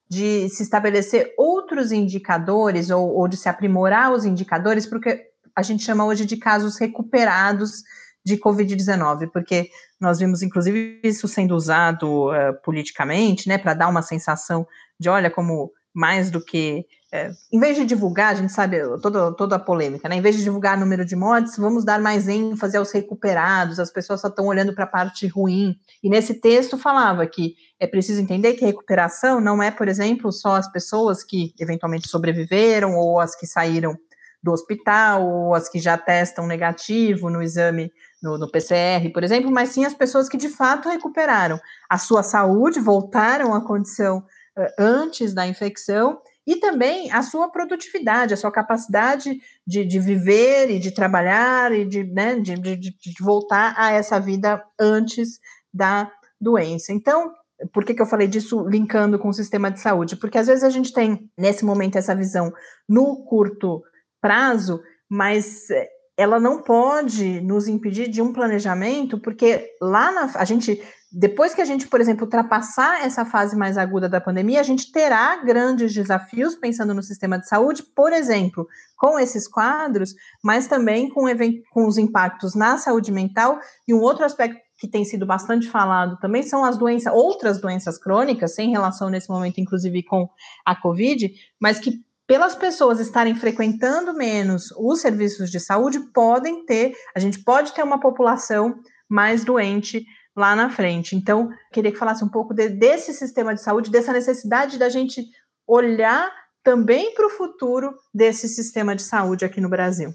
de 0.07 0.47
se 0.49 0.61
estabelecer 0.61 1.33
outros 1.35 1.91
indicadores 1.91 2.91
ou, 2.91 3.09
ou 3.15 3.27
de 3.27 3.37
se 3.37 3.49
aprimorar 3.49 4.13
os 4.13 4.23
indicadores, 4.23 4.85
porque 4.85 5.25
a 5.55 5.63
gente 5.63 5.83
chama 5.83 6.05
hoje 6.05 6.25
de 6.25 6.37
casos 6.37 6.77
recuperados 6.77 7.83
de 8.25 8.37
Covid-19, 8.37 9.29
porque 9.31 9.69
nós 9.99 10.19
vimos, 10.19 10.41
inclusive, 10.41 10.99
isso 11.03 11.27
sendo 11.27 11.55
usado 11.55 12.29
uh, 12.29 12.59
politicamente, 12.63 13.47
né, 13.47 13.57
para 13.57 13.73
dar 13.73 13.87
uma 13.87 14.01
sensação 14.01 14.67
de, 14.99 15.07
olha, 15.09 15.29
como 15.29 15.71
mais 15.93 16.31
do 16.31 16.43
que 16.43 16.85
é, 17.15 17.31
em 17.49 17.59
vez 17.59 17.77
de 17.77 17.85
divulgar, 17.85 18.33
a 18.33 18.35
gente 18.35 18.51
sabe 18.51 18.77
toda, 19.01 19.31
toda 19.31 19.55
a 19.55 19.59
polêmica, 19.59 20.09
né? 20.09 20.17
Em 20.17 20.21
vez 20.21 20.35
de 20.35 20.43
divulgar 20.43 20.77
número 20.77 21.05
de 21.05 21.15
mortes, 21.15 21.55
vamos 21.55 21.85
dar 21.85 22.01
mais 22.01 22.27
ênfase 22.27 22.75
aos 22.75 22.91
recuperados, 22.91 23.79
as 23.79 23.89
pessoas 23.89 24.19
só 24.19 24.27
estão 24.27 24.47
olhando 24.47 24.73
para 24.73 24.83
a 24.83 24.87
parte 24.87 25.25
ruim. 25.25 25.77
E 26.03 26.09
nesse 26.09 26.33
texto 26.33 26.77
falava 26.77 27.25
que 27.25 27.55
é 27.79 27.87
preciso 27.87 28.19
entender 28.19 28.55
que 28.55 28.65
recuperação 28.65 29.39
não 29.39 29.63
é, 29.63 29.71
por 29.71 29.87
exemplo, 29.87 30.29
só 30.29 30.55
as 30.55 30.69
pessoas 30.69 31.23
que 31.23 31.53
eventualmente 31.57 32.09
sobreviveram, 32.09 32.97
ou 32.97 33.17
as 33.17 33.33
que 33.33 33.47
saíram 33.47 33.95
do 34.45 34.51
hospital, 34.51 35.27
ou 35.27 35.55
as 35.55 35.67
que 35.67 35.79
já 35.79 35.97
testam 35.97 36.45
negativo 36.45 37.31
no 37.31 37.41
exame 37.41 37.91
no, 38.21 38.37
no, 38.37 38.49
PCR, 38.49 39.11
por 39.11 39.23
exemplo, 39.23 39.49
mas 39.49 39.69
sim 39.69 39.83
as 39.83 39.95
pessoas 39.95 40.29
que 40.29 40.37
de 40.37 40.49
fato 40.49 40.87
recuperaram 40.87 41.59
a 41.89 41.97
sua 41.97 42.21
saúde, 42.21 42.79
voltaram 42.79 43.55
à 43.55 43.65
condição 43.65 44.19
uh, 44.19 44.67
antes 44.77 45.33
da 45.33 45.47
infecção 45.47 46.19
e 46.45 46.57
também 46.57 47.11
a 47.11 47.23
sua 47.23 47.49
produtividade, 47.49 48.35
a 48.35 48.37
sua 48.37 48.51
capacidade 48.51 49.41
de, 49.65 49.83
de 49.83 49.99
viver 49.99 50.69
e 50.69 50.77
de 50.77 50.91
trabalhar 50.91 51.71
e 51.73 51.83
de, 51.83 52.03
né, 52.03 52.35
de, 52.35 52.55
de, 52.55 52.75
de, 52.75 53.13
voltar 53.19 53.73
a 53.75 53.93
essa 53.93 54.19
vida 54.19 54.63
antes 54.79 55.39
da 55.73 56.11
doença. 56.39 56.93
Então, 56.93 57.33
por 57.73 57.83
que, 57.83 57.95
que 57.95 58.01
eu 58.01 58.05
falei 58.05 58.27
disso 58.27 58.63
linkando 58.67 59.17
com 59.17 59.29
o 59.29 59.33
sistema 59.33 59.71
de 59.71 59.79
saúde? 59.79 60.15
Porque 60.15 60.37
às 60.37 60.45
vezes 60.45 60.63
a 60.63 60.69
gente 60.69 60.93
tem, 60.93 61.27
nesse 61.35 61.65
momento, 61.65 61.97
essa 61.97 62.13
visão 62.13 62.53
no 62.87 63.23
curto 63.23 63.81
prazo, 64.25 64.81
mas 65.07 65.69
eh, 65.69 65.87
ela 66.17 66.39
não 66.39 66.63
pode 66.63 67.39
nos 67.41 67.67
impedir 67.67 68.09
de 68.09 68.23
um 68.23 68.33
planejamento, 68.33 69.19
porque 69.19 69.69
lá 69.79 70.11
na, 70.11 70.31
a 70.33 70.43
gente 70.43 70.81
depois 71.17 71.53
que 71.53 71.61
a 71.61 71.65
gente, 71.65 71.87
por 71.87 72.01
exemplo, 72.01 72.25
ultrapassar 72.25 73.05
essa 73.05 73.23
fase 73.23 73.55
mais 73.55 73.77
aguda 73.77 74.09
da 74.09 74.19
pandemia, 74.19 74.59
a 74.59 74.63
gente 74.63 74.91
terá 74.91 75.37
grandes 75.37 75.93
desafios 75.93 76.55
pensando 76.55 76.93
no 76.93 77.01
sistema 77.01 77.39
de 77.39 77.47
saúde, 77.47 77.83
por 77.95 78.11
exemplo, 78.11 78.67
com 78.97 79.17
esses 79.17 79.47
quadros, 79.47 80.13
mas 80.43 80.67
também 80.67 81.07
com, 81.09 81.23
com 81.71 81.87
os 81.87 81.97
impactos 81.97 82.53
na 82.53 82.77
saúde 82.77 83.13
mental. 83.13 83.59
E 83.87 83.93
um 83.93 84.01
outro 84.01 84.25
aspecto 84.25 84.59
que 84.77 84.89
tem 84.89 85.05
sido 85.05 85.25
bastante 85.25 85.69
falado 85.69 86.17
também 86.19 86.43
são 86.43 86.65
as 86.65 86.77
doenças, 86.77 87.13
outras 87.13 87.61
doenças 87.61 87.97
crônicas, 87.97 88.53
sem 88.53 88.71
relação 88.71 89.09
nesse 89.09 89.29
momento, 89.29 89.61
inclusive, 89.61 90.03
com 90.03 90.27
a 90.65 90.75
Covid, 90.75 91.33
mas 91.61 91.79
que 91.79 92.03
pelas 92.27 92.55
pessoas 92.55 92.99
estarem 92.99 93.35
frequentando 93.35 94.13
menos 94.13 94.71
os 94.77 95.01
serviços 95.01 95.51
de 95.51 95.59
saúde, 95.59 95.99
podem 96.13 96.65
ter, 96.65 96.93
a 97.15 97.19
gente 97.19 97.43
pode 97.43 97.73
ter 97.73 97.83
uma 97.83 97.99
população 97.99 98.75
mais 99.07 99.43
doente 99.43 100.05
lá 100.35 100.55
na 100.55 100.69
frente. 100.69 101.15
Então, 101.15 101.49
queria 101.71 101.91
que 101.91 101.97
falasse 101.97 102.23
um 102.23 102.29
pouco 102.29 102.53
de, 102.53 102.69
desse 102.69 103.13
sistema 103.13 103.53
de 103.53 103.61
saúde, 103.61 103.91
dessa 103.91 104.11
necessidade 104.11 104.77
da 104.77 104.89
gente 104.89 105.25
olhar 105.67 106.31
também 106.63 107.13
para 107.13 107.27
o 107.27 107.29
futuro 107.29 107.95
desse 108.13 108.49
sistema 108.49 108.95
de 108.95 109.03
saúde 109.03 109.45
aqui 109.45 109.61
no 109.61 109.69
Brasil. 109.69 110.13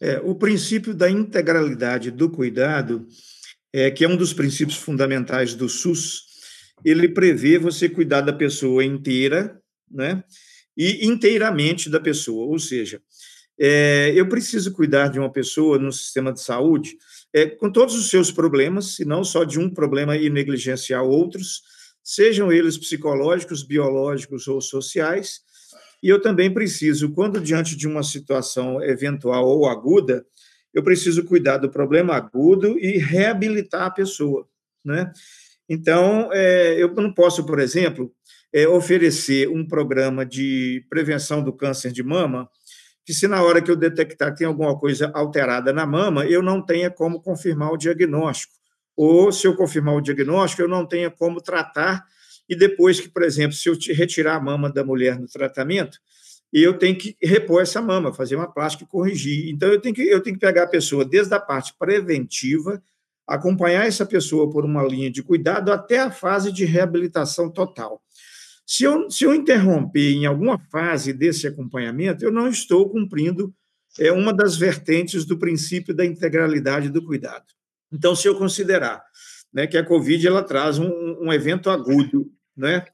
É, 0.00 0.20
o 0.22 0.34
princípio 0.34 0.94
da 0.94 1.10
integralidade 1.10 2.10
do 2.10 2.30
cuidado, 2.30 3.06
é, 3.72 3.90
que 3.90 4.04
é 4.04 4.08
um 4.08 4.16
dos 4.16 4.34
princípios 4.34 4.76
fundamentais 4.76 5.54
do 5.54 5.68
SUS, 5.70 6.26
ele 6.84 7.08
prevê 7.08 7.58
você 7.58 7.88
cuidar 7.88 8.20
da 8.20 8.32
pessoa 8.32 8.84
inteira, 8.84 9.58
né? 9.90 10.22
E 10.76 11.06
inteiramente 11.06 11.88
da 11.88 11.98
pessoa, 11.98 12.46
ou 12.46 12.58
seja, 12.58 13.00
é, 13.58 14.12
eu 14.14 14.28
preciso 14.28 14.72
cuidar 14.72 15.08
de 15.08 15.18
uma 15.18 15.32
pessoa 15.32 15.78
no 15.78 15.90
sistema 15.90 16.32
de 16.32 16.40
saúde 16.42 16.96
é, 17.32 17.46
com 17.46 17.70
todos 17.70 17.94
os 17.94 18.08
seus 18.08 18.30
problemas, 18.30 18.98
e 18.98 19.04
não 19.04 19.24
só 19.24 19.44
de 19.44 19.58
um 19.58 19.68
problema 19.68 20.16
e 20.16 20.28
negligenciar 20.28 21.02
outros, 21.02 21.62
sejam 22.02 22.52
eles 22.52 22.78
psicológicos, 22.78 23.62
biológicos 23.62 24.46
ou 24.46 24.60
sociais. 24.60 25.40
E 26.02 26.08
eu 26.08 26.20
também 26.20 26.52
preciso, 26.52 27.12
quando 27.12 27.40
diante 27.40 27.76
de 27.76 27.86
uma 27.86 28.02
situação 28.02 28.82
eventual 28.82 29.46
ou 29.46 29.66
aguda, 29.66 30.24
eu 30.72 30.82
preciso 30.82 31.24
cuidar 31.24 31.56
do 31.58 31.70
problema 31.70 32.14
agudo 32.14 32.78
e 32.78 32.98
reabilitar 32.98 33.86
a 33.86 33.90
pessoa, 33.90 34.46
né? 34.84 35.10
Então, 35.68 36.30
é, 36.32 36.80
eu 36.80 36.94
não 36.94 37.12
posso, 37.12 37.44
por 37.44 37.58
exemplo, 37.58 38.12
é, 38.56 38.66
oferecer 38.66 39.50
um 39.50 39.66
programa 39.66 40.24
de 40.24 40.82
prevenção 40.88 41.42
do 41.42 41.52
câncer 41.52 41.92
de 41.92 42.02
mama 42.02 42.48
que 43.04 43.12
se 43.12 43.28
na 43.28 43.42
hora 43.42 43.60
que 43.60 43.70
eu 43.70 43.76
detectar 43.76 44.34
tem 44.34 44.46
alguma 44.46 44.76
coisa 44.78 45.12
alterada 45.14 45.74
na 45.74 45.84
mama, 45.84 46.24
eu 46.24 46.42
não 46.42 46.64
tenha 46.64 46.90
como 46.90 47.20
confirmar 47.20 47.70
o 47.70 47.76
diagnóstico. 47.76 48.54
Ou, 48.96 49.30
se 49.30 49.46
eu 49.46 49.54
confirmar 49.54 49.94
o 49.94 50.00
diagnóstico, 50.00 50.62
eu 50.62 50.68
não 50.68 50.86
tenha 50.86 51.10
como 51.10 51.40
tratar, 51.40 52.02
e 52.48 52.56
depois 52.56 52.98
que, 52.98 53.10
por 53.10 53.22
exemplo, 53.22 53.52
se 53.52 53.68
eu 53.68 53.76
retirar 53.94 54.36
a 54.36 54.40
mama 54.40 54.72
da 54.72 54.82
mulher 54.82 55.20
no 55.20 55.28
tratamento, 55.28 55.98
eu 56.50 56.78
tenho 56.78 56.96
que 56.96 57.14
repor 57.22 57.62
essa 57.62 57.82
mama, 57.82 58.14
fazer 58.14 58.36
uma 58.36 58.50
plástica 58.50 58.84
e 58.84 58.88
corrigir. 58.88 59.50
Então, 59.50 59.68
eu 59.68 59.80
tenho 59.80 59.94
que, 59.94 60.02
eu 60.02 60.22
tenho 60.22 60.34
que 60.34 60.44
pegar 60.44 60.62
a 60.62 60.68
pessoa 60.68 61.04
desde 61.04 61.34
a 61.34 61.38
parte 61.38 61.74
preventiva, 61.78 62.82
acompanhar 63.26 63.86
essa 63.86 64.06
pessoa 64.06 64.50
por 64.50 64.64
uma 64.64 64.82
linha 64.82 65.10
de 65.10 65.22
cuidado 65.22 65.70
até 65.70 66.00
a 66.00 66.10
fase 66.10 66.50
de 66.50 66.64
reabilitação 66.64 67.50
total. 67.50 68.02
Se 68.66 68.82
eu, 68.82 69.08
se 69.08 69.24
eu 69.24 69.32
interromper 69.32 70.12
em 70.12 70.26
alguma 70.26 70.58
fase 70.58 71.12
desse 71.12 71.46
acompanhamento, 71.46 72.24
eu 72.24 72.32
não 72.32 72.48
estou 72.48 72.90
cumprindo 72.90 73.54
é, 73.98 74.10
uma 74.10 74.34
das 74.34 74.56
vertentes 74.56 75.24
do 75.24 75.38
princípio 75.38 75.94
da 75.94 76.04
integralidade 76.04 76.90
do 76.90 77.02
cuidado. 77.02 77.44
Então, 77.92 78.16
se 78.16 78.26
eu 78.26 78.36
considerar 78.36 79.02
né, 79.52 79.66
que 79.68 79.78
a 79.78 79.84
Covid 79.84 80.26
ela 80.26 80.42
traz 80.42 80.78
um, 80.78 80.90
um 81.22 81.32
evento 81.32 81.70
agudo, 81.70 82.30
né, 82.56 82.84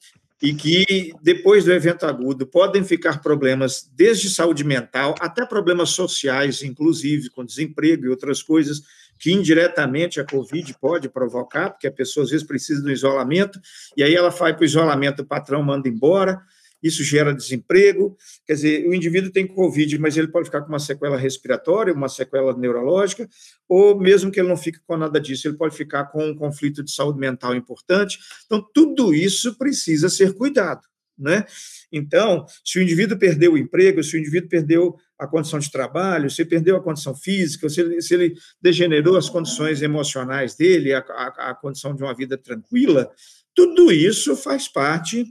e 0.42 0.52
que 0.52 1.12
depois 1.22 1.64
do 1.64 1.72
evento 1.72 2.04
agudo 2.04 2.46
podem 2.46 2.84
ficar 2.84 3.22
problemas 3.22 3.88
desde 3.94 4.28
saúde 4.28 4.64
mental 4.64 5.14
até 5.20 5.46
problemas 5.46 5.90
sociais, 5.90 6.62
inclusive 6.62 7.30
com 7.30 7.44
desemprego 7.44 8.04
e 8.04 8.08
outras 8.08 8.42
coisas, 8.42 8.82
que 9.22 9.32
indiretamente 9.32 10.20
a 10.20 10.24
Covid 10.24 10.76
pode 10.80 11.08
provocar, 11.08 11.70
porque 11.70 11.86
a 11.86 11.92
pessoa 11.92 12.24
às 12.24 12.30
vezes 12.30 12.44
precisa 12.44 12.82
do 12.82 12.90
isolamento, 12.90 13.60
e 13.96 14.02
aí 14.02 14.16
ela 14.16 14.30
vai 14.30 14.52
para 14.52 14.62
o 14.62 14.64
isolamento, 14.64 15.22
o 15.22 15.24
patrão 15.24 15.62
manda 15.62 15.88
embora, 15.88 16.42
isso 16.82 17.04
gera 17.04 17.32
desemprego. 17.32 18.16
Quer 18.44 18.54
dizer, 18.54 18.88
o 18.88 18.92
indivíduo 18.92 19.30
tem 19.30 19.46
Covid, 19.46 19.96
mas 20.00 20.16
ele 20.16 20.26
pode 20.26 20.46
ficar 20.46 20.62
com 20.62 20.70
uma 20.70 20.80
sequela 20.80 21.16
respiratória, 21.16 21.94
uma 21.94 22.08
sequela 22.08 22.52
neurológica, 22.58 23.28
ou 23.68 23.96
mesmo 23.96 24.32
que 24.32 24.40
ele 24.40 24.48
não 24.48 24.56
fique 24.56 24.80
com 24.84 24.96
nada 24.96 25.20
disso, 25.20 25.46
ele 25.46 25.56
pode 25.56 25.76
ficar 25.76 26.06
com 26.06 26.26
um 26.26 26.34
conflito 26.34 26.82
de 26.82 26.92
saúde 26.92 27.20
mental 27.20 27.54
importante. 27.54 28.18
Então, 28.44 28.60
tudo 28.74 29.14
isso 29.14 29.56
precisa 29.56 30.08
ser 30.08 30.34
cuidado. 30.34 30.91
Né? 31.18 31.44
Então, 31.92 32.44
se 32.64 32.78
o 32.78 32.82
indivíduo 32.82 33.18
perdeu 33.18 33.52
o 33.52 33.58
emprego, 33.58 34.02
se 34.02 34.16
o 34.16 34.18
indivíduo 34.18 34.48
perdeu 34.48 34.96
a 35.18 35.26
condição 35.26 35.58
de 35.58 35.70
trabalho, 35.70 36.30
se 36.30 36.44
perdeu 36.44 36.76
a 36.76 36.82
condição 36.82 37.14
física, 37.14 37.68
se 37.68 37.80
ele, 37.80 38.02
se 38.02 38.14
ele 38.14 38.34
degenerou 38.60 39.16
as 39.16 39.28
condições 39.28 39.82
emocionais 39.82 40.56
dele, 40.56 40.92
a, 40.92 40.98
a, 40.98 41.50
a 41.50 41.54
condição 41.54 41.94
de 41.94 42.02
uma 42.02 42.14
vida 42.14 42.36
tranquila, 42.36 43.10
tudo 43.54 43.92
isso 43.92 44.34
faz 44.34 44.66
parte 44.66 45.24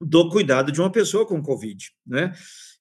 do 0.00 0.30
cuidado 0.30 0.72
de 0.72 0.80
uma 0.80 0.90
pessoa 0.90 1.26
com 1.26 1.42
Covid, 1.42 1.90
né? 2.06 2.32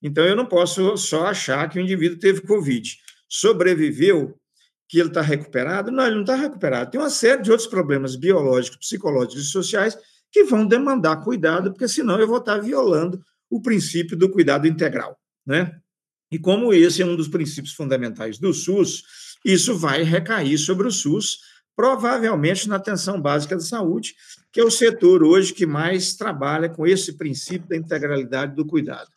Então, 0.02 0.23
eu 0.23 0.36
não 0.36 0.45
posso 0.45 0.95
só 0.95 1.25
achar 1.25 1.69
que 1.69 1.78
o 1.78 1.82
indivíduo 1.82 2.17
teve 2.17 2.41
Covid, 2.41 2.97
sobreviveu, 3.28 4.39
que 4.88 4.99
ele 4.99 5.10
está 5.10 5.21
recuperado. 5.21 5.91
Não, 5.91 6.06
ele 6.06 6.15
não 6.15 6.21
está 6.21 6.36
recuperado. 6.36 6.89
Tem 6.89 6.99
uma 6.99 7.10
série 7.10 7.41
de 7.41 7.52
outros 7.52 7.69
problemas 7.69 8.15
biológicos, 8.15 8.80
psicológicos 8.80 9.45
e 9.45 9.52
sociais 9.52 9.97
que 10.31 10.43
vão 10.43 10.65
demandar 10.65 11.23
cuidado, 11.23 11.71
porque 11.71 11.87
senão 11.87 12.19
eu 12.19 12.27
vou 12.27 12.37
estar 12.37 12.57
violando 12.57 13.21
o 13.49 13.61
princípio 13.61 14.15
do 14.15 14.29
cuidado 14.29 14.67
integral, 14.67 15.17
né? 15.45 15.79
E 16.31 16.37
como 16.37 16.71
esse 16.73 17.01
é 17.01 17.05
um 17.05 17.15
dos 17.15 17.27
princípios 17.27 17.73
fundamentais 17.73 18.37
do 18.37 18.53
SUS, 18.53 19.03
isso 19.43 19.77
vai 19.77 20.03
recair 20.03 20.57
sobre 20.57 20.87
o 20.87 20.91
SUS, 20.91 21.39
provavelmente 21.75 22.67
na 22.67 22.75
atenção 22.75 23.19
básica 23.19 23.55
da 23.55 23.61
saúde, 23.61 24.13
que 24.51 24.59
é 24.59 24.63
o 24.63 24.69
setor 24.69 25.23
hoje 25.23 25.53
que 25.53 25.65
mais 25.65 26.13
trabalha 26.13 26.69
com 26.69 26.85
esse 26.85 27.13
princípio 27.13 27.67
da 27.67 27.77
integralidade 27.77 28.55
do 28.55 28.65
cuidado. 28.65 29.09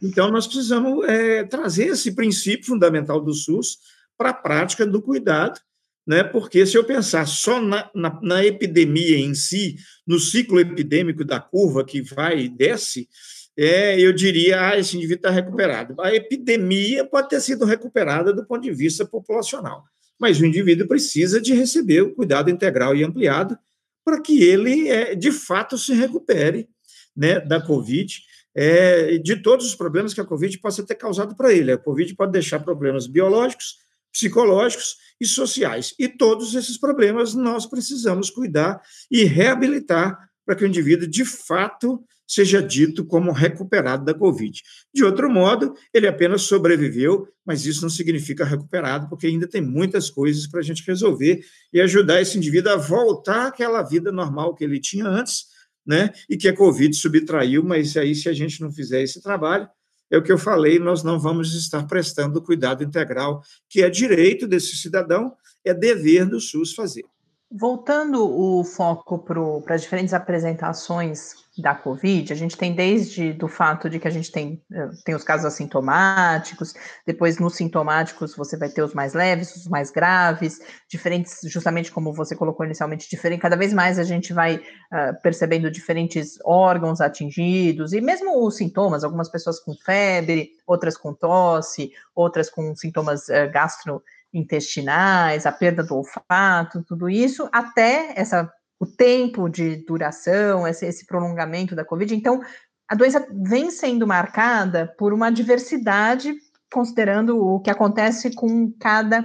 Então, 0.00 0.30
nós 0.30 0.46
precisamos 0.46 1.06
é, 1.08 1.44
trazer 1.44 1.88
esse 1.88 2.14
princípio 2.14 2.66
fundamental 2.66 3.20
do 3.20 3.34
SUS 3.34 3.78
para 4.16 4.30
a 4.30 4.34
prática 4.34 4.86
do 4.86 5.02
cuidado, 5.02 5.60
né? 6.06 6.22
porque 6.22 6.66
se 6.66 6.76
eu 6.76 6.84
pensar 6.84 7.26
só 7.26 7.60
na, 7.60 7.90
na, 7.94 8.20
na 8.22 8.44
epidemia 8.44 9.18
em 9.18 9.34
si, 9.34 9.76
no 10.06 10.18
ciclo 10.18 10.60
epidêmico 10.60 11.24
da 11.24 11.40
curva 11.40 11.84
que 11.84 12.02
vai 12.02 12.40
e 12.40 12.48
desce, 12.48 13.08
é, 13.56 13.98
eu 14.00 14.12
diria, 14.12 14.68
ah, 14.68 14.78
esse 14.78 14.96
indivíduo 14.96 15.20
está 15.20 15.30
recuperado. 15.30 15.94
A 16.00 16.12
epidemia 16.14 17.04
pode 17.04 17.28
ter 17.28 17.40
sido 17.40 17.64
recuperada 17.64 18.32
do 18.32 18.44
ponto 18.44 18.62
de 18.62 18.72
vista 18.72 19.04
populacional, 19.04 19.84
mas 20.18 20.40
o 20.40 20.46
indivíduo 20.46 20.88
precisa 20.88 21.40
de 21.40 21.54
receber 21.54 22.02
o 22.02 22.14
cuidado 22.14 22.50
integral 22.50 22.96
e 22.96 23.04
ampliado 23.04 23.56
para 24.04 24.20
que 24.20 24.42
ele, 24.42 24.88
é, 24.88 25.14
de 25.14 25.32
fato, 25.32 25.78
se 25.78 25.94
recupere 25.94 26.68
né, 27.16 27.40
da 27.40 27.60
Covid, 27.60 28.22
é, 28.54 29.18
de 29.18 29.36
todos 29.36 29.66
os 29.66 29.74
problemas 29.74 30.12
que 30.12 30.20
a 30.20 30.24
Covid 30.24 30.58
possa 30.58 30.84
ter 30.84 30.94
causado 30.96 31.34
para 31.36 31.52
ele. 31.52 31.72
A 31.72 31.78
Covid 31.78 32.14
pode 32.14 32.32
deixar 32.32 32.60
problemas 32.60 33.06
biológicos, 33.06 33.76
psicológicos 34.12 34.96
e 35.20 35.26
sociais. 35.26 35.94
E 35.98 36.08
todos 36.08 36.54
esses 36.54 36.78
problemas 36.78 37.34
nós 37.34 37.66
precisamos 37.66 38.30
cuidar 38.30 38.80
e 39.10 39.24
reabilitar 39.24 40.18
para 40.44 40.54
que 40.54 40.64
o 40.64 40.66
indivíduo, 40.66 41.08
de 41.08 41.24
fato, 41.24 42.04
seja 42.26 42.62
dito 42.62 43.04
como 43.04 43.32
recuperado 43.32 44.04
da 44.04 44.14
Covid. 44.14 44.60
De 44.92 45.04
outro 45.04 45.30
modo, 45.30 45.74
ele 45.92 46.06
apenas 46.06 46.42
sobreviveu, 46.42 47.28
mas 47.44 47.66
isso 47.66 47.82
não 47.82 47.90
significa 47.90 48.44
recuperado, 48.44 49.08
porque 49.08 49.26
ainda 49.26 49.46
tem 49.46 49.60
muitas 49.60 50.10
coisas 50.10 50.46
para 50.46 50.60
a 50.60 50.62
gente 50.62 50.84
resolver 50.86 51.44
e 51.72 51.80
ajudar 51.80 52.20
esse 52.20 52.36
indivíduo 52.36 52.72
a 52.72 52.76
voltar 52.76 53.48
àquela 53.48 53.82
vida 53.82 54.10
normal 54.10 54.54
que 54.54 54.64
ele 54.64 54.80
tinha 54.80 55.06
antes, 55.06 55.46
né? 55.86 56.10
E 56.28 56.36
que 56.36 56.48
a 56.48 56.56
Covid 56.56 56.94
subtraiu, 56.94 57.62
mas 57.62 57.96
aí, 57.96 58.14
se 58.14 58.28
a 58.28 58.32
gente 58.32 58.60
não 58.60 58.72
fizer 58.72 59.02
esse 59.02 59.22
trabalho, 59.22 59.68
é 60.10 60.18
o 60.18 60.22
que 60.22 60.32
eu 60.32 60.38
falei, 60.38 60.78
nós 60.78 61.02
não 61.02 61.18
vamos 61.18 61.54
estar 61.54 61.86
prestando 61.86 62.38
o 62.38 62.42
cuidado 62.42 62.84
integral, 62.84 63.42
que 63.68 63.82
é 63.82 63.90
direito 63.90 64.46
desse 64.46 64.76
cidadão, 64.76 65.34
é 65.64 65.72
dever 65.72 66.26
do 66.26 66.40
SUS 66.40 66.74
fazer. 66.74 67.04
Voltando 67.50 68.24
o 68.24 68.64
foco 68.64 69.18
para 69.18 69.74
as 69.74 69.82
diferentes 69.82 70.12
apresentações 70.12 71.43
da 71.56 71.74
Covid, 71.74 72.32
a 72.32 72.36
gente 72.36 72.56
tem 72.56 72.74
desde 72.74 73.32
do 73.32 73.46
fato 73.46 73.88
de 73.88 74.00
que 74.00 74.08
a 74.08 74.10
gente 74.10 74.30
tem, 74.32 74.60
eh, 74.72 74.90
tem 75.04 75.14
os 75.14 75.22
casos 75.22 75.46
assintomáticos, 75.46 76.74
depois 77.06 77.38
nos 77.38 77.54
sintomáticos 77.54 78.34
você 78.34 78.56
vai 78.56 78.68
ter 78.68 78.82
os 78.82 78.92
mais 78.92 79.14
leves, 79.14 79.54
os 79.54 79.68
mais 79.68 79.90
graves, 79.90 80.60
diferentes, 80.88 81.38
justamente 81.44 81.92
como 81.92 82.12
você 82.12 82.34
colocou 82.34 82.66
inicialmente, 82.66 83.08
diferente, 83.08 83.40
cada 83.40 83.56
vez 83.56 83.72
mais 83.72 84.00
a 84.00 84.02
gente 84.02 84.32
vai 84.32 84.56
uh, 84.56 85.22
percebendo 85.22 85.70
diferentes 85.70 86.38
órgãos 86.44 87.00
atingidos, 87.00 87.92
e 87.92 88.00
mesmo 88.00 88.44
os 88.44 88.56
sintomas, 88.56 89.04
algumas 89.04 89.28
pessoas 89.28 89.60
com 89.60 89.74
febre, 89.74 90.50
outras 90.66 90.96
com 90.96 91.14
tosse, 91.14 91.92
outras 92.16 92.50
com 92.50 92.74
sintomas 92.74 93.28
uh, 93.28 93.48
gastro 93.52 94.02
intestinais, 94.32 95.46
a 95.46 95.52
perda 95.52 95.84
do 95.84 95.94
olfato, 95.94 96.82
tudo 96.82 97.08
isso, 97.08 97.48
até 97.52 98.12
essa 98.16 98.52
o 98.84 98.86
tempo 98.86 99.48
de 99.48 99.76
duração, 99.76 100.68
esse, 100.68 100.86
esse 100.86 101.06
prolongamento 101.06 101.74
da 101.74 101.84
Covid. 101.84 102.14
Então, 102.14 102.40
a 102.88 102.94
doença 102.94 103.26
vem 103.30 103.70
sendo 103.70 104.06
marcada 104.06 104.94
por 104.98 105.12
uma 105.12 105.30
diversidade, 105.30 106.34
considerando 106.72 107.42
o 107.42 107.60
que 107.60 107.70
acontece 107.70 108.34
com 108.34 108.70
cada 108.78 109.24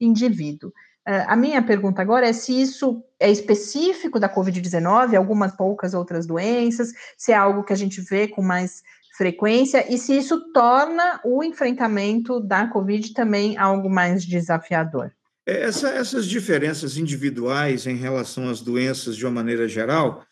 indivíduo. 0.00 0.70
Uh, 1.06 1.28
a 1.28 1.36
minha 1.36 1.62
pergunta 1.62 2.00
agora 2.00 2.26
é 2.26 2.32
se 2.32 2.58
isso 2.58 3.04
é 3.20 3.30
específico 3.30 4.18
da 4.18 4.28
Covid-19, 4.28 5.14
algumas 5.14 5.54
poucas 5.54 5.92
outras 5.92 6.26
doenças, 6.26 6.92
se 7.18 7.30
é 7.30 7.36
algo 7.36 7.62
que 7.62 7.74
a 7.74 7.76
gente 7.76 8.00
vê 8.00 8.26
com 8.26 8.40
mais 8.40 8.82
frequência 9.18 9.92
e 9.92 9.98
se 9.98 10.16
isso 10.16 10.50
torna 10.52 11.20
o 11.22 11.44
enfrentamento 11.44 12.40
da 12.40 12.66
Covid 12.68 13.12
também 13.12 13.56
algo 13.58 13.90
mais 13.90 14.24
desafiador. 14.24 15.12
É, 15.46 15.62
essa, 15.62 15.90
essas 15.90 16.26
diferenças 16.26 16.96
individuais 16.96 17.86
em 17.86 17.96
relação 17.96 18.48
às 18.48 18.60
doenças 18.60 19.16
de 19.16 19.24
uma 19.24 19.32
maneira 19.32 19.68
geral, 19.68 20.24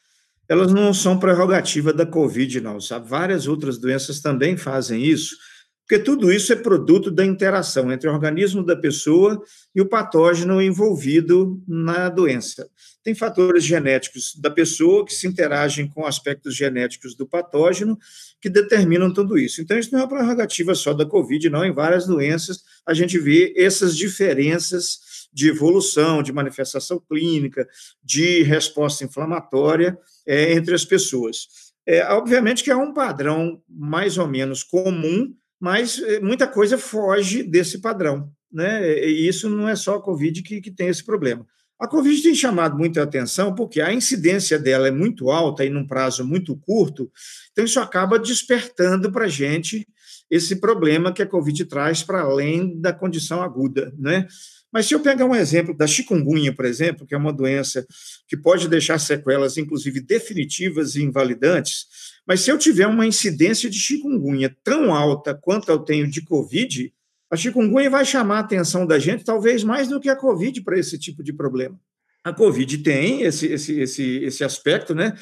elas 0.48 0.72
não 0.72 0.92
são 0.92 1.18
prerrogativa 1.18 1.92
da 1.92 2.07
Covid, 2.07 2.61
não, 2.61 2.81
sabe? 2.81 3.09
Várias 3.09 3.46
outras 3.46 3.79
doenças 3.79 4.20
também 4.20 4.57
fazem 4.57 5.05
isso, 5.05 5.37
porque 5.86 6.02
tudo 6.02 6.32
isso 6.32 6.52
é 6.52 6.56
produto 6.56 7.10
da 7.10 7.24
interação 7.24 7.92
entre 7.92 8.08
o 8.08 8.12
organismo 8.12 8.64
da 8.64 8.76
pessoa 8.76 9.42
e 9.74 9.80
o 9.80 9.88
patógeno 9.88 10.62
envolvido 10.62 11.62
na 11.66 12.08
doença. 12.08 12.68
Tem 13.02 13.14
fatores 13.14 13.64
genéticos 13.64 14.34
da 14.36 14.50
pessoa 14.50 15.04
que 15.04 15.12
se 15.12 15.26
interagem 15.26 15.88
com 15.88 16.06
aspectos 16.06 16.54
genéticos 16.54 17.16
do 17.16 17.26
patógeno 17.26 17.98
que 18.40 18.48
determinam 18.48 19.12
tudo 19.12 19.36
isso. 19.36 19.60
Então, 19.60 19.78
isso 19.78 19.92
não 19.92 20.00
é 20.00 20.02
uma 20.04 20.08
prerrogativa 20.08 20.74
só 20.74 20.94
da 20.94 21.04
Covid, 21.04 21.50
não. 21.50 21.64
Em 21.64 21.72
várias 21.72 22.06
doenças, 22.06 22.62
a 22.86 22.94
gente 22.94 23.18
vê 23.18 23.52
essas 23.56 23.96
diferenças 23.96 25.28
de 25.32 25.48
evolução, 25.48 26.22
de 26.22 26.32
manifestação 26.32 27.00
clínica, 27.00 27.66
de 28.02 28.42
resposta 28.42 29.04
inflamatória 29.04 29.98
é, 30.26 30.52
entre 30.52 30.74
as 30.74 30.84
pessoas. 30.84 31.72
É, 31.84 32.06
obviamente 32.12 32.62
que 32.62 32.70
é 32.70 32.76
um 32.76 32.92
padrão 32.92 33.60
mais 33.68 34.16
ou 34.16 34.28
menos 34.28 34.62
comum, 34.62 35.34
mas 35.62 36.03
é, 36.03 36.18
muita 36.18 36.48
coisa 36.48 36.77
foge 36.77 37.44
desse 37.44 37.81
padrão. 37.81 38.29
Né? 38.53 38.98
E 39.09 39.29
isso 39.29 39.48
não 39.48 39.68
é 39.68 39.77
só 39.77 39.94
a 39.94 40.03
Covid 40.03 40.42
que, 40.42 40.61
que 40.61 40.72
tem 40.72 40.88
esse 40.88 41.05
problema. 41.05 41.46
A 41.81 41.87
Covid 41.87 42.20
tem 42.20 42.35
chamado 42.35 42.77
muita 42.77 43.01
atenção 43.01 43.55
porque 43.55 43.81
a 43.81 43.92
incidência 43.92 44.59
dela 44.59 44.88
é 44.88 44.90
muito 44.90 45.31
alta 45.31 45.64
e 45.64 45.70
num 45.70 45.87
prazo 45.87 46.27
muito 46.27 46.57
curto, 46.57 47.11
então 47.53 47.64
isso 47.64 47.79
acaba 47.79 48.18
despertando 48.18 49.11
para 49.12 49.27
a 49.27 49.29
gente 49.29 49.87
esse 50.29 50.57
problema 50.57 51.12
que 51.12 51.22
a 51.22 51.27
Covid 51.27 51.64
traz 51.66 52.03
para 52.03 52.22
além 52.22 52.81
da 52.81 52.92
condição 52.92 53.40
aguda, 53.40 53.92
né? 53.96 54.27
Mas 54.72 54.87
se 54.87 54.94
eu 54.94 55.01
pegar 55.01 55.27
um 55.27 55.35
exemplo 55.35 55.77
da 55.77 55.87
chikungunya, 55.87 56.55
por 56.55 56.64
exemplo, 56.64 57.07
que 57.07 57.14
é 57.14 57.18
uma 57.18 57.33
doença 57.33 57.87
que 58.27 58.37
pode 58.37 58.68
deixar 58.68 58.98
sequelas, 58.98 59.59
inclusive 59.59 60.01
definitivas 60.01 60.94
e 60.94 61.03
invalidantes, 61.03 61.87
mas 62.26 62.40
se 62.40 62.50
eu 62.50 62.58
tiver 62.58 62.87
uma 62.87 63.06
incidência 63.06 63.68
de 63.68 63.78
chikungunya 63.78 64.54
tão 64.62 64.94
alta 64.94 65.35
quanto 65.35 65.70
eu 65.70 65.78
tenho 65.78 66.08
de 66.08 66.22
Covid, 66.22 66.92
a 67.30 67.37
chikungunya 67.37 67.90
vai 67.90 68.04
chamar 68.04 68.37
a 68.37 68.40
atenção 68.40 68.87
da 68.87 68.98
gente, 68.98 69.24
talvez 69.24 69.64
mais 69.64 69.88
do 69.88 70.00
que 70.00 70.08
a 70.08 70.16
Covid, 70.16 70.61
para 70.62 70.78
esse 70.78 70.98
tipo 70.98 71.22
de 71.22 71.32
problema. 71.32 71.78
A 72.22 72.32
Covid 72.32 72.78
tem 72.78 73.22
esse, 73.22 73.46
esse, 73.46 73.80
esse, 73.80 74.18
esse 74.18 74.44
aspecto, 74.44 74.94
né? 74.94 75.14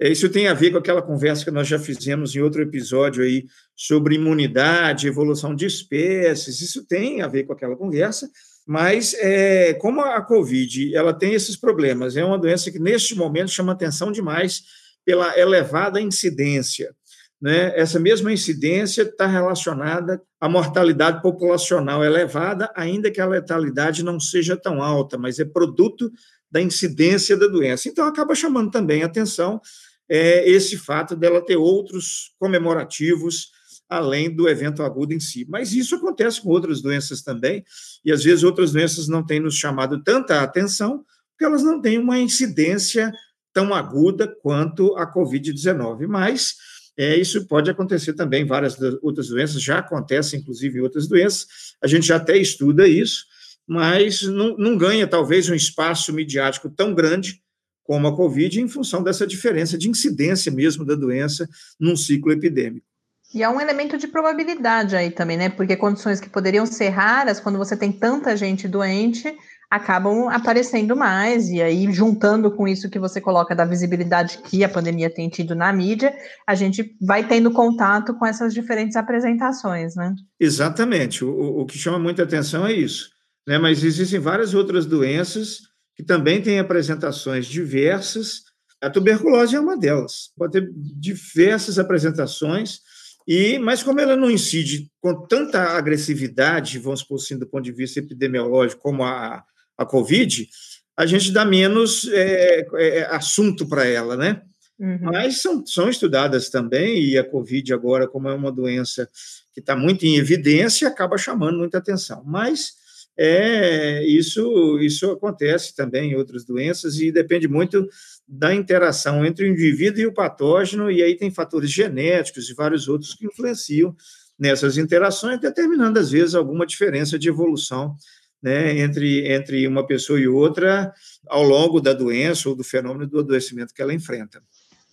É, 0.00 0.10
isso 0.10 0.28
tem 0.28 0.48
a 0.48 0.54
ver 0.54 0.70
com 0.70 0.78
aquela 0.78 1.02
conversa 1.02 1.44
que 1.44 1.50
nós 1.50 1.66
já 1.66 1.78
fizemos 1.78 2.34
em 2.34 2.40
outro 2.40 2.62
episódio 2.62 3.22
aí 3.22 3.46
sobre 3.74 4.14
imunidade, 4.14 5.08
evolução 5.08 5.54
de 5.54 5.66
espécies. 5.66 6.60
Isso 6.60 6.86
tem 6.86 7.20
a 7.20 7.28
ver 7.28 7.44
com 7.44 7.52
aquela 7.52 7.76
conversa, 7.76 8.30
mas 8.66 9.14
é, 9.14 9.74
como 9.74 10.00
a 10.00 10.20
Covid 10.22 10.94
ela 10.94 11.12
tem 11.12 11.34
esses 11.34 11.56
problemas, 11.56 12.16
é 12.16 12.24
uma 12.24 12.38
doença 12.38 12.70
que 12.70 12.78
neste 12.78 13.14
momento 13.14 13.50
chama 13.50 13.72
atenção 13.72 14.12
demais 14.12 14.62
pela 15.08 15.38
elevada 15.38 15.98
incidência 16.02 16.94
né, 17.40 17.72
essa 17.78 18.00
mesma 18.00 18.32
incidência 18.32 19.02
está 19.02 19.26
relacionada 19.26 20.20
à 20.40 20.48
mortalidade 20.48 21.22
populacional 21.22 22.04
elevada, 22.04 22.70
ainda 22.74 23.10
que 23.10 23.20
a 23.20 23.26
letalidade 23.26 24.02
não 24.02 24.18
seja 24.18 24.56
tão 24.56 24.82
alta, 24.82 25.16
mas 25.16 25.38
é 25.38 25.44
produto 25.44 26.10
da 26.50 26.60
incidência 26.60 27.36
da 27.36 27.46
doença. 27.46 27.88
Então, 27.88 28.06
acaba 28.06 28.34
chamando 28.34 28.70
também 28.70 29.02
atenção 29.02 29.60
é, 30.08 30.48
esse 30.50 30.76
fato 30.76 31.14
dela 31.14 31.44
ter 31.44 31.56
outros 31.56 32.34
comemorativos 32.38 33.52
além 33.88 34.34
do 34.34 34.48
evento 34.48 34.82
agudo 34.82 35.14
em 35.14 35.20
si. 35.20 35.46
Mas 35.48 35.72
isso 35.72 35.94
acontece 35.94 36.42
com 36.42 36.50
outras 36.50 36.82
doenças 36.82 37.22
também, 37.22 37.64
e 38.04 38.12
às 38.12 38.24
vezes 38.24 38.42
outras 38.42 38.72
doenças 38.72 39.08
não 39.08 39.24
têm 39.24 39.40
nos 39.40 39.54
chamado 39.54 40.02
tanta 40.02 40.42
atenção, 40.42 41.04
porque 41.30 41.44
elas 41.44 41.62
não 41.62 41.80
têm 41.80 41.98
uma 41.98 42.18
incidência 42.18 43.12
tão 43.58 43.74
aguda 43.74 44.28
quanto 44.40 44.96
a 44.96 45.12
Covid-19. 45.12 46.06
Mas 46.06 46.54
é, 46.96 47.16
isso 47.16 47.44
pode 47.48 47.68
acontecer 47.68 48.12
também 48.12 48.42
em 48.42 48.46
várias 48.46 48.80
outras 49.02 49.26
doenças, 49.26 49.60
já 49.60 49.78
acontece, 49.78 50.36
inclusive, 50.36 50.78
em 50.78 50.82
outras 50.82 51.08
doenças, 51.08 51.46
a 51.82 51.88
gente 51.88 52.06
já 52.06 52.16
até 52.16 52.36
estuda 52.36 52.86
isso, 52.86 53.24
mas 53.66 54.22
não, 54.22 54.56
não 54.56 54.78
ganha, 54.78 55.08
talvez, 55.08 55.48
um 55.48 55.54
espaço 55.54 56.12
midiático 56.12 56.70
tão 56.70 56.94
grande 56.94 57.42
como 57.82 58.06
a 58.06 58.14
Covid, 58.14 58.60
em 58.60 58.68
função 58.68 59.02
dessa 59.02 59.26
diferença 59.26 59.76
de 59.76 59.88
incidência 59.88 60.52
mesmo 60.52 60.84
da 60.84 60.94
doença 60.94 61.48
num 61.80 61.96
ciclo 61.96 62.30
epidêmico. 62.30 62.86
E 63.34 63.42
há 63.42 63.50
um 63.50 63.60
elemento 63.60 63.98
de 63.98 64.06
probabilidade 64.06 64.94
aí 64.94 65.10
também, 65.10 65.36
né? 65.36 65.48
Porque 65.48 65.76
condições 65.76 66.20
que 66.20 66.30
poderiam 66.30 66.64
ser 66.64 66.90
raras, 66.90 67.40
quando 67.40 67.58
você 67.58 67.76
tem 67.76 67.90
tanta 67.90 68.36
gente 68.36 68.68
doente, 68.68 69.34
acabam 69.70 70.28
aparecendo 70.28 70.96
mais, 70.96 71.50
e 71.50 71.60
aí, 71.60 71.92
juntando 71.92 72.50
com 72.50 72.66
isso 72.66 72.88
que 72.88 72.98
você 72.98 73.20
coloca 73.20 73.54
da 73.54 73.66
visibilidade 73.66 74.38
que 74.38 74.64
a 74.64 74.68
pandemia 74.68 75.10
tem 75.10 75.28
tido 75.28 75.54
na 75.54 75.70
mídia, 75.72 76.14
a 76.46 76.54
gente 76.54 76.96
vai 77.00 77.26
tendo 77.26 77.50
contato 77.50 78.14
com 78.14 78.24
essas 78.24 78.54
diferentes 78.54 78.96
apresentações, 78.96 79.94
né? 79.94 80.14
Exatamente. 80.40 81.24
O, 81.24 81.60
o 81.60 81.66
que 81.66 81.76
chama 81.76 81.98
muita 81.98 82.22
atenção 82.22 82.66
é 82.66 82.72
isso. 82.72 83.10
Né? 83.46 83.58
Mas 83.58 83.84
existem 83.84 84.18
várias 84.18 84.54
outras 84.54 84.86
doenças 84.86 85.60
que 85.94 86.02
também 86.02 86.40
têm 86.40 86.58
apresentações 86.58 87.46
diversas. 87.46 88.44
A 88.80 88.88
tuberculose 88.88 89.54
é 89.54 89.60
uma 89.60 89.76
delas. 89.76 90.30
Pode 90.36 90.52
ter 90.52 90.70
diversas 90.74 91.78
apresentações, 91.78 92.80
e 93.26 93.58
mas 93.58 93.82
como 93.82 94.00
ela 94.00 94.16
não 94.16 94.30
incide 94.30 94.90
com 95.00 95.26
tanta 95.26 95.60
agressividade, 95.76 96.78
vamos 96.78 97.02
por 97.02 97.16
assim, 97.16 97.38
do 97.38 97.46
ponto 97.46 97.64
de 97.64 97.72
vista 97.72 97.98
epidemiológico, 97.98 98.80
como 98.80 99.04
a, 99.04 99.44
a 99.78 99.86
Covid, 99.86 100.48
a 100.96 101.06
gente 101.06 101.30
dá 101.30 101.44
menos 101.44 102.08
é, 102.12 102.66
é, 102.74 103.06
assunto 103.06 103.66
para 103.68 103.86
ela, 103.86 104.16
né? 104.16 104.42
Uhum. 104.78 104.98
Mas 105.00 105.40
são, 105.40 105.64
são 105.64 105.88
estudadas 105.88 106.50
também, 106.50 107.02
e 107.02 107.16
a 107.16 107.24
Covid 107.24 107.72
agora, 107.72 108.06
como 108.06 108.28
é 108.28 108.34
uma 108.34 108.50
doença 108.50 109.08
que 109.54 109.60
está 109.60 109.76
muito 109.76 110.04
em 110.04 110.16
evidência, 110.16 110.86
acaba 110.88 111.16
chamando 111.16 111.58
muita 111.58 111.78
atenção. 111.78 112.22
Mas 112.26 112.72
é, 113.16 114.04
isso, 114.06 114.78
isso 114.80 115.10
acontece 115.10 115.74
também 115.74 116.12
em 116.12 116.14
outras 116.14 116.44
doenças 116.44 117.00
e 117.00 117.10
depende 117.10 117.48
muito 117.48 117.88
da 118.26 118.54
interação 118.54 119.24
entre 119.24 119.44
o 119.44 119.48
indivíduo 119.48 120.00
e 120.00 120.06
o 120.06 120.14
patógeno, 120.14 120.90
e 120.90 121.02
aí 121.02 121.16
tem 121.16 121.30
fatores 121.30 121.70
genéticos 121.70 122.48
e 122.48 122.54
vários 122.54 122.88
outros 122.88 123.14
que 123.14 123.26
influenciam 123.26 123.96
nessas 124.38 124.78
interações, 124.78 125.40
determinando, 125.40 125.98
às 125.98 126.10
vezes, 126.10 126.36
alguma 126.36 126.64
diferença 126.64 127.18
de 127.18 127.28
evolução 127.28 127.96
né, 128.42 128.78
entre, 128.78 129.32
entre 129.32 129.66
uma 129.66 129.86
pessoa 129.86 130.18
e 130.18 130.28
outra 130.28 130.92
ao 131.28 131.42
longo 131.42 131.80
da 131.80 131.92
doença 131.92 132.48
ou 132.48 132.54
do 132.54 132.64
fenômeno 132.64 133.06
do 133.06 133.20
adoecimento 133.20 133.74
que 133.74 133.82
ela 133.82 133.94
enfrenta. 133.94 134.42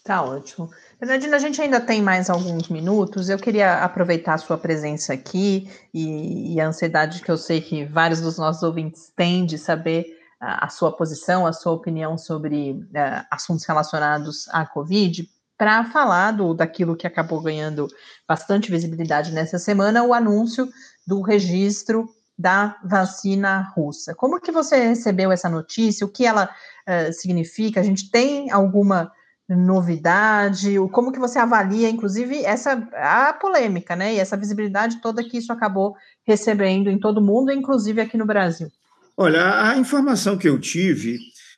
Tá 0.04 0.22
ótimo. 0.22 0.70
Bernardina, 1.00 1.36
a 1.36 1.39
gente 1.39 1.60
ainda 1.60 1.82
tem 1.82 2.00
mais 2.00 2.30
alguns 2.30 2.70
minutos. 2.70 3.28
Eu 3.28 3.39
queria 3.39 3.84
aproveitar 3.84 4.36
a 4.36 4.38
sua 4.38 4.56
presença 4.56 5.14
aqui 5.14 5.68
e, 5.91 6.54
e, 6.54 6.62
a 6.62 6.68
ansiedade 6.68 7.24
que 7.24 7.32
eu 7.32 7.38
sei 7.38 7.60
que 7.60 7.86
vários 7.86 8.22
dos 8.22 8.38
nossos 8.38 8.62
ouvintes 8.62 9.12
têm 9.16 9.48
de 9.48 9.58
saber 9.58 10.06
a, 10.39 10.66
a 10.66 10.70
sua 10.70 10.96
posição, 10.96 11.48
a 11.48 11.52
sua 11.52 11.74
opinião 11.74 12.20
sobre 12.20 12.74
uh, 12.74 13.26
assuntos 13.32 13.66
relacionados 13.66 14.48
à 14.50 14.64
Covid, 14.64 15.28
para 15.58 15.86
falar 15.86 16.34
do, 16.34 16.54
daquilo 16.54 16.96
que 16.96 17.08
acabou 17.08 17.41
ganhando 17.41 17.88
bastante 18.28 18.70
visibilidade 18.70 19.32
nessa 19.32 19.58
semana, 19.58 20.04
o 20.04 20.14
anúncio 20.14 20.70
do 21.08 21.22
registro 21.22 22.08
da 22.38 22.77
vacina 22.83 23.61
russa. 23.75 24.13
Como 24.13 24.39
que 24.41 24.51
você 24.51 24.77
recebeu 24.88 25.31
essa 25.31 25.49
notícia? 25.49 26.05
O 26.05 26.09
que 26.09 26.25
ela 26.25 26.49
uh, 26.88 27.13
significa? 27.13 27.79
A 27.79 27.83
gente 27.83 28.11
tem 28.11 28.51
alguma 28.51 29.11
novidade? 29.47 30.75
Como 30.91 31.11
que 31.11 31.19
você 31.19 31.39
avalia, 31.39 31.89
inclusive, 31.89 32.43
essa 32.43 32.73
a 32.93 33.33
polêmica, 33.33 33.95
né? 33.95 34.15
E 34.15 34.19
essa 34.19 34.36
visibilidade 34.36 35.01
toda 35.01 35.23
que 35.23 35.38
isso 35.38 35.53
acabou 35.53 35.95
recebendo 36.25 36.89
em 36.89 36.99
todo 36.99 37.19
o 37.19 37.23
mundo, 37.23 37.51
inclusive 37.51 38.01
aqui 38.01 38.17
no 38.17 38.25
Brasil? 38.25 38.69
Olha, 39.15 39.69
a 39.69 39.77
informação 39.77 40.38
que 40.38 40.49
eu 40.49 40.59
tive 40.59 41.17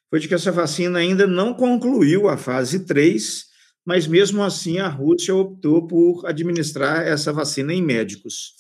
foi 0.10 0.20
de 0.20 0.28
que 0.28 0.36
essa 0.36 0.52
vacina 0.52 1.00
ainda 1.00 1.26
não 1.26 1.54
concluiu 1.54 2.30
a 2.30 2.38
fase 2.38 2.86
3, 2.86 3.46
mas 3.86 4.06
mesmo 4.06 4.44
assim 4.44 4.80
a 4.80 4.88
Rússia 4.88 5.34
optou 5.34 5.88
por 5.88 6.26
administrar 6.26 7.08
essa 7.08 7.34
vacina 7.34 7.74
em 7.74 7.82
médicos. 7.82 8.54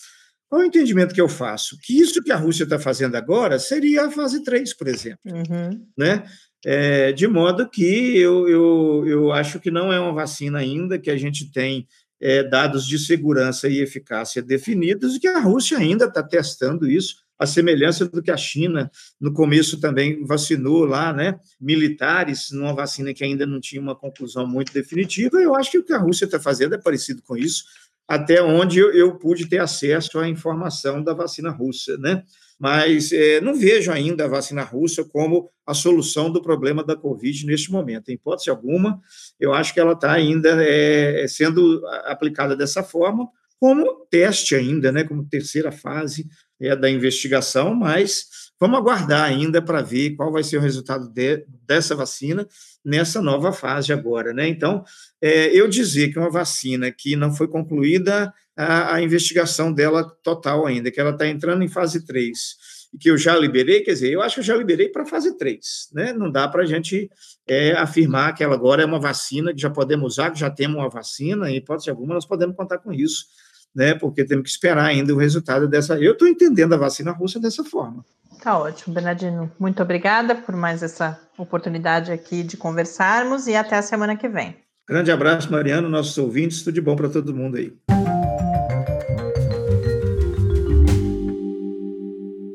Qual 0.49 0.61
o 0.61 0.65
entendimento 0.65 1.13
que 1.13 1.21
eu 1.21 1.27
faço? 1.27 1.77
Que 1.81 1.99
isso 1.99 2.23
que 2.23 2.31
a 2.31 2.37
Rússia 2.37 2.63
está 2.63 2.79
fazendo 2.79 3.15
agora 3.15 3.59
seria 3.59 4.05
a 4.05 4.11
fase 4.11 4.43
3, 4.43 4.73
por 4.75 4.87
exemplo. 4.87 5.19
Uhum. 5.25 5.85
Né? 5.97 6.23
É, 6.65 7.11
de 7.11 7.27
modo 7.27 7.69
que 7.69 8.17
eu, 8.17 8.47
eu, 8.47 9.03
eu 9.07 9.31
acho 9.31 9.59
que 9.59 9.69
não 9.69 9.91
é 9.91 9.99
uma 9.99 10.13
vacina 10.13 10.59
ainda, 10.59 10.97
que 10.97 11.11
a 11.11 11.17
gente 11.17 11.51
tem 11.51 11.85
é, 12.19 12.43
dados 12.43 12.87
de 12.87 12.97
segurança 12.97 13.67
e 13.67 13.79
eficácia 13.79 14.41
definidos, 14.41 15.15
e 15.15 15.19
que 15.19 15.27
a 15.27 15.39
Rússia 15.39 15.77
ainda 15.77 16.05
está 16.05 16.23
testando 16.23 16.89
isso, 16.89 17.27
a 17.37 17.45
semelhança 17.45 18.07
do 18.07 18.21
que 18.21 18.31
a 18.31 18.37
China, 18.37 18.89
no 19.21 19.31
começo, 19.31 19.79
também 19.79 20.25
vacinou 20.25 20.85
lá, 20.85 21.13
né, 21.13 21.39
militares, 21.61 22.49
numa 22.51 22.73
vacina 22.73 23.13
que 23.13 23.23
ainda 23.23 23.45
não 23.45 23.59
tinha 23.59 23.81
uma 23.81 23.95
conclusão 23.95 24.47
muito 24.47 24.73
definitiva. 24.73 25.39
Eu 25.39 25.55
acho 25.55 25.69
que 25.69 25.77
o 25.77 25.83
que 25.83 25.93
a 25.93 25.99
Rússia 25.99 26.25
está 26.25 26.39
fazendo 26.39 26.73
é 26.73 26.81
parecido 26.81 27.21
com 27.21 27.37
isso 27.37 27.65
até 28.07 28.41
onde 28.41 28.79
eu, 28.79 28.91
eu, 28.93 29.15
pude 29.17 29.49
ter 29.49 29.59
acesso 29.59 30.17
à 30.17 30.29
informação 30.29 31.03
da 31.03 31.13
vacina 31.13 31.49
russa, 31.51 31.97
né? 31.97 32.23
Mas 32.57 33.11
é, 33.11 33.41
não 33.41 33.53
vejo 33.53 33.91
ainda 33.91 34.25
a 34.25 34.27
vacina 34.29 34.63
russa 34.63 35.03
como 35.03 35.49
a 35.65 35.73
solução 35.73 36.31
do 36.31 36.41
problema 36.41 36.83
da 36.83 36.95
Covid 36.95 37.45
neste 37.45 37.71
momento. 37.71 38.09
Em 38.09 38.13
hipótese 38.13 38.49
alguma, 38.49 38.99
eu 39.39 39.53
acho 39.53 39.73
que 39.73 39.79
ela 39.79 39.91
está 39.91 40.13
ainda 40.13 40.63
é, 40.63 41.27
sendo 41.27 41.85
aplicada 42.05 42.55
dessa 42.55 42.81
forma, 42.81 43.27
como 43.59 44.05
teste 44.09 44.55
ainda, 44.55 44.91
né? 44.91 45.03
Como 45.03 45.27
terceira 45.27 45.71
fase 45.71 46.27
é, 46.59 46.75
da 46.75 46.89
investigação, 46.89 47.75
mas 47.75 48.46
vamos 48.59 48.77
aguardar 48.77 49.23
ainda 49.23 49.61
para 49.61 49.81
ver 49.81 50.15
qual 50.15 50.31
vai 50.31 50.43
ser 50.43 50.57
o 50.57 50.61
resultado 50.61 51.07
de, 51.09 51.45
dessa 51.65 51.95
vacina 51.95 52.47
nessa 52.83 53.21
nova 53.21 53.51
fase 53.51 53.91
agora, 53.91 54.33
né? 54.33 54.47
Então, 54.47 54.83
é, 55.21 55.47
eu 55.47 55.67
dizer 55.67 56.11
que 56.11 56.19
uma 56.19 56.31
vacina 56.31 56.91
que 56.91 57.15
não 57.15 57.33
foi 57.33 57.47
concluída 57.47 58.33
a, 58.55 58.95
a 58.95 59.01
investigação 59.01 59.71
dela 59.71 60.03
total 60.23 60.65
ainda, 60.65 60.89
que 60.89 60.99
ela 60.99 61.11
está 61.11 61.27
entrando 61.27 61.63
em 61.63 61.67
fase 61.67 62.05
3, 62.05 62.37
e 62.93 62.97
que 62.97 63.09
eu 63.09 63.17
já 63.17 63.35
liberei, 63.37 63.81
quer 63.81 63.93
dizer, 63.93 64.11
eu 64.11 64.21
acho 64.21 64.35
que 64.35 64.39
eu 64.39 64.45
já 64.45 64.55
liberei 64.55 64.89
para 64.89 65.05
fase 65.05 65.37
3, 65.37 65.89
né? 65.93 66.13
Não 66.13 66.31
dá 66.31 66.47
para 66.47 66.63
a 66.63 66.65
gente 66.65 67.09
é, 67.47 67.73
afirmar 67.73 68.33
que 68.33 68.43
ela 68.43 68.55
agora 68.55 68.81
é 68.81 68.85
uma 68.85 68.99
vacina 68.99 69.53
que 69.53 69.61
já 69.61 69.69
podemos 69.69 70.13
usar, 70.13 70.31
que 70.31 70.39
já 70.39 70.49
temos 70.49 70.77
uma 70.77 70.89
vacina, 70.89 71.51
em 71.51 71.57
hipótese 71.57 71.89
alguma, 71.89 72.13
nós 72.13 72.25
podemos 72.25 72.55
contar 72.55 72.77
com 72.79 72.93
isso, 72.93 73.25
né? 73.75 73.93
Porque 73.93 74.23
temos 74.23 74.43
que 74.43 74.49
esperar 74.49 74.85
ainda 74.85 75.13
o 75.13 75.17
resultado 75.17 75.67
dessa. 75.67 75.99
Eu 75.99 76.13
estou 76.13 76.27
entendendo 76.27 76.73
a 76.73 76.77
vacina 76.77 77.11
russa 77.11 77.39
dessa 77.39 77.63
forma. 77.63 78.05
Tá 78.41 78.57
ótimo, 78.57 78.93
Bernardino. 78.93 79.51
Muito 79.59 79.81
obrigada 79.81 80.35
por 80.35 80.55
mais 80.55 80.83
essa 80.83 81.19
oportunidade 81.37 82.11
aqui 82.11 82.43
de 82.43 82.55
conversarmos 82.55 83.47
e 83.47 83.55
até 83.55 83.75
a 83.75 83.81
semana 83.81 84.15
que 84.15 84.27
vem. 84.27 84.55
Grande 84.87 85.11
abraço, 85.11 85.51
Mariano, 85.51 85.89
nossos 85.89 86.17
ouvintes, 86.17 86.61
tudo 86.63 86.75
de 86.75 86.81
bom 86.81 86.95
para 86.95 87.09
todo 87.09 87.35
mundo 87.35 87.57
aí. 87.57 87.73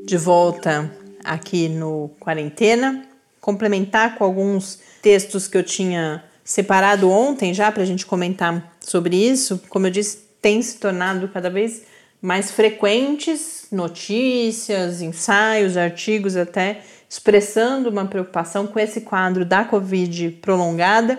De 0.07 0.17
volta 0.17 0.91
aqui 1.25 1.69
no 1.69 2.11
Quarentena, 2.21 3.05
complementar 3.41 4.17
com 4.17 4.25
alguns 4.25 4.81
textos 5.03 5.47
que 5.47 5.59
eu 5.59 5.63
tinha 5.63 6.25
separado 6.45 7.11
ontem 7.11 7.53
já 7.53 7.71
para 7.71 7.83
a 7.83 7.87
gente 7.87 8.07
comentar 8.07 8.73
sobre 8.81 9.17
isso. 9.17 9.61
Como 9.69 9.87
eu 9.87 9.91
disse, 9.91 10.19
tem 10.41 10.61
se 10.63 10.79
tornado 10.79 11.29
cada 11.29 11.51
vez 11.51 11.83
mais 12.23 12.53
frequentes 12.53 13.67
notícias, 13.73 15.03
ensaios, 15.03 15.77
artigos 15.77 16.37
até 16.37 16.83
expressando 17.09 17.91
uma 17.91 18.07
preocupação 18.07 18.67
com 18.67 18.79
esse 18.79 19.01
quadro 19.01 19.45
da 19.45 19.65
Covid 19.65 20.31
prolongada. 20.41 21.19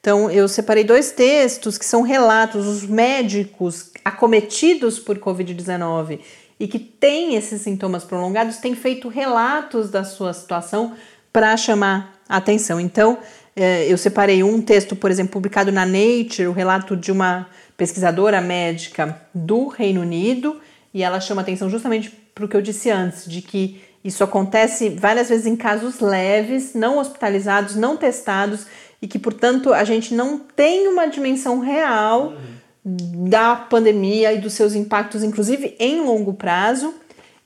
Então, 0.00 0.30
eu 0.30 0.48
separei 0.48 0.84
dois 0.84 1.12
textos 1.12 1.76
que 1.76 1.84
são 1.84 2.02
relatos, 2.02 2.66
os 2.66 2.84
médicos 2.84 3.90
acometidos 4.04 4.98
por 4.98 5.18
Covid-19 5.18 6.20
e 6.58 6.66
que 6.66 6.78
têm 6.78 7.34
esses 7.34 7.60
sintomas 7.62 8.04
prolongados 8.04 8.56
têm 8.56 8.74
feito 8.74 9.08
relatos 9.08 9.90
da 9.90 10.02
sua 10.02 10.32
situação 10.32 10.94
para 11.32 11.56
chamar 11.56 12.14
atenção. 12.28 12.80
Então, 12.80 13.18
eh, 13.54 13.86
eu 13.88 13.98
separei 13.98 14.42
um 14.42 14.62
texto, 14.62 14.96
por 14.96 15.10
exemplo, 15.10 15.32
publicado 15.32 15.70
na 15.70 15.84
Nature, 15.84 16.48
o 16.48 16.52
relato 16.52 16.96
de 16.96 17.12
uma 17.12 17.48
pesquisadora 17.78 18.40
médica 18.40 19.22
do 19.32 19.68
Reino 19.68 20.00
Unido, 20.00 20.60
e 20.92 21.04
ela 21.04 21.20
chama 21.20 21.42
atenção 21.42 21.70
justamente 21.70 22.10
para 22.34 22.44
o 22.44 22.48
que 22.48 22.56
eu 22.56 22.60
disse 22.60 22.90
antes, 22.90 23.24
de 23.24 23.40
que 23.40 23.80
isso 24.04 24.22
acontece 24.24 24.90
várias 24.90 25.28
vezes 25.28 25.46
em 25.46 25.54
casos 25.54 26.00
leves, 26.00 26.74
não 26.74 26.98
hospitalizados, 26.98 27.76
não 27.76 27.96
testados, 27.96 28.66
e 29.00 29.06
que, 29.06 29.18
portanto, 29.18 29.72
a 29.72 29.84
gente 29.84 30.12
não 30.12 30.38
tem 30.38 30.88
uma 30.88 31.06
dimensão 31.06 31.60
real 31.60 32.32
uhum. 32.84 33.28
da 33.28 33.54
pandemia 33.54 34.32
e 34.32 34.38
dos 34.38 34.54
seus 34.54 34.74
impactos, 34.74 35.22
inclusive 35.22 35.76
em 35.78 36.00
longo 36.00 36.34
prazo. 36.34 36.92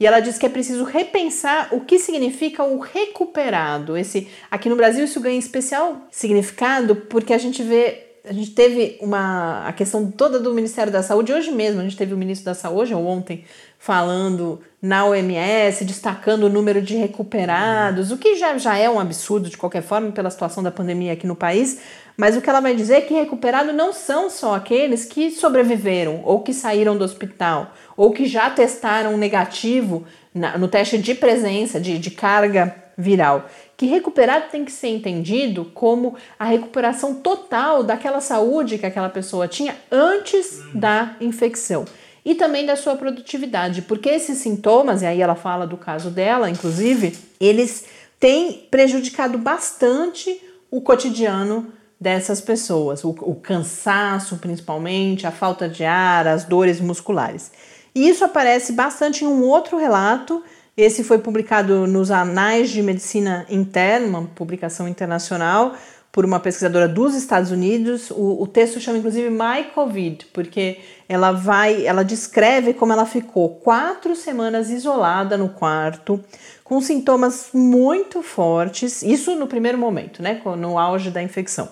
E 0.00 0.06
ela 0.06 0.18
diz 0.18 0.38
que 0.38 0.46
é 0.46 0.48
preciso 0.48 0.82
repensar 0.84 1.68
o 1.72 1.80
que 1.80 1.98
significa 1.98 2.64
o 2.64 2.78
recuperado. 2.78 3.96
Esse 3.98 4.28
aqui 4.50 4.68
no 4.68 4.76
Brasil 4.76 5.04
isso 5.04 5.20
ganha 5.20 5.38
especial 5.38 6.08
significado 6.10 6.96
porque 6.96 7.34
a 7.34 7.38
gente 7.38 7.62
vê 7.62 8.11
a 8.24 8.32
gente 8.32 8.52
teve 8.52 8.98
uma 9.00 9.66
a 9.66 9.72
questão 9.72 10.10
toda 10.10 10.38
do 10.38 10.54
Ministério 10.54 10.92
da 10.92 11.02
Saúde 11.02 11.32
hoje 11.32 11.50
mesmo, 11.50 11.80
a 11.80 11.82
gente 11.82 11.96
teve 11.96 12.14
o 12.14 12.16
ministro 12.16 12.44
da 12.44 12.54
Saúde 12.54 12.94
ou 12.94 13.04
ontem 13.04 13.44
falando 13.78 14.60
na 14.80 15.04
OMS, 15.04 15.84
destacando 15.84 16.44
o 16.44 16.48
número 16.48 16.80
de 16.80 16.94
recuperados, 16.96 18.12
o 18.12 18.16
que 18.16 18.36
já, 18.36 18.56
já 18.56 18.76
é 18.76 18.88
um 18.88 19.00
absurdo 19.00 19.50
de 19.50 19.56
qualquer 19.56 19.82
forma 19.82 20.12
pela 20.12 20.30
situação 20.30 20.62
da 20.62 20.70
pandemia 20.70 21.14
aqui 21.14 21.26
no 21.26 21.34
país, 21.34 21.80
mas 22.16 22.36
o 22.36 22.40
que 22.40 22.48
ela 22.48 22.60
vai 22.60 22.76
dizer 22.76 22.94
é 22.94 23.00
que 23.00 23.14
recuperados 23.14 23.74
não 23.74 23.92
são 23.92 24.30
só 24.30 24.54
aqueles 24.54 25.04
que 25.04 25.32
sobreviveram 25.32 26.20
ou 26.24 26.40
que 26.42 26.54
saíram 26.54 26.96
do 26.96 27.04
hospital 27.04 27.72
ou 27.96 28.12
que 28.12 28.26
já 28.26 28.50
testaram 28.50 29.16
negativo 29.16 30.04
na, 30.32 30.56
no 30.56 30.68
teste 30.68 30.96
de 30.96 31.14
presença, 31.14 31.80
de, 31.80 31.98
de 31.98 32.10
carga 32.10 32.74
viral. 33.02 33.46
Que 33.76 33.84
recuperado 33.84 34.46
tem 34.50 34.64
que 34.64 34.72
ser 34.72 34.88
entendido 34.88 35.66
como 35.74 36.14
a 36.38 36.44
recuperação 36.44 37.16
total 37.16 37.82
daquela 37.82 38.20
saúde 38.20 38.78
que 38.78 38.86
aquela 38.86 39.10
pessoa 39.10 39.46
tinha 39.46 39.76
antes 39.90 40.62
da 40.72 41.16
infecção. 41.20 41.84
E 42.24 42.36
também 42.36 42.64
da 42.64 42.76
sua 42.76 42.94
produtividade, 42.94 43.82
porque 43.82 44.08
esses 44.08 44.38
sintomas, 44.38 45.02
e 45.02 45.06
aí 45.06 45.20
ela 45.20 45.34
fala 45.34 45.66
do 45.66 45.76
caso 45.76 46.08
dela, 46.08 46.48
inclusive, 46.48 47.18
eles 47.40 47.84
têm 48.20 48.66
prejudicado 48.70 49.36
bastante 49.36 50.40
o 50.70 50.80
cotidiano 50.80 51.72
dessas 52.00 52.40
pessoas, 52.40 53.04
o, 53.04 53.10
o 53.10 53.34
cansaço 53.34 54.36
principalmente, 54.38 55.26
a 55.26 55.30
falta 55.30 55.68
de 55.68 55.84
ar, 55.84 56.26
as 56.26 56.44
dores 56.44 56.80
musculares. 56.80 57.50
E 57.94 58.08
isso 58.08 58.24
aparece 58.24 58.72
bastante 58.72 59.24
em 59.24 59.28
um 59.28 59.42
outro 59.42 59.76
relato 59.76 60.42
esse 60.76 61.04
foi 61.04 61.18
publicado 61.18 61.86
nos 61.86 62.10
Anais 62.10 62.70
de 62.70 62.82
Medicina 62.82 63.46
Interna, 63.50 64.18
uma 64.18 64.28
publicação 64.28 64.88
internacional, 64.88 65.74
por 66.10 66.24
uma 66.24 66.38
pesquisadora 66.38 66.86
dos 66.86 67.14
Estados 67.14 67.50
Unidos. 67.50 68.10
O, 68.10 68.42
o 68.42 68.46
texto 68.46 68.80
chama 68.80 68.98
inclusive 68.98 69.30
My 69.30 69.64
Covid, 69.74 70.26
porque 70.32 70.78
ela 71.08 71.32
vai, 71.32 71.86
ela 71.86 72.02
descreve 72.02 72.74
como 72.74 72.92
ela 72.92 73.06
ficou 73.06 73.48
quatro 73.56 74.14
semanas 74.14 74.70
isolada 74.70 75.36
no 75.36 75.48
quarto, 75.48 76.22
com 76.62 76.80
sintomas 76.80 77.48
muito 77.52 78.22
fortes, 78.22 79.02
isso 79.02 79.34
no 79.36 79.46
primeiro 79.46 79.76
momento, 79.76 80.22
né, 80.22 80.40
no 80.58 80.78
auge 80.78 81.10
da 81.10 81.22
infecção. 81.22 81.68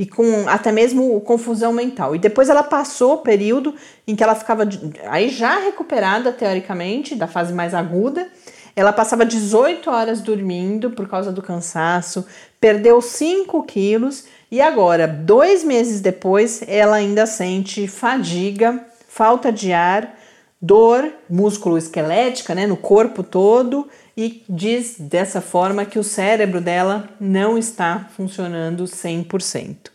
E 0.00 0.06
com 0.06 0.48
até 0.48 0.72
mesmo 0.72 1.20
confusão 1.20 1.74
mental. 1.74 2.16
E 2.16 2.18
depois 2.18 2.48
ela 2.48 2.62
passou 2.62 3.16
o 3.16 3.18
período 3.18 3.74
em 4.06 4.16
que 4.16 4.22
ela 4.22 4.34
ficava 4.34 4.66
aí 5.10 5.28
já 5.28 5.58
recuperada, 5.58 6.32
teoricamente, 6.32 7.14
da 7.14 7.26
fase 7.26 7.52
mais 7.52 7.74
aguda. 7.74 8.26
Ela 8.74 8.94
passava 8.94 9.26
18 9.26 9.90
horas 9.90 10.22
dormindo 10.22 10.92
por 10.92 11.06
causa 11.06 11.30
do 11.30 11.42
cansaço, 11.42 12.24
perdeu 12.58 13.02
5 13.02 13.62
quilos 13.64 14.24
e 14.50 14.62
agora, 14.62 15.06
dois 15.06 15.62
meses 15.62 16.00
depois, 16.00 16.62
ela 16.66 16.96
ainda 16.96 17.26
sente 17.26 17.86
fadiga, 17.86 18.82
falta 19.06 19.52
de 19.52 19.70
ar, 19.70 20.18
dor 20.60 21.12
músculo 21.28 21.76
esquelética 21.76 22.54
né, 22.54 22.66
no 22.66 22.76
corpo 22.76 23.22
todo 23.22 23.86
e 24.16 24.42
diz 24.48 24.96
dessa 24.98 25.40
forma 25.40 25.84
que 25.84 25.98
o 25.98 26.04
cérebro 26.04 26.60
dela 26.60 27.08
não 27.20 27.56
está 27.56 28.08
funcionando 28.16 28.84
100%. 28.84 29.89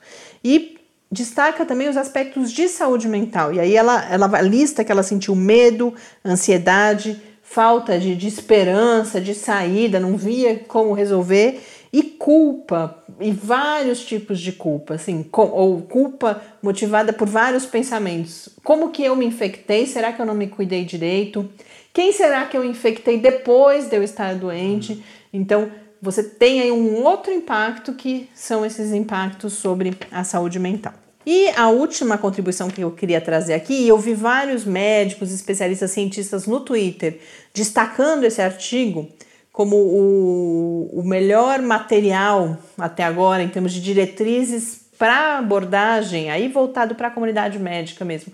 E 0.46 0.78
destaca 1.12 1.66
também 1.66 1.90
os 1.90 1.98
aspectos 1.98 2.52
de 2.52 2.68
saúde 2.68 3.08
mental. 3.08 3.52
E 3.52 3.60
aí 3.60 3.76
ela, 3.76 4.08
ela 4.12 4.42
lista 4.42 4.84
que 4.84 4.92
ela 4.92 5.02
sentiu 5.02 5.36
medo, 5.36 5.92
ansiedade, 6.24 7.20
falta 7.42 7.98
de, 7.98 8.16
de 8.16 8.28
esperança, 8.28 9.20
de 9.20 9.34
saída, 9.34 10.00
não 10.00 10.16
via 10.16 10.60
como 10.68 10.94
resolver 10.94 11.64
e 11.92 12.04
culpa 12.04 13.04
e 13.20 13.32
vários 13.32 14.06
tipos 14.06 14.40
de 14.40 14.52
culpa, 14.52 14.94
assim, 14.94 15.24
com, 15.24 15.48
ou 15.48 15.82
culpa 15.82 16.40
motivada 16.62 17.12
por 17.12 17.28
vários 17.28 17.66
pensamentos. 17.66 18.50
Como 18.64 18.92
que 18.92 19.04
eu 19.04 19.16
me 19.16 19.26
infectei? 19.26 19.88
Será 19.88 20.14
que 20.14 20.22
eu 20.22 20.28
não 20.28 20.36
me 20.36 20.46
cuidei 20.46 20.86
direito? 20.86 21.50
Quem 21.92 22.12
será 22.12 22.46
que 22.46 22.56
eu 22.56 22.64
infectei 22.64 23.18
depois 23.18 23.88
de 23.88 23.96
eu 23.96 24.04
estar 24.04 24.36
doente? 24.36 25.04
Então, 25.34 25.72
você 26.06 26.24
tem 26.24 26.62
aí 26.62 26.72
um 26.72 27.04
outro 27.04 27.34
impacto 27.34 27.94
que 27.94 28.30
são 28.36 28.64
esses 28.66 28.94
impactos 28.94 29.54
sobre 29.54 29.98
a 30.12 30.24
saúde 30.24 30.60
mental. 30.60 30.94
E 31.26 31.50
a 31.58 31.70
última 31.70 32.20
contribuição 32.20 32.70
que 32.70 32.82
eu 32.82 32.92
queria 32.92 33.20
trazer 33.20 33.56
aqui, 33.56 33.88
eu 33.88 33.98
vi 33.98 34.14
vários 34.14 34.64
médicos, 34.64 35.32
especialistas, 35.32 35.90
cientistas 35.90 36.46
no 36.46 36.60
Twitter 36.60 37.20
destacando 37.52 38.26
esse 38.26 38.42
artigo 38.42 39.10
como 39.52 39.76
o, 39.76 40.90
o 40.94 41.04
melhor 41.04 41.62
material 41.62 42.58
até 42.78 43.04
agora 43.04 43.42
em 43.42 43.48
termos 43.48 43.74
de 43.74 43.82
diretrizes 43.82 44.82
para 45.00 45.40
abordagem, 45.40 46.30
aí 46.30 46.48
voltado 46.48 46.94
para 46.94 47.08
a 47.08 47.12
comunidade 47.12 47.58
médica 47.58 48.06
mesmo, 48.06 48.32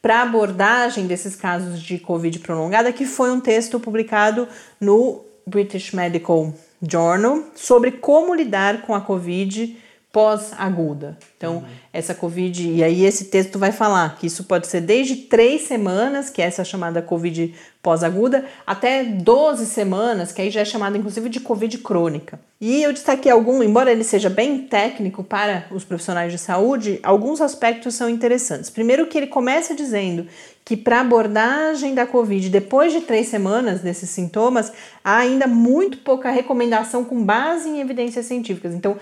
para 0.00 0.22
abordagem 0.22 1.06
desses 1.06 1.36
casos 1.36 1.80
de 1.80 1.98
Covid 1.98 2.38
prolongada, 2.40 2.92
que 2.92 3.06
foi 3.06 3.30
um 3.30 3.40
texto 3.40 3.78
publicado 3.78 4.48
no 4.80 5.24
British 5.46 5.92
Medical 5.92 6.52
Journal 6.82 7.44
sobre 7.54 7.92
como 7.92 8.34
lidar 8.34 8.82
com 8.82 8.94
a 8.94 9.00
Covid 9.00 9.76
pós-aguda. 10.12 11.16
Então, 11.38 11.56
uhum. 11.56 11.64
essa 11.90 12.14
Covid, 12.14 12.70
e 12.70 12.84
aí 12.84 13.04
esse 13.04 13.24
texto 13.24 13.58
vai 13.58 13.72
falar 13.72 14.16
que 14.16 14.26
isso 14.26 14.44
pode 14.44 14.66
ser 14.66 14.82
desde 14.82 15.16
três 15.16 15.62
semanas, 15.62 16.28
que 16.28 16.42
é 16.42 16.44
essa 16.44 16.62
chamada 16.62 17.00
Covid 17.00 17.54
pós-aguda, 17.82 18.44
até 18.64 19.02
12 19.02 19.66
semanas, 19.66 20.30
que 20.30 20.40
aí 20.40 20.50
já 20.50 20.60
é 20.60 20.64
chamada 20.64 20.96
inclusive 20.96 21.28
de 21.28 21.40
Covid 21.40 21.78
crônica. 21.78 22.38
E 22.60 22.80
eu 22.80 22.92
destaquei 22.92 23.32
algum, 23.32 23.60
embora 23.60 23.90
ele 23.90 24.04
seja 24.04 24.30
bem 24.30 24.58
técnico 24.68 25.24
para 25.24 25.66
os 25.72 25.82
profissionais 25.82 26.30
de 26.30 26.38
saúde, 26.38 27.00
alguns 27.02 27.40
aspectos 27.40 27.94
são 27.94 28.08
interessantes. 28.08 28.70
Primeiro 28.70 29.06
que 29.06 29.18
ele 29.18 29.26
começa 29.26 29.74
dizendo 29.74 30.28
que 30.64 30.76
para 30.76 31.00
abordagem 31.00 31.92
da 31.92 32.06
Covid, 32.06 32.48
depois 32.48 32.92
de 32.92 33.00
três 33.00 33.26
semanas 33.26 33.80
desses 33.80 34.10
sintomas, 34.10 34.72
há 35.02 35.16
ainda 35.16 35.48
muito 35.48 35.98
pouca 35.98 36.30
recomendação 36.30 37.04
com 37.04 37.24
base 37.24 37.68
em 37.68 37.80
evidências 37.80 38.26
científicas. 38.26 38.72
Então, 38.72 38.96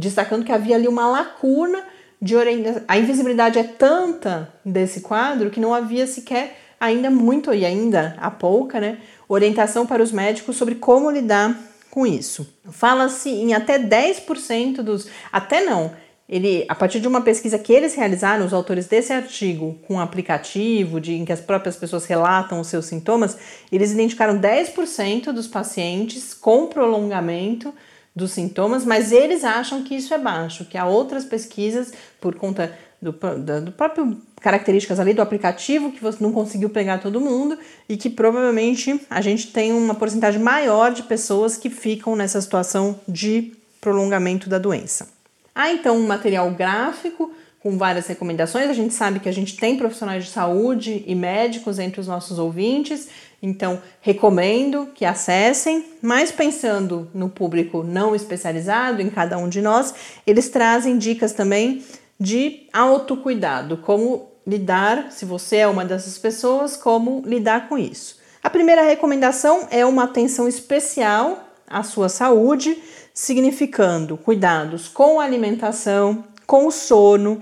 destacando 0.00 0.44
que 0.44 0.52
havia 0.52 0.76
ali 0.76 0.88
uma 0.88 1.06
lacuna 1.06 1.84
de 2.20 2.34
orientação. 2.34 2.82
A 2.88 2.98
invisibilidade 2.98 3.58
é 3.58 3.62
tanta 3.62 4.52
desse 4.64 5.02
quadro 5.02 5.50
que 5.50 5.60
não 5.60 5.74
havia 5.74 6.06
sequer 6.06 6.56
ainda 6.80 7.10
muito 7.10 7.52
e 7.52 7.64
ainda 7.64 8.16
há 8.18 8.30
pouca, 8.30 8.80
né, 8.80 8.98
orientação 9.28 9.86
para 9.86 10.02
os 10.02 10.10
médicos 10.10 10.56
sobre 10.56 10.76
como 10.76 11.10
lidar 11.10 11.56
com 11.90 12.06
isso. 12.06 12.48
Fala-se 12.70 13.28
em 13.28 13.52
até 13.52 13.78
10% 13.78 14.76
dos, 14.76 15.08
até 15.30 15.60
não, 15.60 15.92
ele, 16.26 16.64
a 16.68 16.74
partir 16.76 17.00
de 17.00 17.08
uma 17.08 17.20
pesquisa 17.20 17.58
que 17.58 17.72
eles 17.72 17.94
realizaram, 17.94 18.46
os 18.46 18.54
autores 18.54 18.86
desse 18.86 19.12
artigo, 19.12 19.76
com 19.86 19.94
um 19.94 20.00
aplicativo 20.00 21.00
de, 21.00 21.14
em 21.14 21.24
que 21.24 21.32
as 21.32 21.40
próprias 21.40 21.76
pessoas 21.76 22.06
relatam 22.06 22.60
os 22.60 22.68
seus 22.68 22.86
sintomas, 22.86 23.36
eles 23.70 23.90
identificaram 23.90 24.38
10% 24.38 25.32
dos 25.32 25.48
pacientes 25.48 26.32
com 26.32 26.68
prolongamento 26.68 27.74
dos 28.14 28.32
sintomas, 28.32 28.84
mas 28.84 29.12
eles 29.12 29.44
acham 29.44 29.82
que 29.82 29.94
isso 29.94 30.12
é 30.12 30.18
baixo, 30.18 30.64
que 30.64 30.76
há 30.76 30.86
outras 30.86 31.24
pesquisas, 31.24 31.92
por 32.20 32.34
conta 32.34 32.76
do, 33.00 33.12
do, 33.12 33.72
próprio 33.72 34.20
características 34.40 35.00
ali 35.00 35.14
do 35.14 35.22
aplicativo, 35.22 35.92
que 35.92 36.02
você 36.02 36.22
não 36.22 36.32
conseguiu 36.32 36.68
pegar 36.68 36.98
todo 36.98 37.20
mundo 37.20 37.58
e 37.88 37.96
que 37.96 38.10
provavelmente 38.10 39.00
a 39.08 39.20
gente 39.20 39.48
tem 39.48 39.72
uma 39.72 39.94
porcentagem 39.94 40.40
maior 40.40 40.92
de 40.92 41.02
pessoas 41.04 41.56
que 41.56 41.70
ficam 41.70 42.14
nessa 42.14 42.40
situação 42.40 43.00
de 43.08 43.52
prolongamento 43.80 44.48
da 44.48 44.58
doença. 44.58 45.08
Há 45.54 45.72
então 45.72 45.96
um 45.96 46.06
material 46.06 46.50
gráfico 46.50 47.32
com 47.60 47.76
várias 47.76 48.06
recomendações. 48.06 48.68
A 48.68 48.74
gente 48.74 48.94
sabe 48.94 49.20
que 49.20 49.28
a 49.28 49.32
gente 49.32 49.56
tem 49.56 49.76
profissionais 49.76 50.24
de 50.24 50.30
saúde 50.30 51.04
e 51.06 51.14
médicos 51.14 51.78
entre 51.78 52.00
os 52.00 52.06
nossos 52.06 52.38
ouvintes 52.38 53.08
então, 53.42 53.80
recomendo 54.02 54.88
que 54.94 55.04
acessem, 55.04 55.86
mas 56.02 56.30
pensando 56.30 57.10
no 57.14 57.28
público 57.30 57.82
não 57.82 58.14
especializado, 58.14 59.00
em 59.00 59.08
cada 59.08 59.38
um 59.38 59.48
de 59.48 59.62
nós, 59.62 59.94
eles 60.26 60.50
trazem 60.50 60.98
dicas 60.98 61.32
também 61.32 61.82
de 62.18 62.68
autocuidado, 62.70 63.78
como 63.78 64.28
lidar, 64.46 65.10
se 65.10 65.24
você 65.24 65.56
é 65.56 65.66
uma 65.66 65.84
dessas 65.86 66.18
pessoas, 66.18 66.76
como 66.76 67.22
lidar 67.24 67.68
com 67.68 67.78
isso. 67.78 68.18
A 68.42 68.50
primeira 68.50 68.82
recomendação 68.82 69.66
é 69.70 69.86
uma 69.86 70.04
atenção 70.04 70.46
especial 70.46 71.48
à 71.66 71.82
sua 71.82 72.10
saúde, 72.10 72.76
significando 73.14 74.18
cuidados 74.18 74.86
com 74.86 75.18
a 75.18 75.24
alimentação, 75.24 76.24
com 76.46 76.66
o 76.66 76.70
sono, 76.70 77.40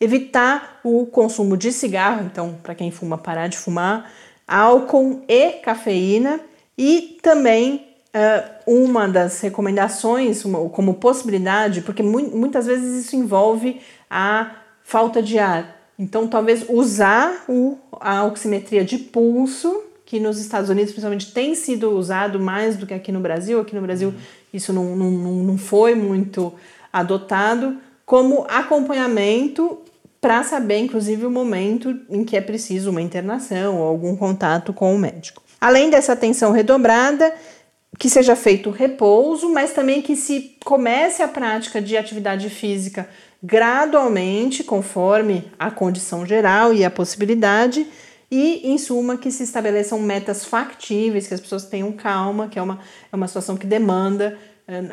evitar 0.00 0.80
o 0.82 1.06
consumo 1.06 1.56
de 1.56 1.70
cigarro, 1.72 2.24
então, 2.24 2.58
para 2.62 2.74
quem 2.74 2.90
fuma, 2.90 3.18
parar 3.18 3.48
de 3.48 3.58
fumar 3.58 4.10
álcool 4.46 5.22
e 5.28 5.52
cafeína 5.52 6.40
e 6.76 7.18
também 7.22 7.86
uh, 8.14 8.88
uma 8.90 9.08
das 9.08 9.40
recomendações 9.40 10.44
uma, 10.44 10.68
como 10.68 10.94
possibilidade, 10.94 11.80
porque 11.80 12.02
mu 12.02 12.20
muitas 12.36 12.66
vezes 12.66 13.04
isso 13.04 13.16
envolve 13.16 13.80
a 14.08 14.52
falta 14.82 15.22
de 15.22 15.38
ar. 15.38 15.74
Então, 15.98 16.26
talvez 16.26 16.64
usar 16.68 17.44
o, 17.48 17.78
a 18.00 18.24
oximetria 18.24 18.84
de 18.84 18.98
pulso, 18.98 19.82
que 20.04 20.20
nos 20.20 20.38
Estados 20.38 20.68
Unidos 20.68 20.90
principalmente 20.90 21.32
tem 21.32 21.54
sido 21.54 21.90
usado 21.96 22.38
mais 22.38 22.76
do 22.76 22.86
que 22.86 22.92
aqui 22.92 23.10
no 23.10 23.20
Brasil. 23.20 23.60
Aqui 23.60 23.74
no 23.74 23.80
Brasil 23.80 24.08
uhum. 24.08 24.14
isso 24.52 24.72
não, 24.72 24.96
não, 24.96 25.10
não 25.10 25.58
foi 25.58 25.94
muito 25.94 26.52
adotado, 26.92 27.78
como 28.04 28.44
acompanhamento 28.48 29.78
para 30.24 30.42
saber, 30.42 30.78
inclusive, 30.78 31.26
o 31.26 31.30
momento 31.30 32.00
em 32.08 32.24
que 32.24 32.34
é 32.34 32.40
preciso 32.40 32.88
uma 32.88 33.02
internação 33.02 33.76
ou 33.76 33.86
algum 33.86 34.16
contato 34.16 34.72
com 34.72 34.94
o 34.94 34.98
médico. 34.98 35.42
Além 35.60 35.90
dessa 35.90 36.14
atenção 36.14 36.50
redobrada, 36.50 37.30
que 37.98 38.08
seja 38.08 38.34
feito 38.34 38.70
repouso, 38.70 39.50
mas 39.50 39.74
também 39.74 40.00
que 40.00 40.16
se 40.16 40.56
comece 40.64 41.22
a 41.22 41.28
prática 41.28 41.78
de 41.78 41.94
atividade 41.94 42.48
física 42.48 43.06
gradualmente, 43.42 44.64
conforme 44.64 45.52
a 45.58 45.70
condição 45.70 46.24
geral 46.24 46.72
e 46.72 46.86
a 46.86 46.90
possibilidade, 46.90 47.86
e, 48.30 48.72
em 48.72 48.78
suma, 48.78 49.18
que 49.18 49.30
se 49.30 49.42
estabeleçam 49.42 49.98
metas 49.98 50.42
factíveis, 50.42 51.26
que 51.26 51.34
as 51.34 51.40
pessoas 51.40 51.66
tenham 51.66 51.92
calma, 51.92 52.48
que 52.48 52.58
é 52.58 52.62
uma, 52.62 52.80
é 53.12 53.14
uma 53.14 53.28
situação 53.28 53.58
que 53.58 53.66
demanda 53.66 54.38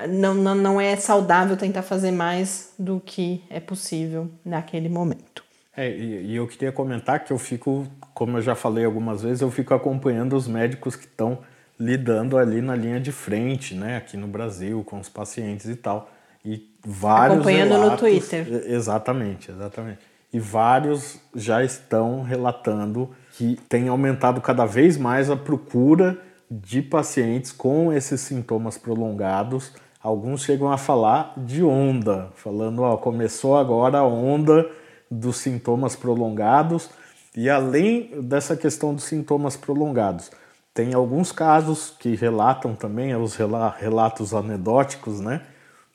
não, 0.09 0.33
não, 0.33 0.55
não 0.55 0.81
é 0.81 0.95
saudável 0.95 1.55
tentar 1.55 1.81
fazer 1.81 2.11
mais 2.11 2.73
do 2.77 3.01
que 3.03 3.43
é 3.49 3.59
possível 3.59 4.29
naquele 4.43 4.89
momento. 4.89 5.43
É, 5.75 5.89
e, 5.89 6.31
e 6.31 6.35
eu 6.35 6.47
queria 6.47 6.71
comentar 6.71 7.23
que 7.23 7.31
eu 7.31 7.37
fico, 7.37 7.87
como 8.13 8.37
eu 8.37 8.41
já 8.41 8.55
falei 8.55 8.83
algumas 8.83 9.21
vezes, 9.21 9.41
eu 9.41 9.49
fico 9.49 9.73
acompanhando 9.73 10.35
os 10.35 10.47
médicos 10.47 10.95
que 10.95 11.05
estão 11.05 11.39
lidando 11.79 12.37
ali 12.37 12.61
na 12.61 12.75
linha 12.75 12.99
de 12.99 13.11
frente, 13.11 13.73
né, 13.73 13.97
aqui 13.97 14.15
no 14.15 14.27
Brasil, 14.27 14.83
com 14.83 14.99
os 14.99 15.09
pacientes 15.09 15.65
e 15.67 15.75
tal. 15.75 16.11
E 16.43 16.69
vários 16.85 17.37
acompanhando 17.37 17.71
relatos, 17.71 17.91
no 17.91 17.97
Twitter. 17.97 18.47
Exatamente, 18.67 19.51
exatamente. 19.51 19.99
E 20.33 20.39
vários 20.39 21.19
já 21.35 21.63
estão 21.63 22.21
relatando 22.21 23.09
que 23.33 23.57
tem 23.67 23.87
aumentado 23.87 24.41
cada 24.41 24.65
vez 24.65 24.97
mais 24.97 25.29
a 25.29 25.35
procura 25.35 26.19
de 26.51 26.81
pacientes 26.81 27.51
com 27.51 27.93
esses 27.93 28.19
sintomas 28.19 28.77
prolongados 28.77 29.71
alguns 30.03 30.43
chegam 30.43 30.71
a 30.71 30.77
falar 30.77 31.33
de 31.37 31.63
onda, 31.63 32.29
falando, 32.35 32.81
ó, 32.81 32.97
começou 32.97 33.55
agora 33.55 33.99
a 33.99 34.05
onda 34.05 34.69
dos 35.09 35.37
sintomas 35.37 35.95
prolongados. 35.95 36.89
E 37.35 37.49
além 37.49 38.21
dessa 38.21 38.57
questão 38.57 38.93
dos 38.93 39.05
sintomas 39.05 39.55
prolongados, 39.55 40.31
tem 40.73 40.93
alguns 40.93 41.31
casos 41.31 41.93
que 41.97 42.15
relatam 42.15 42.75
também, 42.75 43.15
os 43.15 43.35
relatos 43.35 44.33
anedóticos, 44.33 45.19
né, 45.19 45.41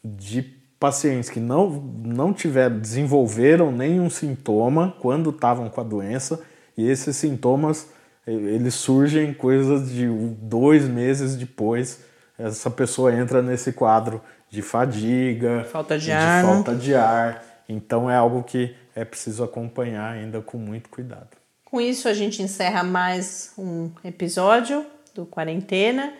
de 0.04 0.42
pacientes 0.78 1.28
que 1.28 1.40
não, 1.40 1.70
não 1.70 2.32
tiveram, 2.32 2.78
desenvolveram 2.78 3.72
nenhum 3.72 4.08
sintoma 4.08 4.94
quando 5.00 5.30
estavam 5.30 5.68
com 5.68 5.80
a 5.80 5.84
doença, 5.84 6.40
e 6.76 6.88
esses 6.88 7.16
sintomas 7.16 7.88
eles 8.26 8.74
surgem 8.74 9.32
coisas 9.32 9.90
de 9.90 10.06
dois 10.08 10.88
meses 10.88 11.36
depois. 11.36 12.00
Essa 12.38 12.70
pessoa 12.70 13.14
entra 13.14 13.40
nesse 13.40 13.72
quadro 13.72 14.20
de 14.50 14.62
fadiga, 14.62 15.64
falta 15.70 15.98
de, 15.98 16.06
de 16.06 16.12
ar. 16.12 16.44
falta 16.44 16.74
de 16.74 16.94
ar. 16.94 17.44
Então 17.68 18.10
é 18.10 18.16
algo 18.16 18.42
que 18.42 18.74
é 18.94 19.04
preciso 19.04 19.44
acompanhar 19.44 20.12
ainda 20.12 20.40
com 20.40 20.58
muito 20.58 20.88
cuidado. 20.88 21.28
Com 21.64 21.80
isso 21.80 22.08
a 22.08 22.14
gente 22.14 22.42
encerra 22.42 22.82
mais 22.82 23.52
um 23.58 23.90
episódio 24.04 24.84
do 25.14 25.26
Quarentena. 25.26 26.12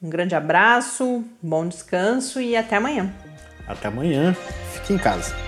Um 0.00 0.08
grande 0.08 0.34
abraço, 0.34 1.24
bom 1.42 1.66
descanso 1.66 2.40
e 2.40 2.56
até 2.56 2.76
amanhã. 2.76 3.12
Até 3.66 3.88
amanhã. 3.88 4.34
Fique 4.72 4.92
em 4.92 4.98
casa. 4.98 5.47